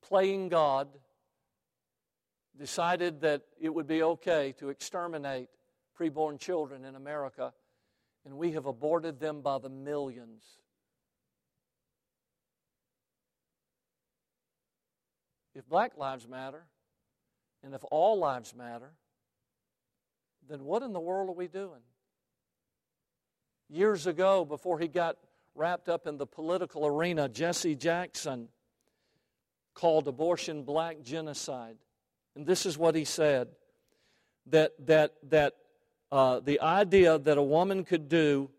playing 0.00 0.48
God 0.48 0.88
decided 2.58 3.20
that 3.20 3.42
it 3.60 3.68
would 3.68 3.86
be 3.86 4.02
okay 4.02 4.52
to 4.52 4.70
exterminate 4.70 5.50
preborn 5.98 6.40
children 6.40 6.86
in 6.86 6.96
America, 6.96 7.52
and 8.24 8.38
we 8.38 8.52
have 8.52 8.64
aborted 8.64 9.20
them 9.20 9.42
by 9.42 9.58
the 9.58 9.68
millions. 9.68 10.42
If 15.54 15.68
black 15.68 15.98
lives 15.98 16.26
matter, 16.26 16.64
and 17.62 17.74
if 17.74 17.84
all 17.90 18.18
lives 18.18 18.54
matter, 18.54 18.92
then 20.48 20.64
what 20.64 20.82
in 20.82 20.92
the 20.92 21.00
world 21.00 21.28
are 21.28 21.34
we 21.34 21.48
doing? 21.48 21.80
Years 23.68 24.06
ago, 24.06 24.44
before 24.44 24.78
he 24.78 24.88
got 24.88 25.16
wrapped 25.54 25.88
up 25.88 26.06
in 26.06 26.16
the 26.16 26.26
political 26.26 26.86
arena, 26.86 27.28
Jesse 27.28 27.76
Jackson 27.76 28.48
called 29.74 30.08
abortion 30.08 30.64
black 30.64 31.02
genocide. 31.02 31.76
And 32.34 32.46
this 32.46 32.66
is 32.66 32.76
what 32.76 32.94
he 32.94 33.04
said 33.04 33.48
that, 34.46 34.72
that, 34.86 35.14
that 35.30 35.54
uh, 36.10 36.40
the 36.40 36.60
idea 36.60 37.18
that 37.18 37.38
a 37.38 37.42
woman 37.42 37.84
could 37.84 38.08
do 38.08 38.50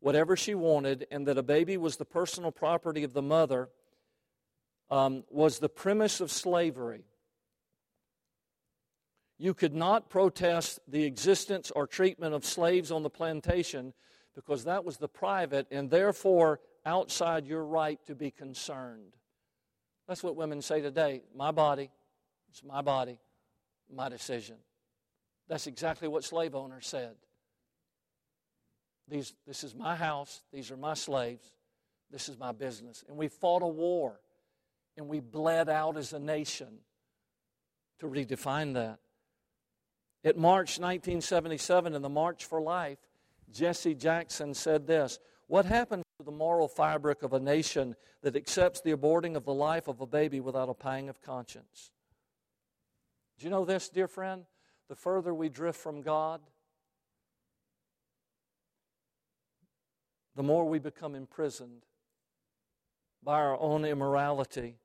whatever 0.00 0.36
she 0.36 0.54
wanted 0.54 1.06
and 1.10 1.26
that 1.26 1.38
a 1.38 1.42
baby 1.42 1.76
was 1.76 1.96
the 1.96 2.04
personal 2.04 2.52
property 2.52 3.04
of 3.04 3.14
the 3.14 3.22
mother 3.22 3.70
um, 4.90 5.24
was 5.30 5.58
the 5.58 5.68
premise 5.68 6.20
of 6.20 6.30
slavery. 6.30 7.04
You 9.38 9.54
could 9.54 9.74
not 9.74 10.08
protest 10.08 10.78
the 10.86 11.04
existence 11.04 11.70
or 11.70 11.86
treatment 11.86 12.34
of 12.34 12.44
slaves 12.44 12.90
on 12.90 13.02
the 13.02 13.10
plantation 13.10 13.92
because 14.34 14.64
that 14.64 14.84
was 14.84 14.96
the 14.96 15.08
private 15.08 15.66
and 15.70 15.90
therefore 15.90 16.60
outside 16.86 17.46
your 17.46 17.64
right 17.64 17.98
to 18.06 18.14
be 18.14 18.30
concerned. 18.30 19.16
That's 20.06 20.22
what 20.22 20.36
women 20.36 20.60
say 20.62 20.80
today. 20.80 21.22
My 21.34 21.50
body, 21.50 21.90
it's 22.50 22.62
my 22.62 22.82
body, 22.82 23.18
my 23.92 24.08
decision. 24.08 24.56
That's 25.48 25.66
exactly 25.66 26.08
what 26.08 26.24
slave 26.24 26.54
owners 26.54 26.86
said. 26.86 27.14
These, 29.08 29.34
this 29.46 29.64
is 29.64 29.74
my 29.74 29.96
house, 29.96 30.42
these 30.52 30.70
are 30.70 30.76
my 30.76 30.94
slaves, 30.94 31.52
this 32.10 32.28
is 32.28 32.38
my 32.38 32.52
business. 32.52 33.04
And 33.08 33.16
we 33.16 33.28
fought 33.28 33.62
a 33.62 33.66
war 33.66 34.20
and 34.96 35.08
we 35.08 35.20
bled 35.20 35.68
out 35.68 35.96
as 35.96 36.12
a 36.12 36.18
nation 36.18 36.78
to 37.98 38.06
redefine 38.06 38.74
that. 38.74 38.98
At 40.24 40.38
March 40.38 40.78
1977, 40.78 41.94
in 41.94 42.02
the 42.02 42.08
March 42.08 42.44
for 42.46 42.60
Life, 42.60 42.98
Jesse 43.52 43.94
Jackson 43.94 44.54
said 44.54 44.86
this 44.86 45.18
What 45.46 45.66
happens 45.66 46.04
to 46.18 46.24
the 46.24 46.32
moral 46.32 46.68
fabric 46.68 47.22
of 47.22 47.32
a 47.32 47.40
nation 47.40 47.94
that 48.22 48.36
accepts 48.36 48.80
the 48.80 48.92
aborting 48.92 49.36
of 49.36 49.44
the 49.44 49.54
life 49.54 49.86
of 49.86 50.00
a 50.00 50.06
baby 50.06 50.40
without 50.40 50.68
a 50.68 50.74
pang 50.74 51.08
of 51.08 51.20
conscience? 51.20 51.90
Do 53.38 53.44
you 53.44 53.50
know 53.50 53.64
this, 53.64 53.88
dear 53.88 54.08
friend? 54.08 54.46
the 54.88 54.94
further 54.94 55.34
we 55.34 55.48
drift 55.48 55.80
from 55.80 56.02
God, 56.02 56.40
the 60.36 60.42
more 60.42 60.68
we 60.68 60.78
become 60.78 61.14
imprisoned 61.14 61.84
by 63.22 63.40
our 63.40 63.58
own 63.58 63.84
immorality 63.84 64.76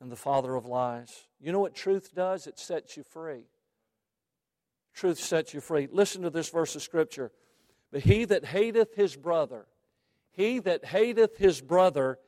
and 0.00 0.10
the 0.10 0.16
father 0.16 0.54
of 0.54 0.66
lies. 0.66 1.26
You 1.40 1.52
know 1.52 1.60
what 1.60 1.74
truth 1.74 2.14
does? 2.14 2.46
It 2.46 2.58
sets 2.58 2.96
you 2.96 3.02
free. 3.02 3.44
Truth 4.94 5.18
sets 5.18 5.54
you 5.54 5.60
free. 5.60 5.88
Listen 5.90 6.22
to 6.22 6.30
this 6.30 6.50
verse 6.50 6.76
of 6.76 6.82
Scripture. 6.82 7.32
But 7.90 8.02
he 8.02 8.24
that 8.24 8.44
hateth 8.44 8.94
his 8.94 9.16
brother, 9.16 9.66
he 10.32 10.58
that 10.60 10.84
hateth 10.86 11.36
his 11.36 11.60
brother 11.60 12.18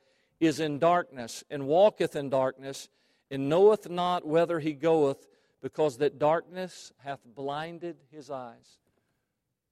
is 0.40 0.60
in 0.60 0.78
darkness, 0.78 1.42
and 1.50 1.66
walketh 1.66 2.16
in 2.16 2.28
darkness, 2.28 2.88
and 3.30 3.48
knoweth 3.48 3.88
not 3.88 4.26
whether 4.26 4.60
he 4.60 4.74
goeth, 4.74 5.26
because 5.62 5.96
that 5.98 6.18
darkness 6.18 6.92
hath 6.98 7.20
blinded 7.24 7.96
his 8.10 8.30
eyes. 8.30 8.78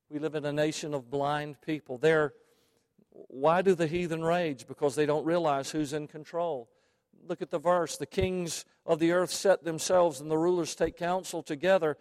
We 0.09 0.19
live 0.19 0.35
in 0.35 0.47
a 0.47 0.53
nation 0.53 0.95
of 0.95 1.11
blind 1.11 1.61
people. 1.61 1.99
They're, 1.99 2.33
why 3.11 3.61
do 3.61 3.75
the 3.75 3.87
heathen 3.87 4.23
rage? 4.23 4.67
Because 4.67 4.95
they 4.95 5.05
don't 5.05 5.27
realize 5.27 5.71
who's 5.71 5.93
in 5.93 6.07
control. 6.07 6.71
Look 7.29 7.43
at 7.43 7.51
the 7.51 7.59
verse. 7.59 7.97
The 7.97 8.07
kings 8.07 8.65
of 8.87 8.99
the 8.99 9.13
earth 9.13 9.31
set 9.31 9.65
themselves, 9.65 10.21
and 10.21 10.31
the 10.31 10.39
rulers 10.39 10.75
take 10.75 10.97
counsel 10.97 11.43
together 11.43 11.99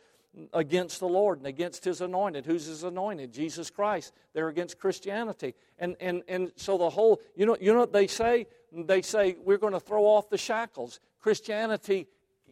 against 0.53 0.99
the 0.99 1.07
Lord 1.07 1.39
and 1.39 1.47
against 1.47 1.84
His 1.84 2.01
anointed. 2.01 2.45
Who's 2.45 2.65
His 2.65 2.84
anointed? 2.84 3.34
Jesus 3.34 3.69
Christ. 3.69 4.13
They're 4.34 4.47
against 4.47 4.79
Christianity. 4.79 5.55
And, 5.77 5.95
and, 5.99 6.23
and 6.27 6.51
so 6.55 6.77
the 6.77 6.89
whole, 6.89 7.21
you 7.36 7.45
know, 7.45 7.57
you 7.59 7.73
know 7.73 7.79
what 7.79 7.93
they 7.93 8.07
say? 8.07 8.47
They 8.71 9.01
say 9.01 9.36
we're 9.43 9.57
going 9.57 9.73
to 9.73 9.79
throw 9.79 10.05
off 10.05 10.29
the 10.29 10.38
shackles. 10.38 10.99
Christianity, 11.19 12.07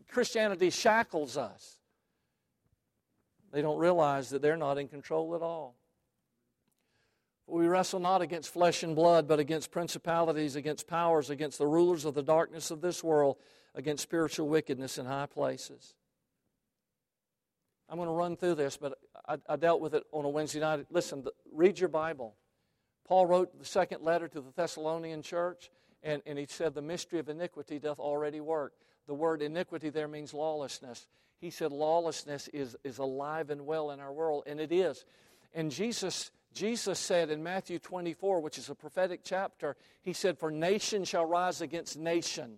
Christianity 0.09 0.69
shackles 0.69 1.38
us. 1.38 1.77
They 3.51 3.61
don't 3.61 3.80
realize 3.80 4.30
that 4.30 4.41
they're 4.41 4.57
not 4.57 4.77
in 4.77 4.88
control 4.88 5.36
at 5.36 5.41
all. 5.41 5.75
We 7.47 7.67
wrestle 7.67 7.99
not 7.99 8.21
against 8.21 8.53
flesh 8.53 8.84
and 8.84 8.95
blood, 8.95 9.27
but 9.27 9.39
against 9.39 9.71
principalities, 9.71 10.55
against 10.55 10.86
powers, 10.86 11.32
against 11.32 11.57
the 11.57 11.65
rulers 11.65 12.05
of 12.05 12.13
the 12.13 12.21
darkness 12.21 12.69
of 12.69 12.82
this 12.82 13.03
world, 13.03 13.38
against 13.73 14.03
spiritual 14.03 14.47
wickedness 14.47 14.99
in 14.99 15.07
high 15.07 15.25
places. 15.25 15.95
I'm 17.89 17.97
going 17.97 18.07
to 18.07 18.13
run 18.13 18.37
through 18.37 18.55
this, 18.55 18.77
but 18.77 18.99
I, 19.27 19.37
I 19.47 19.55
dealt 19.55 19.81
with 19.81 19.95
it 19.95 20.03
on 20.11 20.25
a 20.25 20.29
Wednesday 20.29 20.59
night. 20.59 20.85
Listen, 20.91 21.23
the, 21.23 21.31
read 21.51 21.79
your 21.79 21.89
Bible. 21.89 22.35
Paul 23.07 23.25
wrote 23.25 23.57
the 23.57 23.65
second 23.65 24.03
letter 24.03 24.27
to 24.27 24.41
the 24.41 24.51
Thessalonian 24.55 25.23
church, 25.23 25.71
and, 26.03 26.21
and 26.25 26.37
he 26.37 26.45
said, 26.47 26.75
The 26.75 26.81
mystery 26.81 27.19
of 27.19 27.29
iniquity 27.29 27.79
doth 27.79 27.99
already 27.99 28.39
work. 28.39 28.73
The 29.07 29.15
word 29.15 29.41
iniquity 29.41 29.89
there 29.89 30.07
means 30.07 30.33
lawlessness. 30.33 31.07
He 31.39 31.49
said 31.49 31.71
lawlessness 31.71 32.47
is, 32.49 32.75
is 32.83 32.99
alive 32.99 33.49
and 33.49 33.65
well 33.65 33.91
in 33.91 33.99
our 33.99 34.13
world, 34.13 34.43
and 34.45 34.59
it 34.59 34.71
is. 34.71 35.05
And 35.53 35.71
Jesus 35.71 36.31
Jesus 36.53 36.99
said 36.99 37.29
in 37.29 37.43
Matthew 37.43 37.79
24, 37.79 38.41
which 38.41 38.57
is 38.57 38.69
a 38.69 38.75
prophetic 38.75 39.21
chapter, 39.23 39.75
he 40.01 40.13
said, 40.13 40.39
For 40.39 40.51
nation 40.51 41.03
shall 41.03 41.25
rise 41.25 41.61
against 41.61 41.97
nation. 41.97 42.57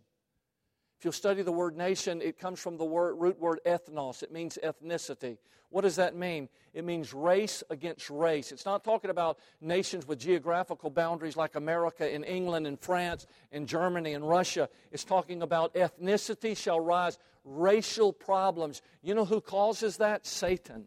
If 1.01 1.05
you'll 1.05 1.13
study 1.13 1.41
the 1.41 1.51
word 1.51 1.75
nation, 1.75 2.21
it 2.21 2.37
comes 2.37 2.59
from 2.59 2.77
the 2.77 2.85
word, 2.85 3.15
root 3.15 3.39
word 3.39 3.59
ethnos. 3.65 4.21
It 4.21 4.31
means 4.31 4.59
ethnicity. 4.63 5.39
What 5.71 5.81
does 5.81 5.95
that 5.95 6.15
mean? 6.15 6.47
It 6.75 6.85
means 6.85 7.11
race 7.11 7.63
against 7.71 8.11
race. 8.11 8.51
It's 8.51 8.67
not 8.67 8.83
talking 8.83 9.09
about 9.09 9.39
nations 9.61 10.07
with 10.07 10.19
geographical 10.19 10.91
boundaries 10.91 11.35
like 11.35 11.55
America 11.55 12.05
and 12.07 12.23
England 12.23 12.67
and 12.67 12.79
France 12.79 13.25
and 13.51 13.67
Germany 13.67 14.13
and 14.13 14.29
Russia. 14.29 14.69
It's 14.91 15.03
talking 15.03 15.41
about 15.41 15.73
ethnicity 15.73 16.55
shall 16.55 16.79
rise, 16.79 17.17
racial 17.45 18.13
problems. 18.13 18.83
You 19.01 19.15
know 19.15 19.25
who 19.25 19.41
causes 19.41 19.97
that? 19.97 20.27
Satan. 20.27 20.85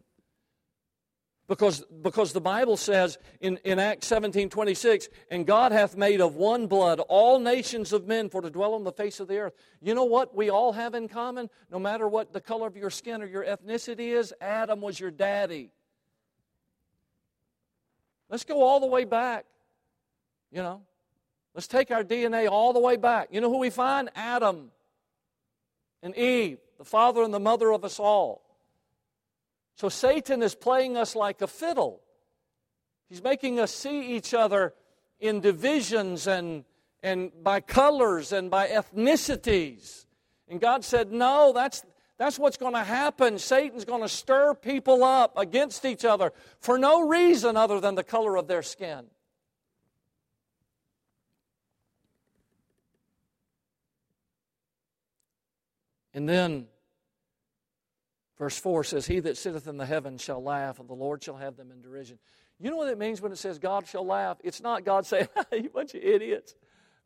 Because, 1.47 1.85
because 2.03 2.33
the 2.33 2.41
Bible 2.41 2.79
says 2.79 3.19
in, 3.39 3.59
in 3.65 3.79
Acts 3.79 4.07
17 4.07 4.49
26, 4.49 5.09
and 5.31 5.47
God 5.47 5.73
hath 5.73 5.95
made 5.95 6.23
of 6.23 6.37
one 6.37 6.67
blood 6.67 7.01
all 7.01 7.39
nations 7.39 7.93
of 7.93 8.07
men 8.07 8.31
for 8.31 8.41
to 8.41 8.49
dwell 8.49 8.73
on 8.73 8.85
the 8.85 8.93
face 8.93 9.21
of 9.21 9.29
the 9.29 9.39
earth. 9.39 9.53
You 9.83 9.95
know 9.95 10.05
what 10.05 10.35
we 10.35 10.49
all 10.49 10.73
have 10.73 10.95
in 10.95 11.07
common? 11.07 11.51
No 11.71 11.79
matter 11.79 12.09
what 12.09 12.33
the 12.33 12.41
color 12.41 12.67
of 12.67 12.79
your 12.79 12.89
skin 12.89 13.21
or 13.21 13.27
your 13.27 13.45
ethnicity 13.45 14.17
is, 14.17 14.33
Adam 14.41 14.81
was 14.81 14.99
your 14.99 15.11
daddy. 15.11 15.71
Let's 18.31 18.45
go 18.45 18.63
all 18.63 18.81
the 18.81 18.87
way 18.87 19.05
back. 19.05 19.45
You 20.51 20.63
know, 20.63 20.81
let's 21.55 21.67
take 21.67 21.91
our 21.91 22.05
DNA 22.05 22.49
all 22.49 22.73
the 22.73 22.81
way 22.81 22.97
back. 22.97 23.29
You 23.33 23.43
know 23.43 23.51
who 23.51 23.59
we 23.59 23.71
find? 23.71 24.09
Adam 24.15 24.71
and 26.03 26.17
Eve, 26.17 26.59
the 26.79 26.85
father 26.85 27.23
and 27.23 27.35
the 27.35 27.41
mother 27.41 27.71
of 27.71 27.85
us 27.85 27.99
all. 27.99 28.44
So 29.77 29.89
Satan 29.89 30.43
is 30.43 30.55
playing 30.55 30.97
us 30.97 31.17
like 31.17 31.43
a 31.43 31.47
fiddle. 31.47 32.01
He's 33.09 33.23
making 33.23 33.59
us 33.61 33.73
see 33.73 34.17
each 34.17 34.35
other 34.35 34.75
in 35.21 35.41
divisions 35.41 36.27
and, 36.27 36.65
and 37.03 37.33
by 37.43 37.61
colors 37.61 38.33
and 38.33 38.51
by 38.51 38.69
ethnicities. 38.69 40.07
And 40.49 40.61
God 40.61 40.85
said, 40.85 41.13
No, 41.13 41.53
that's, 41.55 41.85
that's 42.19 42.39
what's 42.39 42.57
going 42.57 42.75
to 42.75 42.85
happen. 42.85 43.39
Satan's 43.39 43.85
going 43.85 44.03
to 44.03 44.09
stir 44.09 44.55
people 44.55 45.03
up 45.03 45.37
against 45.37 45.85
each 45.85 46.05
other 46.05 46.33
for 46.61 46.79
no 46.79 47.07
reason 47.09 47.57
other 47.57 47.81
than 47.81 47.95
the 47.95 48.05
color 48.05 48.37
of 48.37 48.47
their 48.47 48.63
skin. 48.63 49.07
And 56.15 56.29
then 56.29 56.69
Verse 58.45 58.59
4 58.59 58.85
says, 58.85 59.07
He 59.07 59.21
that 59.21 59.39
sitteth 59.39 59.67
in 59.67 59.79
the 59.79 59.87
heavens 59.87 60.21
shall 60.21 60.43
laugh, 60.43 60.79
and 60.79 60.87
the 60.87 60.93
Lord 60.93 61.23
shall 61.23 61.39
have 61.39 61.57
them 61.57 61.71
in 61.71 61.81
derision. 61.81 62.19
You 62.61 62.71
know 62.71 62.77
what 62.77 62.91
it 62.91 62.99
means 62.99 63.23
when 63.23 63.33
it 63.33 63.39
says 63.39 63.59
God 63.59 63.87
shall 63.87 64.05
laugh? 64.05 64.37
It's 64.45 64.61
not 64.61 64.85
God 64.85 65.07
saying, 65.07 65.29
You 65.53 65.71
bunch 65.71 65.95
of 65.95 66.03
idiots. 66.03 66.55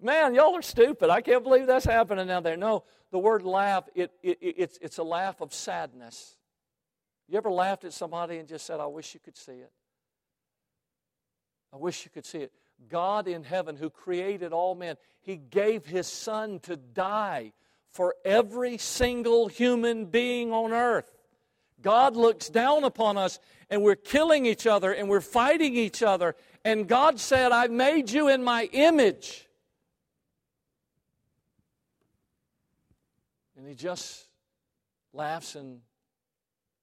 Man, 0.03 0.35
y'all 0.35 0.57
are 0.57 0.63
stupid. 0.63 1.11
I 1.11 1.21
can't 1.21 1.45
believe 1.45 1.69
that's 1.69 1.85
happening 1.85 2.27
down 2.27 2.43
there. 2.43 2.57
No, 2.57 2.83
the 3.13 3.21
word 3.21 3.45
laugh, 3.45 3.85
it, 3.95 4.11
it, 4.21 4.39
it's, 4.41 4.79
it's 4.83 4.99
a 4.99 5.05
laugh 5.05 5.41
of 5.41 5.55
sadness. 5.55 6.37
You 7.29 7.39
ever 7.39 7.53
laughed 7.53 7.85
at 7.85 7.93
somebody 7.93 8.39
and 8.39 8.49
just 8.49 8.67
said, 8.67 8.81
I 8.81 8.87
wish 8.87 9.15
you 9.15 9.21
could 9.21 9.37
see 9.37 9.53
it? 9.53 9.71
I 11.73 11.77
wish 11.77 12.05
you 12.05 12.11
could 12.11 12.27
see 12.27 12.39
it. 12.39 12.53
God 12.89 13.29
in 13.29 13.45
heaven, 13.45 13.77
who 13.77 13.91
created 13.91 14.53
all 14.53 14.75
men, 14.75 14.97
He 15.21 15.37
gave 15.37 15.87
His 15.87 16.09
Son 16.09 16.59
to 16.65 16.77
die 16.77 17.53
for 17.93 18.17
every 18.25 18.77
single 18.77 19.47
human 19.47 20.07
being 20.07 20.51
on 20.51 20.73
earth. 20.73 21.13
God 21.83 22.17
looks 22.17 22.49
down 22.49 22.85
upon 22.85 23.17
us 23.17 23.39
and 23.71 23.83
we're 23.83 23.97
killing 23.97 24.47
each 24.47 24.67
other 24.67 24.93
and 24.93 25.09
we're 25.09 25.21
fighting 25.21 25.75
each 25.75 26.03
other. 26.03 26.35
And 26.65 26.89
God 26.89 27.21
said, 27.21 27.53
I 27.53 27.69
made 27.69 28.11
you 28.11 28.29
in 28.29 28.43
my 28.43 28.69
image. 28.73 29.47
And 33.57 33.67
he 33.67 33.75
just 33.75 34.29
laughs 35.13 35.57
in 35.57 35.81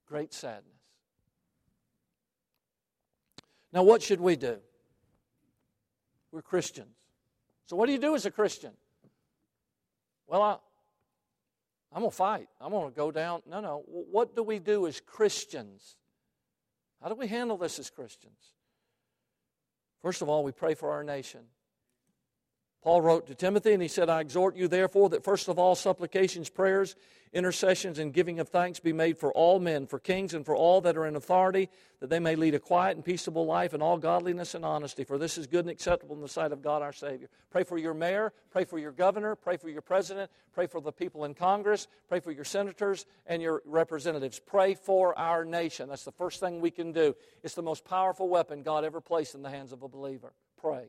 great 0.06 0.32
sadness. 0.32 0.64
Now, 3.72 3.82
what 3.82 4.02
should 4.02 4.20
we 4.20 4.36
do? 4.36 4.58
We're 6.32 6.42
Christians. 6.42 6.94
So, 7.66 7.76
what 7.76 7.86
do 7.86 7.92
you 7.92 7.98
do 7.98 8.14
as 8.14 8.26
a 8.26 8.30
Christian? 8.30 8.72
Well, 10.26 10.42
I, 10.42 10.56
I'm 11.96 12.02
going 12.02 12.10
to 12.10 12.16
fight. 12.16 12.48
I'm 12.60 12.72
going 12.72 12.90
to 12.90 12.94
go 12.94 13.10
down. 13.10 13.40
No, 13.48 13.60
no. 13.60 13.82
What 13.86 14.36
do 14.36 14.42
we 14.42 14.58
do 14.58 14.86
as 14.86 15.00
Christians? 15.00 15.96
How 17.02 17.08
do 17.08 17.14
we 17.14 17.26
handle 17.26 17.56
this 17.56 17.78
as 17.78 17.88
Christians? 17.88 18.52
First 20.02 20.20
of 20.20 20.28
all, 20.28 20.44
we 20.44 20.52
pray 20.52 20.74
for 20.74 20.90
our 20.90 21.02
nation. 21.02 21.40
Paul 22.86 23.02
wrote 23.02 23.26
to 23.26 23.34
Timothy 23.34 23.72
and 23.72 23.82
he 23.82 23.88
said, 23.88 24.08
I 24.08 24.20
exhort 24.20 24.54
you, 24.54 24.68
therefore, 24.68 25.08
that 25.08 25.24
first 25.24 25.48
of 25.48 25.58
all, 25.58 25.74
supplications, 25.74 26.48
prayers, 26.48 26.94
intercessions, 27.32 27.98
and 27.98 28.12
giving 28.12 28.38
of 28.38 28.48
thanks 28.48 28.78
be 28.78 28.92
made 28.92 29.18
for 29.18 29.32
all 29.32 29.58
men, 29.58 29.88
for 29.88 29.98
kings, 29.98 30.34
and 30.34 30.46
for 30.46 30.54
all 30.54 30.80
that 30.82 30.96
are 30.96 31.04
in 31.04 31.16
authority, 31.16 31.68
that 31.98 32.10
they 32.10 32.20
may 32.20 32.36
lead 32.36 32.54
a 32.54 32.60
quiet 32.60 32.94
and 32.94 33.04
peaceable 33.04 33.44
life 33.44 33.74
in 33.74 33.82
all 33.82 33.98
godliness 33.98 34.54
and 34.54 34.64
honesty. 34.64 35.02
For 35.02 35.18
this 35.18 35.36
is 35.36 35.48
good 35.48 35.64
and 35.64 35.70
acceptable 35.70 36.14
in 36.14 36.22
the 36.22 36.28
sight 36.28 36.52
of 36.52 36.62
God 36.62 36.80
our 36.80 36.92
Savior. 36.92 37.28
Pray 37.50 37.64
for 37.64 37.76
your 37.76 37.92
mayor, 37.92 38.32
pray 38.52 38.62
for 38.62 38.78
your 38.78 38.92
governor, 38.92 39.34
pray 39.34 39.56
for 39.56 39.68
your 39.68 39.82
president, 39.82 40.30
pray 40.54 40.68
for 40.68 40.80
the 40.80 40.92
people 40.92 41.24
in 41.24 41.34
Congress, 41.34 41.88
pray 42.08 42.20
for 42.20 42.30
your 42.30 42.44
senators 42.44 43.04
and 43.26 43.42
your 43.42 43.62
representatives. 43.64 44.38
Pray 44.38 44.74
for 44.74 45.18
our 45.18 45.44
nation. 45.44 45.88
That's 45.88 46.04
the 46.04 46.12
first 46.12 46.38
thing 46.38 46.60
we 46.60 46.70
can 46.70 46.92
do. 46.92 47.16
It's 47.42 47.54
the 47.54 47.62
most 47.62 47.84
powerful 47.84 48.28
weapon 48.28 48.62
God 48.62 48.84
ever 48.84 49.00
placed 49.00 49.34
in 49.34 49.42
the 49.42 49.50
hands 49.50 49.72
of 49.72 49.82
a 49.82 49.88
believer. 49.88 50.32
Pray. 50.56 50.88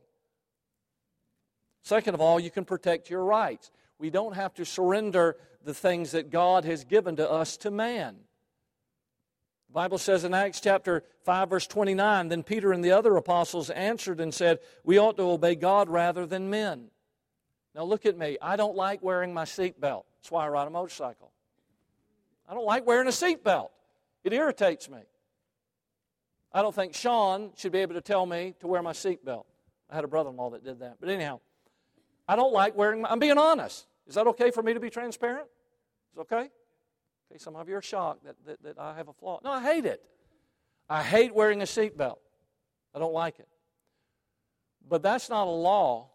Second 1.88 2.12
of 2.12 2.20
all, 2.20 2.38
you 2.38 2.50
can 2.50 2.66
protect 2.66 3.08
your 3.08 3.24
rights. 3.24 3.70
We 3.98 4.10
don't 4.10 4.34
have 4.34 4.52
to 4.56 4.66
surrender 4.66 5.36
the 5.64 5.72
things 5.72 6.10
that 6.10 6.28
God 6.28 6.66
has 6.66 6.84
given 6.84 7.16
to 7.16 7.30
us 7.30 7.56
to 7.58 7.70
man. 7.70 8.16
The 9.68 9.72
Bible 9.72 9.96
says 9.96 10.22
in 10.22 10.34
Acts 10.34 10.60
chapter 10.60 11.02
5, 11.24 11.48
verse 11.48 11.66
29, 11.66 12.28
then 12.28 12.42
Peter 12.42 12.72
and 12.72 12.84
the 12.84 12.92
other 12.92 13.16
apostles 13.16 13.70
answered 13.70 14.20
and 14.20 14.34
said, 14.34 14.58
We 14.84 14.98
ought 14.98 15.16
to 15.16 15.22
obey 15.22 15.54
God 15.54 15.88
rather 15.88 16.26
than 16.26 16.50
men. 16.50 16.90
Now 17.74 17.84
look 17.84 18.04
at 18.04 18.18
me. 18.18 18.36
I 18.42 18.56
don't 18.56 18.76
like 18.76 19.02
wearing 19.02 19.32
my 19.32 19.44
seatbelt. 19.44 20.02
That's 20.18 20.30
why 20.30 20.44
I 20.44 20.48
ride 20.48 20.66
a 20.66 20.70
motorcycle. 20.70 21.32
I 22.46 22.52
don't 22.52 22.66
like 22.66 22.86
wearing 22.86 23.08
a 23.08 23.12
seatbelt, 23.12 23.70
it 24.24 24.34
irritates 24.34 24.90
me. 24.90 25.00
I 26.52 26.60
don't 26.60 26.74
think 26.74 26.92
Sean 26.92 27.52
should 27.56 27.72
be 27.72 27.78
able 27.78 27.94
to 27.94 28.02
tell 28.02 28.26
me 28.26 28.56
to 28.60 28.66
wear 28.66 28.82
my 28.82 28.92
seatbelt. 28.92 29.46
I 29.88 29.94
had 29.94 30.04
a 30.04 30.08
brother 30.08 30.28
in 30.28 30.36
law 30.36 30.50
that 30.50 30.62
did 30.62 30.80
that. 30.80 30.96
But 31.00 31.08
anyhow, 31.08 31.40
I 32.28 32.36
don't 32.36 32.52
like 32.52 32.76
wearing, 32.76 33.06
I'm 33.06 33.18
being 33.18 33.38
honest. 33.38 33.86
Is 34.06 34.14
that 34.14 34.26
okay 34.28 34.50
for 34.50 34.62
me 34.62 34.74
to 34.74 34.80
be 34.80 34.90
transparent? 34.90 35.48
Is 36.12 36.20
okay? 36.20 36.50
Okay, 37.30 37.38
some 37.38 37.56
of 37.56 37.68
you 37.68 37.76
are 37.76 37.82
shocked 37.82 38.24
that, 38.24 38.36
that, 38.46 38.62
that 38.62 38.78
I 38.78 38.94
have 38.94 39.08
a 39.08 39.12
flaw. 39.12 39.40
No, 39.42 39.50
I 39.50 39.62
hate 39.62 39.86
it. 39.86 40.02
I 40.88 41.02
hate 41.02 41.34
wearing 41.34 41.62
a 41.62 41.64
seatbelt. 41.64 42.18
I 42.94 42.98
don't 42.98 43.12
like 43.12 43.38
it. 43.38 43.48
But 44.88 45.02
that's 45.02 45.28
not 45.28 45.46
a 45.46 45.50
law 45.50 46.10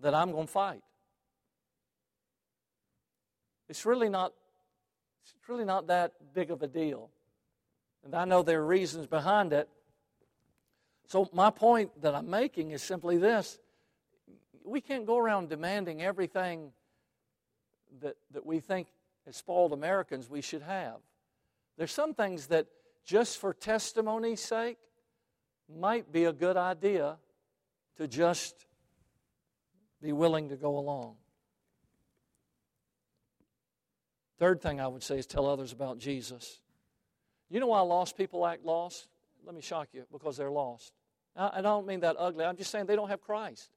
that 0.00 0.14
I'm 0.14 0.32
going 0.32 0.46
to 0.46 0.52
fight. 0.52 0.82
It's 3.68 3.86
really 3.86 4.08
not 4.08 4.32
it's 5.24 5.48
really 5.48 5.64
not 5.64 5.86
that 5.86 6.12
big 6.34 6.50
of 6.50 6.62
a 6.62 6.66
deal. 6.66 7.10
And 8.04 8.14
I 8.14 8.24
know 8.24 8.42
there 8.42 8.60
are 8.60 8.66
reasons 8.66 9.06
behind 9.06 9.52
it. 9.52 9.68
So 11.06 11.28
my 11.32 11.50
point 11.50 11.90
that 12.02 12.14
I'm 12.14 12.28
making 12.28 12.72
is 12.72 12.82
simply 12.82 13.18
this 13.18 13.58
we 14.64 14.80
can't 14.80 15.06
go 15.06 15.18
around 15.18 15.48
demanding 15.48 16.02
everything 16.02 16.72
that, 18.00 18.16
that 18.32 18.46
we 18.46 18.60
think 18.60 18.88
as 19.26 19.36
spoiled 19.36 19.72
Americans 19.72 20.28
we 20.28 20.40
should 20.40 20.62
have. 20.62 20.96
There's 21.76 21.92
some 21.92 22.14
things 22.14 22.48
that, 22.48 22.66
just 23.04 23.38
for 23.38 23.52
testimony's 23.52 24.40
sake, 24.40 24.78
might 25.68 26.12
be 26.12 26.24
a 26.24 26.32
good 26.32 26.56
idea 26.56 27.16
to 27.96 28.06
just 28.06 28.66
be 30.00 30.12
willing 30.12 30.48
to 30.48 30.56
go 30.56 30.78
along. 30.78 31.16
Third 34.38 34.60
thing 34.60 34.80
I 34.80 34.88
would 34.88 35.02
say 35.02 35.18
is 35.18 35.26
tell 35.26 35.46
others 35.46 35.72
about 35.72 35.98
Jesus. 35.98 36.60
You 37.48 37.60
know 37.60 37.68
why 37.68 37.80
lost 37.80 38.16
people 38.16 38.44
act 38.46 38.64
lost? 38.64 39.06
Let 39.44 39.54
me 39.54 39.60
shock 39.60 39.88
you 39.92 40.04
because 40.10 40.36
they're 40.36 40.50
lost. 40.50 40.92
I 41.36 41.62
don't 41.62 41.86
mean 41.86 42.00
that 42.00 42.16
ugly. 42.18 42.44
I'm 42.44 42.56
just 42.56 42.70
saying 42.70 42.86
they 42.86 42.96
don't 42.96 43.08
have 43.08 43.22
Christ. 43.22 43.70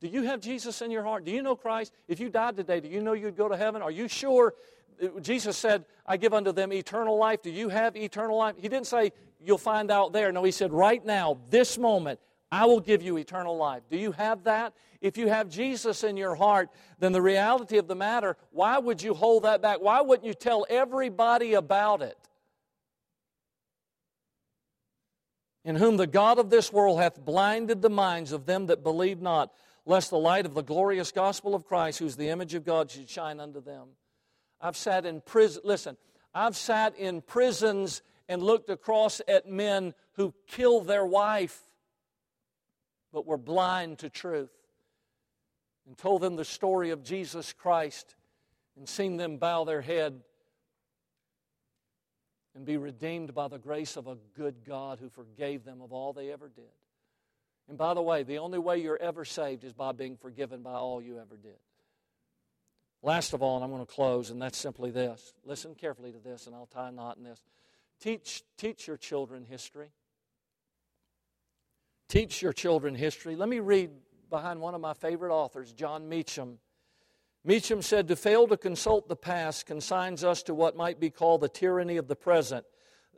Do 0.00 0.08
you 0.08 0.22
have 0.22 0.40
Jesus 0.40 0.80
in 0.80 0.90
your 0.90 1.02
heart? 1.02 1.24
Do 1.24 1.30
you 1.30 1.42
know 1.42 1.54
Christ? 1.54 1.92
If 2.08 2.20
you 2.20 2.30
died 2.30 2.56
today, 2.56 2.80
do 2.80 2.88
you 2.88 3.02
know 3.02 3.12
you'd 3.12 3.36
go 3.36 3.48
to 3.48 3.56
heaven? 3.56 3.82
Are 3.82 3.90
you 3.90 4.08
sure? 4.08 4.54
Uh, 5.02 5.20
Jesus 5.20 5.56
said, 5.56 5.84
I 6.06 6.16
give 6.16 6.32
unto 6.32 6.52
them 6.52 6.72
eternal 6.72 7.18
life. 7.18 7.42
Do 7.42 7.50
you 7.50 7.68
have 7.68 7.96
eternal 7.96 8.38
life? 8.38 8.54
He 8.56 8.68
didn't 8.68 8.86
say, 8.86 9.12
you'll 9.38 9.58
find 9.58 9.90
out 9.90 10.12
there. 10.12 10.32
No, 10.32 10.42
he 10.42 10.52
said, 10.52 10.72
right 10.72 11.04
now, 11.04 11.38
this 11.50 11.76
moment, 11.76 12.18
I 12.50 12.64
will 12.64 12.80
give 12.80 13.02
you 13.02 13.18
eternal 13.18 13.56
life. 13.56 13.82
Do 13.90 13.96
you 13.96 14.12
have 14.12 14.44
that? 14.44 14.72
If 15.00 15.16
you 15.16 15.28
have 15.28 15.48
Jesus 15.48 16.02
in 16.02 16.16
your 16.16 16.34
heart, 16.34 16.70
then 16.98 17.12
the 17.12 17.22
reality 17.22 17.78
of 17.78 17.86
the 17.86 17.94
matter, 17.94 18.36
why 18.50 18.78
would 18.78 19.02
you 19.02 19.14
hold 19.14 19.44
that 19.44 19.62
back? 19.62 19.80
Why 19.80 20.00
wouldn't 20.00 20.26
you 20.26 20.34
tell 20.34 20.66
everybody 20.68 21.54
about 21.54 22.02
it? 22.02 22.18
In 25.64 25.76
whom 25.76 25.98
the 25.98 26.06
God 26.06 26.38
of 26.38 26.48
this 26.48 26.72
world 26.72 27.00
hath 27.00 27.22
blinded 27.22 27.82
the 27.82 27.90
minds 27.90 28.32
of 28.32 28.46
them 28.46 28.66
that 28.66 28.82
believe 28.82 29.20
not, 29.20 29.52
lest 29.90 30.10
the 30.10 30.18
light 30.18 30.46
of 30.46 30.54
the 30.54 30.62
glorious 30.62 31.10
gospel 31.10 31.52
of 31.52 31.64
Christ, 31.64 31.98
who's 31.98 32.14
the 32.14 32.28
image 32.28 32.54
of 32.54 32.64
God, 32.64 32.88
should 32.92 33.10
shine 33.10 33.40
unto 33.40 33.60
them. 33.60 33.88
I've 34.60 34.76
sat 34.76 35.04
in 35.04 35.20
prison, 35.20 35.62
listen, 35.64 35.96
I've 36.32 36.56
sat 36.56 36.96
in 36.96 37.22
prisons 37.22 38.02
and 38.28 38.40
looked 38.40 38.70
across 38.70 39.20
at 39.26 39.48
men 39.48 39.94
who 40.12 40.32
killed 40.46 40.86
their 40.86 41.04
wife 41.04 41.60
but 43.12 43.26
were 43.26 43.36
blind 43.36 43.98
to 43.98 44.08
truth 44.08 44.52
and 45.88 45.98
told 45.98 46.22
them 46.22 46.36
the 46.36 46.44
story 46.44 46.90
of 46.90 47.02
Jesus 47.02 47.52
Christ 47.52 48.14
and 48.76 48.88
seen 48.88 49.16
them 49.16 49.38
bow 49.38 49.64
their 49.64 49.80
head 49.80 50.20
and 52.54 52.64
be 52.64 52.76
redeemed 52.76 53.34
by 53.34 53.48
the 53.48 53.58
grace 53.58 53.96
of 53.96 54.06
a 54.06 54.18
good 54.36 54.64
God 54.64 55.00
who 55.00 55.08
forgave 55.08 55.64
them 55.64 55.80
of 55.80 55.92
all 55.92 56.12
they 56.12 56.30
ever 56.30 56.48
did. 56.48 56.70
And 57.70 57.78
by 57.78 57.94
the 57.94 58.02
way, 58.02 58.24
the 58.24 58.38
only 58.38 58.58
way 58.58 58.78
you're 58.78 59.00
ever 59.00 59.24
saved 59.24 59.62
is 59.62 59.72
by 59.72 59.92
being 59.92 60.16
forgiven 60.16 60.60
by 60.60 60.72
all 60.72 61.00
you 61.00 61.20
ever 61.20 61.36
did. 61.36 61.56
Last 63.00 63.32
of 63.32 63.42
all, 63.42 63.54
and 63.54 63.64
I'm 63.64 63.70
going 63.70 63.86
to 63.86 63.90
close, 63.90 64.30
and 64.30 64.42
that's 64.42 64.58
simply 64.58 64.90
this. 64.90 65.34
Listen 65.44 65.76
carefully 65.76 66.10
to 66.10 66.18
this, 66.18 66.48
and 66.48 66.54
I'll 66.56 66.66
tie 66.66 66.88
a 66.88 66.92
knot 66.92 67.16
in 67.16 67.22
this. 67.22 67.40
Teach, 68.00 68.42
teach 68.58 68.88
your 68.88 68.96
children 68.96 69.46
history. 69.48 69.92
Teach 72.08 72.42
your 72.42 72.52
children 72.52 72.96
history. 72.96 73.36
Let 73.36 73.48
me 73.48 73.60
read 73.60 73.90
behind 74.30 74.60
one 74.60 74.74
of 74.74 74.80
my 74.80 74.92
favorite 74.92 75.32
authors, 75.32 75.72
Jon 75.72 76.08
Meacham. 76.08 76.58
Meacham 77.44 77.82
said, 77.82 78.08
To 78.08 78.16
fail 78.16 78.48
to 78.48 78.56
consult 78.56 79.08
the 79.08 79.14
past 79.14 79.64
consigns 79.64 80.24
us 80.24 80.42
to 80.42 80.54
what 80.54 80.76
might 80.76 80.98
be 80.98 81.10
called 81.10 81.42
the 81.42 81.48
tyranny 81.48 81.98
of 81.98 82.08
the 82.08 82.16
present, 82.16 82.66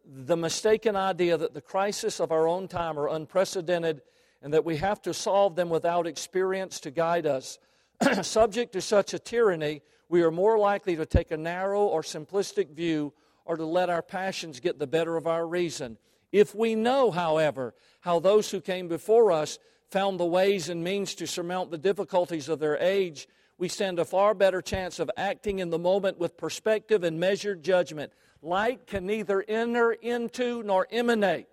the 0.05 0.37
mistaken 0.37 0.95
idea 0.95 1.39
that 1.39 1.55
the 1.55 1.63
crisis 1.63 2.21
of 2.21 2.31
our 2.31 2.47
own 2.47 2.69
time 2.69 2.99
are 2.99 3.09
unprecedented 3.09 4.03
and 4.43 4.53
that 4.53 4.65
we 4.65 4.77
have 4.77 5.01
to 5.03 5.15
solve 5.15 5.55
them 5.55 5.71
without 5.71 6.07
experience 6.07 6.81
to 6.81 6.91
guide 6.91 7.27
us. 7.27 7.59
Subject 8.23 8.73
to 8.73 8.81
such 8.81 9.15
a 9.15 9.19
tyranny, 9.19 9.83
we 10.09 10.23
are 10.23 10.31
more 10.31 10.59
likely 10.59 10.97
to 10.97 11.07
take 11.07 11.31
a 11.31 11.37
narrow 11.37 11.85
or 11.85 12.03
simplistic 12.03 12.71
view 12.75 13.13
or 13.45 13.57
to 13.57 13.65
let 13.65 13.89
our 13.89 14.03
passions 14.03 14.61
get 14.61 14.79
the 14.79 14.87
better 14.87 15.17
of 15.17 15.27
our 15.27 15.47
reason. 15.47 15.97
If 16.33 16.55
we 16.55 16.75
know, 16.75 17.11
however, 17.11 17.75
how 18.01 18.19
those 18.19 18.51
who 18.51 18.61
came 18.61 18.89
before 18.89 19.31
us 19.31 19.59
found 19.91 20.19
the 20.19 20.27
ways 20.27 20.69
and 20.69 20.83
means 20.83 21.15
to 21.17 21.27
surmount 21.27 21.71
the 21.71 21.79
difficulties 21.79 22.49
of 22.49 22.59
their 22.59 22.79
age, 22.79 23.29
we 23.59 23.69
stand 23.69 23.99
a 23.99 24.05
far 24.05 24.35
better 24.35 24.61
chance 24.63 24.99
of 24.99 25.11
acting 25.17 25.61
in 25.61 25.71
the 25.71 25.79
moment 25.79 26.19
with 26.19 26.37
perspective 26.37 27.05
and 27.05 27.21
measured 27.21 27.63
judgment. 27.63 28.13
Light 28.41 28.87
can 28.87 29.07
neither 29.07 29.45
enter 29.47 29.93
into 29.93 30.63
nor 30.63 30.89
emanate 30.91 31.47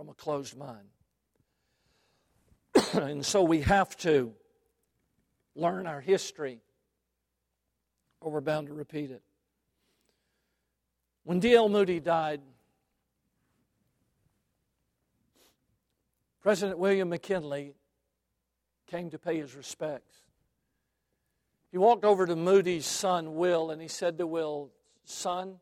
from 0.00 0.08
a 0.08 0.14
closed 0.14 0.56
mind. 0.56 0.88
and 2.94 3.26
so 3.26 3.42
we 3.42 3.60
have 3.60 3.94
to 3.98 4.32
learn 5.54 5.86
our 5.86 6.00
history, 6.00 6.62
or 8.22 8.32
we're 8.32 8.40
bound 8.40 8.68
to 8.68 8.72
repeat 8.72 9.10
it. 9.10 9.20
When 11.24 11.38
D.L. 11.38 11.68
Moody 11.68 12.00
died, 12.00 12.40
President 16.40 16.78
William 16.78 17.10
McKinley 17.10 17.74
came 18.86 19.10
to 19.10 19.18
pay 19.18 19.36
his 19.36 19.54
respects. 19.54 20.16
He 21.72 21.76
walked 21.76 22.06
over 22.06 22.24
to 22.24 22.36
Moody's 22.36 22.86
son, 22.86 23.34
Will, 23.34 23.70
and 23.70 23.82
he 23.82 23.88
said 23.88 24.16
to 24.16 24.26
Will, 24.26 24.70
Son, 25.04 25.56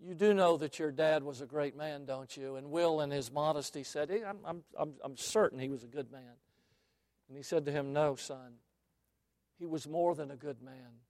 you 0.00 0.14
do 0.14 0.32
know 0.32 0.56
that 0.58 0.78
your 0.78 0.92
dad 0.92 1.22
was 1.22 1.40
a 1.40 1.46
great 1.46 1.76
man, 1.76 2.04
don't 2.04 2.36
you? 2.36 2.56
And 2.56 2.70
Will, 2.70 3.00
in 3.00 3.10
his 3.10 3.32
modesty, 3.32 3.82
said, 3.82 4.10
I'm, 4.10 4.38
I'm, 4.44 4.62
I'm, 4.78 4.92
I'm 5.02 5.16
certain 5.16 5.58
he 5.58 5.68
was 5.68 5.82
a 5.82 5.88
good 5.88 6.12
man. 6.12 6.36
And 7.28 7.36
he 7.36 7.42
said 7.42 7.66
to 7.66 7.72
him, 7.72 7.92
No, 7.92 8.14
son, 8.14 8.54
he 9.58 9.66
was 9.66 9.88
more 9.88 10.14
than 10.14 10.30
a 10.30 10.36
good 10.36 10.62
man. 10.62 11.00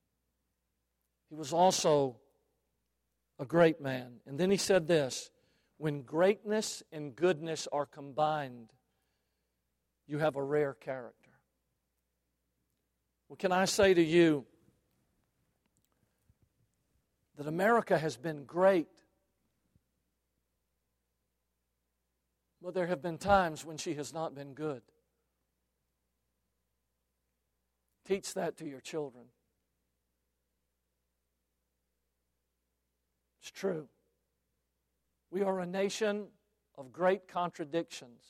He 1.28 1.34
was 1.34 1.53
also 1.53 2.16
a 3.39 3.45
great 3.45 3.80
man. 3.80 4.20
And 4.26 4.39
then 4.39 4.51
he 4.51 4.57
said 4.57 4.86
this 4.89 5.30
when 5.76 6.03
greatness 6.03 6.82
and 6.91 7.14
goodness 7.14 7.68
are 7.70 7.86
combined, 7.86 8.72
you 10.07 10.18
have 10.18 10.36
a 10.36 10.43
rare 10.43 10.74
character. 10.74 11.30
Well, 13.28 13.36
can 13.36 13.53
I 13.53 13.66
say 13.66 13.93
to 13.93 14.03
you, 14.03 14.47
that 17.39 17.47
America 17.47 17.97
has 17.97 18.16
been 18.16 18.45
great. 18.45 18.89
But 22.61 22.74
there 22.74 22.89
have 22.89 23.01
been 23.01 23.16
times 23.16 23.64
when 23.64 23.76
she 23.76 23.95
has 23.95 24.12
not 24.12 24.34
been 24.34 24.55
good. 24.55 24.82
Teach 28.05 28.34
that 28.34 28.57
to 28.57 28.68
your 28.68 28.80
children. 28.80 29.26
It's 33.41 33.53
true. 33.53 33.86
We 35.30 35.43
are 35.43 35.61
a 35.61 35.66
nation 35.66 36.26
of 36.76 36.91
great 36.93 37.28
contradictions. 37.28 38.24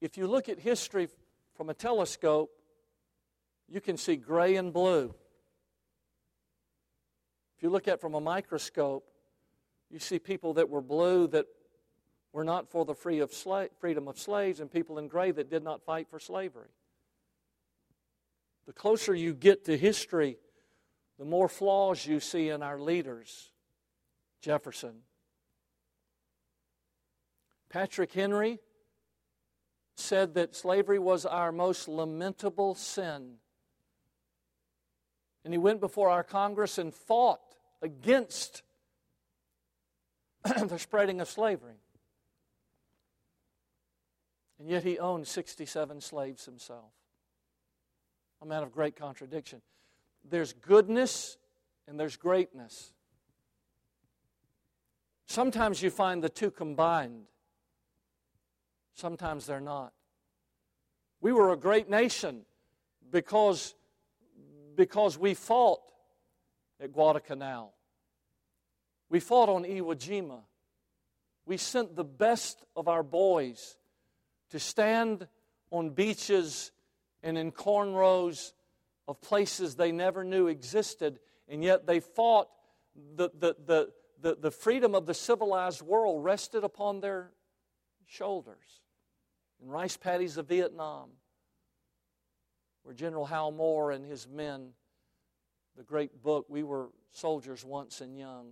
If 0.00 0.16
you 0.16 0.28
look 0.28 0.48
at 0.48 0.60
history 0.60 1.08
from 1.56 1.68
a 1.70 1.74
telescope, 1.74 2.50
you 3.68 3.80
can 3.80 3.96
see 3.96 4.14
gray 4.14 4.54
and 4.54 4.72
blue. 4.72 5.12
If 7.58 7.64
you 7.64 7.70
look 7.70 7.88
at 7.88 8.00
from 8.00 8.14
a 8.14 8.20
microscope, 8.20 9.04
you 9.90 9.98
see 9.98 10.20
people 10.20 10.54
that 10.54 10.70
were 10.70 10.80
blue 10.80 11.26
that 11.26 11.46
were 12.32 12.44
not 12.44 12.70
for 12.70 12.84
the 12.84 12.94
free 12.94 13.18
of 13.18 13.32
sla- 13.32 13.68
freedom 13.80 14.06
of 14.06 14.16
slaves, 14.16 14.60
and 14.60 14.70
people 14.70 14.96
in 14.96 15.08
gray 15.08 15.32
that 15.32 15.50
did 15.50 15.64
not 15.64 15.84
fight 15.84 16.08
for 16.08 16.20
slavery. 16.20 16.68
The 18.66 18.72
closer 18.72 19.12
you 19.12 19.34
get 19.34 19.64
to 19.64 19.76
history, 19.76 20.38
the 21.18 21.24
more 21.24 21.48
flaws 21.48 22.06
you 22.06 22.20
see 22.20 22.48
in 22.48 22.62
our 22.62 22.78
leaders. 22.78 23.50
Jefferson. 24.40 25.00
Patrick 27.70 28.12
Henry 28.12 28.60
said 29.96 30.34
that 30.34 30.54
slavery 30.54 31.00
was 31.00 31.26
our 31.26 31.50
most 31.50 31.88
lamentable 31.88 32.76
sin. 32.76 33.38
And 35.44 35.52
he 35.52 35.58
went 35.58 35.80
before 35.80 36.08
our 36.08 36.22
Congress 36.22 36.78
and 36.78 36.94
fought 36.94 37.47
against 37.82 38.62
the 40.44 40.78
spreading 40.78 41.20
of 41.20 41.28
slavery. 41.28 41.80
And 44.58 44.68
yet 44.68 44.82
he 44.82 44.98
owned 44.98 45.26
67 45.26 46.00
slaves 46.00 46.44
himself. 46.44 46.92
A 48.42 48.46
man 48.46 48.62
of 48.62 48.72
great 48.72 48.96
contradiction. 48.96 49.62
There's 50.28 50.52
goodness 50.52 51.36
and 51.86 51.98
there's 51.98 52.16
greatness. 52.16 52.92
Sometimes 55.26 55.82
you 55.82 55.90
find 55.90 56.22
the 56.22 56.28
two 56.28 56.50
combined, 56.50 57.26
sometimes 58.94 59.46
they're 59.46 59.60
not. 59.60 59.92
We 61.20 61.32
were 61.32 61.52
a 61.52 61.56
great 61.56 61.90
nation 61.90 62.42
because, 63.10 63.74
because 64.76 65.18
we 65.18 65.34
fought 65.34 65.80
at 66.80 66.92
Guadalcanal. 66.92 67.74
We 69.10 69.20
fought 69.20 69.48
on 69.48 69.64
Iwo 69.64 69.94
Jima. 69.94 70.40
We 71.46 71.56
sent 71.56 71.96
the 71.96 72.04
best 72.04 72.62
of 72.76 72.88
our 72.88 73.02
boys 73.02 73.78
to 74.50 74.58
stand 74.58 75.26
on 75.70 75.90
beaches 75.90 76.72
and 77.22 77.38
in 77.38 77.52
cornrows 77.52 78.52
of 79.06 79.20
places 79.20 79.74
they 79.74 79.92
never 79.92 80.24
knew 80.24 80.46
existed, 80.46 81.18
and 81.48 81.64
yet 81.64 81.86
they 81.86 82.00
fought. 82.00 82.48
The, 83.16 83.30
the, 83.38 83.56
the, 83.64 83.88
the, 84.20 84.36
the 84.40 84.50
freedom 84.50 84.94
of 84.94 85.06
the 85.06 85.14
civilized 85.14 85.82
world 85.82 86.24
rested 86.24 86.64
upon 86.64 87.00
their 87.00 87.30
shoulders. 88.06 88.82
In 89.62 89.68
rice 89.68 89.96
paddies 89.96 90.36
of 90.36 90.48
Vietnam, 90.48 91.10
where 92.82 92.94
General 92.94 93.26
Hal 93.26 93.52
Moore 93.52 93.92
and 93.92 94.04
his 94.04 94.26
men, 94.26 94.70
the 95.78 95.84
great 95.84 96.24
book, 96.24 96.46
We 96.48 96.64
Were 96.64 96.88
Soldiers 97.12 97.64
Once 97.64 98.00
and 98.00 98.18
Young. 98.18 98.50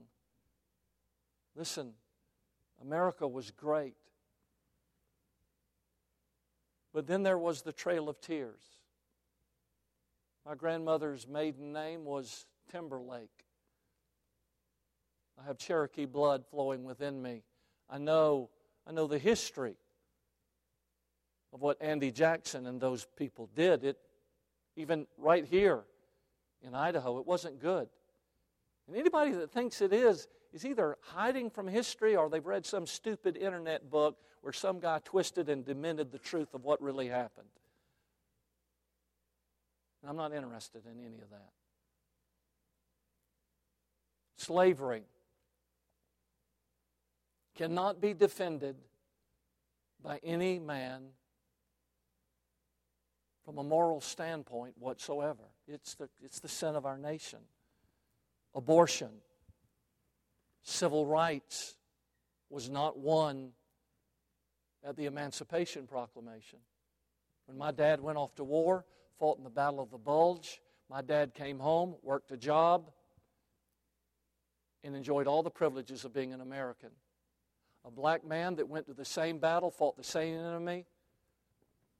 Listen, 1.57 1.93
America 2.81 3.27
was 3.27 3.51
great. 3.51 3.97
But 6.95 7.09
then 7.09 7.25
there 7.25 7.37
was 7.37 7.63
the 7.63 7.73
Trail 7.73 8.09
of 8.09 8.21
Tears. 8.21 8.63
My 10.47 10.55
grandmother's 10.55 11.27
maiden 11.27 11.73
name 11.73 12.05
was 12.05 12.47
Timberlake. 12.71 13.45
I 15.37 15.45
have 15.49 15.59
Cherokee 15.59 16.07
blood 16.07 16.45
flowing 16.49 16.85
within 16.85 17.21
me. 17.21 17.43
I 17.91 17.99
know, 17.99 18.51
I 18.87 18.93
know 18.93 19.09
the 19.09 19.19
history 19.19 19.75
of 21.53 21.61
what 21.61 21.77
Andy 21.83 22.13
Jackson 22.13 22.67
and 22.67 22.81
those 22.81 23.05
people 23.17 23.51
did. 23.57 23.83
It, 23.83 23.99
even 24.77 25.09
right 25.19 25.45
here 25.45 25.83
in 26.63 26.75
Idaho, 26.75 27.19
it 27.19 27.27
wasn't 27.27 27.61
good. 27.61 27.89
And 28.87 28.97
anybody 28.97 29.33
that 29.33 29.51
thinks 29.51 29.81
it 29.81 29.93
is 29.93 30.29
is 30.53 30.65
either 30.65 30.97
hiding 31.01 31.51
from 31.51 31.67
history 31.67 32.17
or 32.17 32.29
they've 32.29 32.47
read 32.47 32.65
some 32.65 32.87
stupid 32.87 33.37
internet 33.37 33.91
book 33.91 34.19
where 34.41 34.53
some 34.53 34.79
guy 34.79 35.01
twisted 35.05 35.49
and 35.49 35.65
demented 35.65 36.13
the 36.13 36.19
truth 36.19 36.55
of 36.55 36.65
what 36.65 36.81
really 36.81 37.09
happened. 37.09 37.49
And 40.03 40.11
I'm 40.11 40.17
not 40.17 40.33
interested 40.33 40.83
in 40.87 41.05
any 41.05 41.21
of 41.21 41.31
that. 41.31 41.51
Slavery 44.39 45.03
cannot 47.57 48.01
be 48.01 48.15
defended 48.15 48.77
by 50.03 50.21
any 50.23 50.59
man 50.59 51.03
from 53.47 53.59
a 53.59 53.63
moral 53.63 54.01
standpoint 54.01 54.75
whatsoever. 54.77 55.45
It's 55.67 55.95
the, 55.95 56.11
it's 56.23 56.41
the 56.41 56.49
sin 56.49 56.77
of 56.77 56.85
our 56.85 56.99
nation. 56.99 57.39
Abortion, 58.55 59.11
civil 60.63 61.07
rights 61.07 61.77
was 62.51 62.69
not 62.69 62.99
won 62.99 63.53
at 64.85 64.97
the 64.97 65.07
Emancipation 65.07 65.87
Proclamation. 65.87 66.59
When 67.47 67.57
my 67.57 67.71
dad 67.71 68.01
went 68.01 68.19
off 68.19 68.35
to 68.35 68.45
war, 68.45 68.85
fought 69.19 69.39
in 69.39 69.45
the 69.45 69.51
Battle 69.51 69.81
of 69.81 69.91
the 69.91 69.99
Bulge, 69.99 70.61
my 70.91 71.01
dad 71.01 71.33
came 71.33 71.61
home, 71.61 71.95
worked 72.03 72.33
a 72.33 72.37
job, 72.37 72.91
and 74.83 74.95
enjoyed 74.95 75.27
all 75.27 75.43
the 75.43 75.51
privileges 75.51 76.05
of 76.05 76.13
being 76.13 76.33
an 76.33 76.41
American 76.41 76.91
a 77.87 77.91
black 77.91 78.27
man 78.27 78.57
that 78.57 78.69
went 78.69 78.87
to 78.87 78.95
the 78.95 79.05
same 79.05 79.39
battle, 79.39 79.71
fought 79.71 79.97
the 79.97 80.03
same 80.03 80.37
enemy, 80.37 80.85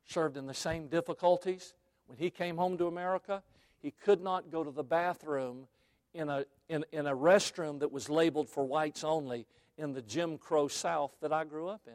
served 0.07 0.37
in 0.37 0.47
the 0.47 0.55
same 0.55 0.89
difficulties. 0.89 1.75
When 2.07 2.19
he 2.19 2.31
came 2.31 2.57
home 2.57 2.79
to 2.79 2.87
America, 2.87 3.43
he 3.83 3.91
could 3.91 4.23
not 4.23 4.51
go 4.51 4.65
to 4.65 4.71
the 4.71 4.85
bathroom 4.85 5.67
in 6.15 6.29
a, 6.29 6.45
in, 6.69 6.85
in 6.93 7.07
a 7.07 7.15
restroom 7.15 7.81
that 7.81 7.93
was 7.93 8.09
labeled 8.09 8.49
for 8.49 8.65
whites 8.65 9.05
only 9.05 9.47
in 9.77 9.93
the 9.93 10.03
Jim 10.03 10.39
Crow 10.39 10.69
South 10.69 11.13
that 11.21 11.33
I 11.33 11.45
grew 11.45 11.69
up 11.69 11.83
in. 11.87 11.93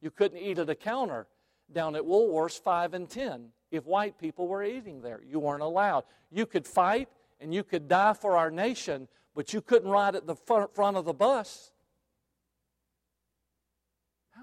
You 0.00 0.10
couldn't 0.10 0.38
eat 0.38 0.58
at 0.58 0.70
a 0.70 0.74
counter 0.74 1.26
down 1.72 1.96
at 1.96 2.02
Woolworths 2.02 2.60
5 2.60 2.94
and 2.94 3.08
10 3.08 3.48
if 3.70 3.86
white 3.86 4.18
people 4.18 4.46
were 4.46 4.62
eating 4.62 5.00
there. 5.00 5.20
You 5.26 5.40
weren't 5.40 5.62
allowed. 5.62 6.04
You 6.30 6.46
could 6.46 6.66
fight 6.66 7.08
and 7.40 7.52
you 7.52 7.64
could 7.64 7.88
die 7.88 8.12
for 8.12 8.36
our 8.36 8.50
nation, 8.50 9.08
but 9.34 9.52
you 9.52 9.60
couldn't 9.60 9.90
ride 9.90 10.14
at 10.14 10.26
the 10.26 10.36
front 10.36 10.96
of 10.96 11.04
the 11.04 11.12
bus. 11.12 11.72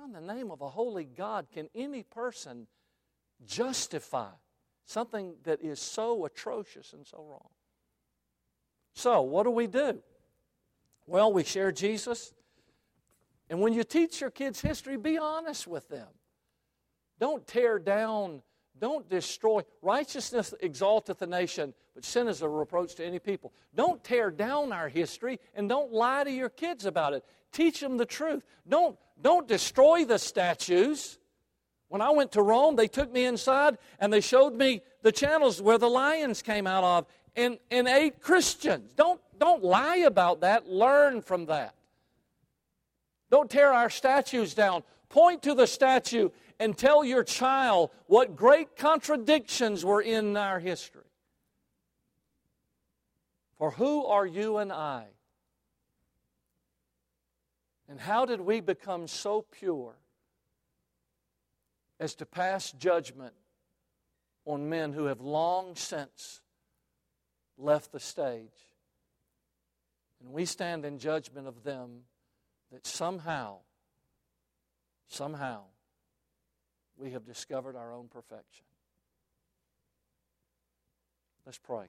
How 0.04 0.08
in 0.08 0.28
the 0.28 0.34
name 0.34 0.52
of 0.52 0.62
a 0.62 0.70
holy 0.70 1.06
God 1.06 1.48
can 1.54 1.70
any 1.74 2.04
person 2.04 2.68
justify 3.46 4.32
something 4.86 5.36
that 5.44 5.62
is 5.62 5.80
so 5.80 6.26
atrocious 6.26 6.92
and 6.94 7.08
so 7.08 7.24
wrong? 7.30 7.50
So, 8.94 9.22
what 9.22 9.44
do 9.44 9.52
we 9.52 9.68
do? 9.68 10.02
Well, 11.08 11.32
we 11.32 11.44
share 11.44 11.72
Jesus. 11.72 12.34
And 13.50 13.62
when 13.62 13.74
you 13.74 13.84
teach 13.84 14.20
your 14.20 14.30
kids 14.30 14.60
history, 14.60 14.98
be 14.98 15.18
honest 15.18 15.68
with 15.68 15.88
them. 15.88 16.08
Don't 17.20 17.46
tear 17.48 17.80
down, 17.80 18.42
don't 18.80 19.08
destroy. 19.10 19.62
Righteousness 19.82 20.54
exalteth 20.60 21.22
a 21.22 21.28
nation, 21.28 21.74
but 21.94 22.04
sin 22.04 22.28
is 22.28 22.42
a 22.42 22.50
reproach 22.50 22.96
to 22.96 23.06
any 23.06 23.20
people. 23.20 23.54
Don't 23.76 24.04
tear 24.04 24.32
down 24.32 24.72
our 24.72 24.90
history 24.90 25.40
and 25.54 25.70
don't 25.70 25.92
lie 25.92 26.24
to 26.24 26.32
your 26.32 26.50
kids 26.50 26.86
about 26.86 27.14
it. 27.14 27.24
Teach 27.52 27.80
them 27.80 27.98
the 27.98 28.06
truth. 28.06 28.44
Don't, 28.68 28.98
don't 29.22 29.48
destroy 29.48 30.06
the 30.06 30.18
statues. 30.18 31.20
When 31.88 32.02
I 32.02 32.10
went 32.10 32.32
to 32.32 32.42
Rome, 32.42 32.76
they 32.76 32.88
took 32.88 33.12
me 33.12 33.26
inside 33.26 33.78
and 34.00 34.12
they 34.12 34.22
showed 34.22 34.56
me 34.56 34.82
the 35.04 35.12
channels 35.12 35.62
where 35.62 35.78
the 35.78 35.90
lions 35.90 36.42
came 36.42 36.66
out 36.66 36.84
of 36.84 37.06
and, 37.36 37.60
and 37.70 37.88
ate 37.88 38.20
Christians. 38.20 38.94
Don't, 38.94 39.22
don't 39.38 39.64
lie 39.64 39.98
about 39.98 40.42
that. 40.42 40.68
Learn 40.68 41.22
from 41.22 41.46
that. 41.46 41.76
Don't 43.30 43.50
tear 43.50 43.72
our 43.72 43.90
statues 43.90 44.54
down. 44.54 44.84
Point 45.14 45.44
to 45.44 45.54
the 45.54 45.68
statue 45.68 46.30
and 46.60 46.76
tell 46.76 47.06
your 47.06 47.24
child 47.24 47.92
what 48.08 48.36
great 48.36 48.76
contradictions 48.76 49.86
were 49.86 50.02
in 50.02 50.36
our 50.36 50.60
history. 50.60 51.04
For 53.60 53.70
who 53.70 54.08
are 54.08 54.26
you 54.26 54.58
and 54.58 54.74
I 54.74 55.06
and 57.88 58.00
how 58.00 58.26
did 58.26 58.42
we 58.42 58.60
become 58.60 59.08
so 59.08 59.46
pure 59.52 59.94
as 62.00 62.16
to 62.16 62.26
pass 62.26 62.72
judgment 62.72 63.36
on 64.46 64.68
men 64.68 64.94
who 64.94 65.06
have 65.06 65.22
long 65.22 65.76
since 65.76 66.42
left 67.56 67.92
the 67.92 68.00
stage? 68.00 68.50
And 70.24 70.34
we 70.34 70.46
stand 70.46 70.86
in 70.86 70.98
judgment 70.98 71.48
of 71.48 71.64
them 71.64 72.06
that 72.72 72.88
somehow, 72.88 73.58
somehow, 75.08 75.62
we 76.98 77.12
have 77.12 77.26
discovered 77.26 77.76
our 77.76 77.94
own 77.94 78.08
perfection. 78.08 78.66
Let's 81.46 81.58
pray. 81.58 81.86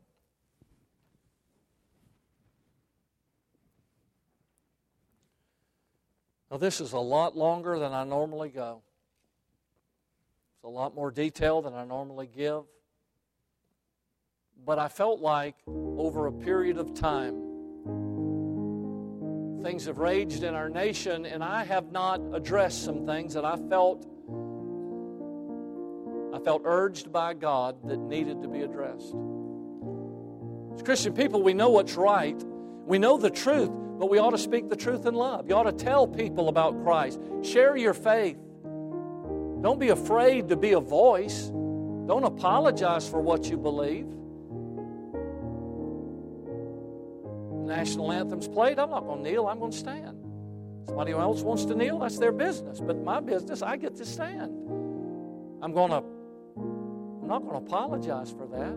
Now, 6.51 6.59
this 6.59 6.81
is 6.81 6.93
a 6.93 6.99
lot 6.99 7.37
longer 7.37 7.79
than 7.79 7.93
I 7.93 8.05
normally 8.05 8.49
go. 8.49 8.83
It's 10.57 10.65
a 10.65 10.69
lot 10.69 10.95
more 10.95 11.11
detail 11.11 11.63
than 11.63 11.75
I 11.75 11.85
normally 11.85 12.29
give. 12.29 12.63
But 14.65 14.79
I 14.79 14.89
felt 14.89 15.21
like 15.21 15.57
over 15.67 16.27
a 16.27 16.33
period 16.33 16.79
of 16.79 16.95
time, 16.95 17.44
things 19.65 19.87
have 19.87 19.97
raged 19.97 20.45
in 20.45 20.55
our 20.55 20.69
nation, 20.69 21.25
and 21.25 21.43
I 21.43 21.65
have 21.65 21.91
not 21.91 22.21
addressed 22.35 22.85
some 22.85 23.07
things 23.07 23.33
that 23.33 23.47
I 23.47 23.57
felt 23.57 24.07
I 26.35 26.39
felt 26.41 26.63
urged 26.65 27.13
by 27.13 27.33
God 27.33 27.77
that 27.89 27.97
needed 27.97 28.43
to 28.43 28.49
be 28.49 28.61
addressed. 28.63 29.15
As 30.75 30.83
Christian 30.83 31.15
people, 31.15 31.43
we 31.43 31.55
know 31.55 31.71
what's 31.71 31.95
right. 31.95 32.37
We 32.85 32.99
know 32.99 33.17
the 33.17 33.31
truth, 33.31 33.71
but 33.71 34.11
we 34.11 34.19
ought 34.19 34.31
to 34.31 34.39
speak 34.39 34.69
the 34.69 34.77
truth 34.77 35.07
in 35.07 35.15
love. 35.15 35.49
You 35.49 35.55
ought 35.55 35.63
to 35.63 35.73
tell 35.73 36.09
people 36.09 36.49
about 36.49 36.83
Christ. 36.83 37.21
Share 37.43 37.77
your 37.77 37.95
faith. 37.95 38.37
Don't 39.63 39.79
be 39.79 39.91
afraid 39.91 40.49
to 40.49 40.57
be 40.57 40.73
a 40.73 40.81
voice. 40.81 41.45
Don't 41.45 42.25
apologize 42.25 43.09
for 43.09 43.21
what 43.21 43.49
you 43.49 43.57
believe. 43.57 44.07
National 47.65 48.13
anthem's 48.13 48.49
played. 48.49 48.79
I'm 48.79 48.91
not 48.91 49.05
going 49.05 49.25
to 49.25 49.31
kneel. 49.31 49.47
I'm 49.47 49.59
going 49.59 49.73
to 49.73 49.77
stand. 49.77 50.19
Somebody 50.87 51.13
else 51.13 51.43
wants 51.43 51.65
to 51.67 51.75
kneel. 51.75 51.99
That's 51.99 52.19
their 52.19 52.33
business. 52.33 52.81
But 52.81 53.03
my 53.03 53.21
business, 53.21 53.63
I 53.63 53.77
get 53.77 53.97
to 53.97 54.05
stand. 54.05 54.53
I'm 55.63 55.73
going 55.73 55.91
to. 55.91 56.03
I'm 56.57 57.29
not 57.29 57.41
going 57.41 57.53
to 57.53 57.67
apologize 57.67 58.31
for 58.31 58.47
that. 58.47 58.75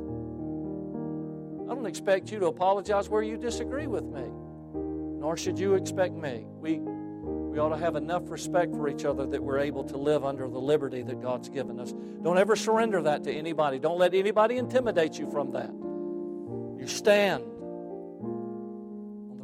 I 1.69 1.75
don't 1.75 1.85
expect 1.85 2.31
you 2.31 2.39
to 2.39 2.45
apologize 2.45 3.09
where 3.09 3.21
you 3.21 3.35
disagree 3.35 3.87
with 3.87 4.05
me 4.05 4.23
nor 5.27 5.35
should 5.35 5.59
you 5.59 5.73
expect 5.73 6.13
me. 6.13 6.45
We, 6.61 6.77
we 6.79 7.59
ought 7.59 7.69
to 7.69 7.77
have 7.77 7.95
enough 7.95 8.29
respect 8.29 8.73
for 8.73 8.87
each 8.87 9.03
other 9.03 9.25
that 9.25 9.43
we're 9.43 9.59
able 9.59 9.83
to 9.85 9.97
live 9.97 10.23
under 10.23 10.47
the 10.47 10.59
liberty 10.59 11.01
that 11.01 11.21
God's 11.21 11.49
given 11.49 11.79
us. 11.79 11.93
Don't 12.23 12.37
ever 12.37 12.55
surrender 12.55 13.01
that 13.01 13.23
to 13.23 13.33
anybody. 13.33 13.79
Don't 13.79 13.97
let 13.97 14.13
anybody 14.13 14.57
intimidate 14.57 15.17
you 15.17 15.29
from 15.31 15.51
that. 15.51 15.71
You 16.79 16.87
stand 16.87 17.43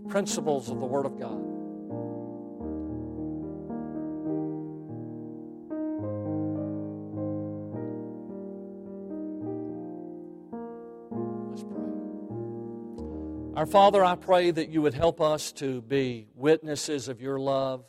principles 0.09 0.69
of 0.69 0.79
the 0.79 0.85
Word 0.85 1.05
of 1.05 1.19
God. 1.19 1.41
Let's 11.49 11.63
pray. 11.63 11.83
Our 13.55 13.65
Father, 13.65 14.03
I 14.03 14.15
pray 14.15 14.51
that 14.51 14.69
you 14.69 14.81
would 14.81 14.93
help 14.93 15.21
us 15.21 15.51
to 15.53 15.81
be 15.81 16.27
witnesses 16.35 17.07
of 17.07 17.21
your 17.21 17.39
love. 17.39 17.85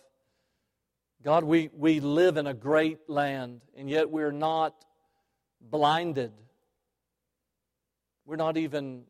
God, 1.23 1.45
we, 1.45 1.71
we 1.75 2.01
live 2.01 2.37
in 2.37 2.47
a 2.47 2.55
great 2.55 3.09
land, 3.09 3.63
and 3.77 3.89
yet 3.89 4.11
we're 4.11 4.33
not 4.33 4.75
blinded. 5.61 6.33
We're 8.27 8.37
not 8.37 8.57
even 8.57 9.05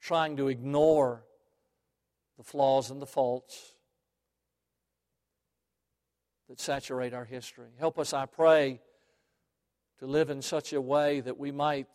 trying 0.00 0.38
to 0.38 0.48
ignore 0.48 1.24
the 2.38 2.44
flaws 2.44 2.90
and 2.90 3.02
the 3.02 3.06
faults 3.06 3.74
that 6.48 6.60
saturate 6.60 7.12
our 7.12 7.24
history. 7.24 7.70
Help 7.78 7.98
us, 7.98 8.14
I 8.14 8.24
pray, 8.24 8.80
to 9.98 10.06
live 10.06 10.30
in 10.30 10.40
such 10.40 10.72
a 10.72 10.80
way 10.80 11.20
that 11.20 11.36
we 11.36 11.50
might, 11.50 11.88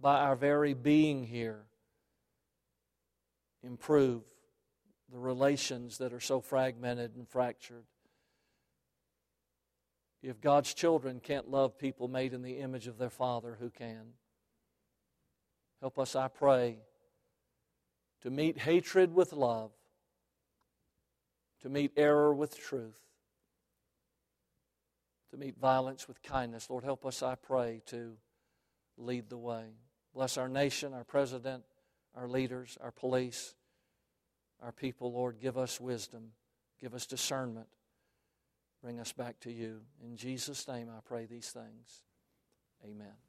by 0.00 0.20
our 0.20 0.36
very 0.36 0.72
being 0.72 1.24
here, 1.24 1.64
improve 3.62 4.22
the 5.12 5.18
relations 5.18 5.98
that 5.98 6.12
are 6.12 6.20
so 6.20 6.40
fragmented 6.40 7.16
and 7.16 7.28
fractured. 7.28 7.84
If 10.22 10.40
God's 10.40 10.72
children 10.72 11.20
can't 11.20 11.50
love 11.50 11.78
people 11.78 12.08
made 12.08 12.32
in 12.32 12.42
the 12.42 12.58
image 12.58 12.86
of 12.86 12.98
their 12.98 13.10
Father, 13.10 13.56
who 13.60 13.70
can? 13.70 14.14
Help 15.80 15.98
us, 15.98 16.16
I 16.16 16.28
pray, 16.28 16.78
to 18.22 18.30
meet 18.30 18.58
hatred 18.58 19.14
with 19.14 19.32
love, 19.32 19.70
to 21.62 21.68
meet 21.68 21.92
error 21.96 22.34
with 22.34 22.58
truth, 22.58 23.00
to 25.30 25.36
meet 25.36 25.56
violence 25.58 26.08
with 26.08 26.22
kindness. 26.22 26.70
Lord, 26.70 26.84
help 26.84 27.04
us, 27.04 27.22
I 27.22 27.34
pray, 27.34 27.82
to 27.86 28.16
lead 28.96 29.28
the 29.28 29.38
way. 29.38 29.64
Bless 30.14 30.38
our 30.38 30.48
nation, 30.48 30.94
our 30.94 31.04
president, 31.04 31.64
our 32.14 32.28
leaders, 32.28 32.78
our 32.80 32.90
police, 32.90 33.54
our 34.62 34.72
people. 34.72 35.12
Lord, 35.12 35.38
give 35.40 35.58
us 35.58 35.80
wisdom, 35.80 36.32
give 36.80 36.94
us 36.94 37.06
discernment. 37.06 37.66
Bring 38.82 39.00
us 39.00 39.12
back 39.12 39.40
to 39.40 39.50
you. 39.50 39.80
In 40.04 40.16
Jesus' 40.16 40.68
name, 40.68 40.88
I 40.88 41.00
pray 41.04 41.26
these 41.26 41.50
things. 41.50 42.02
Amen. 42.84 43.25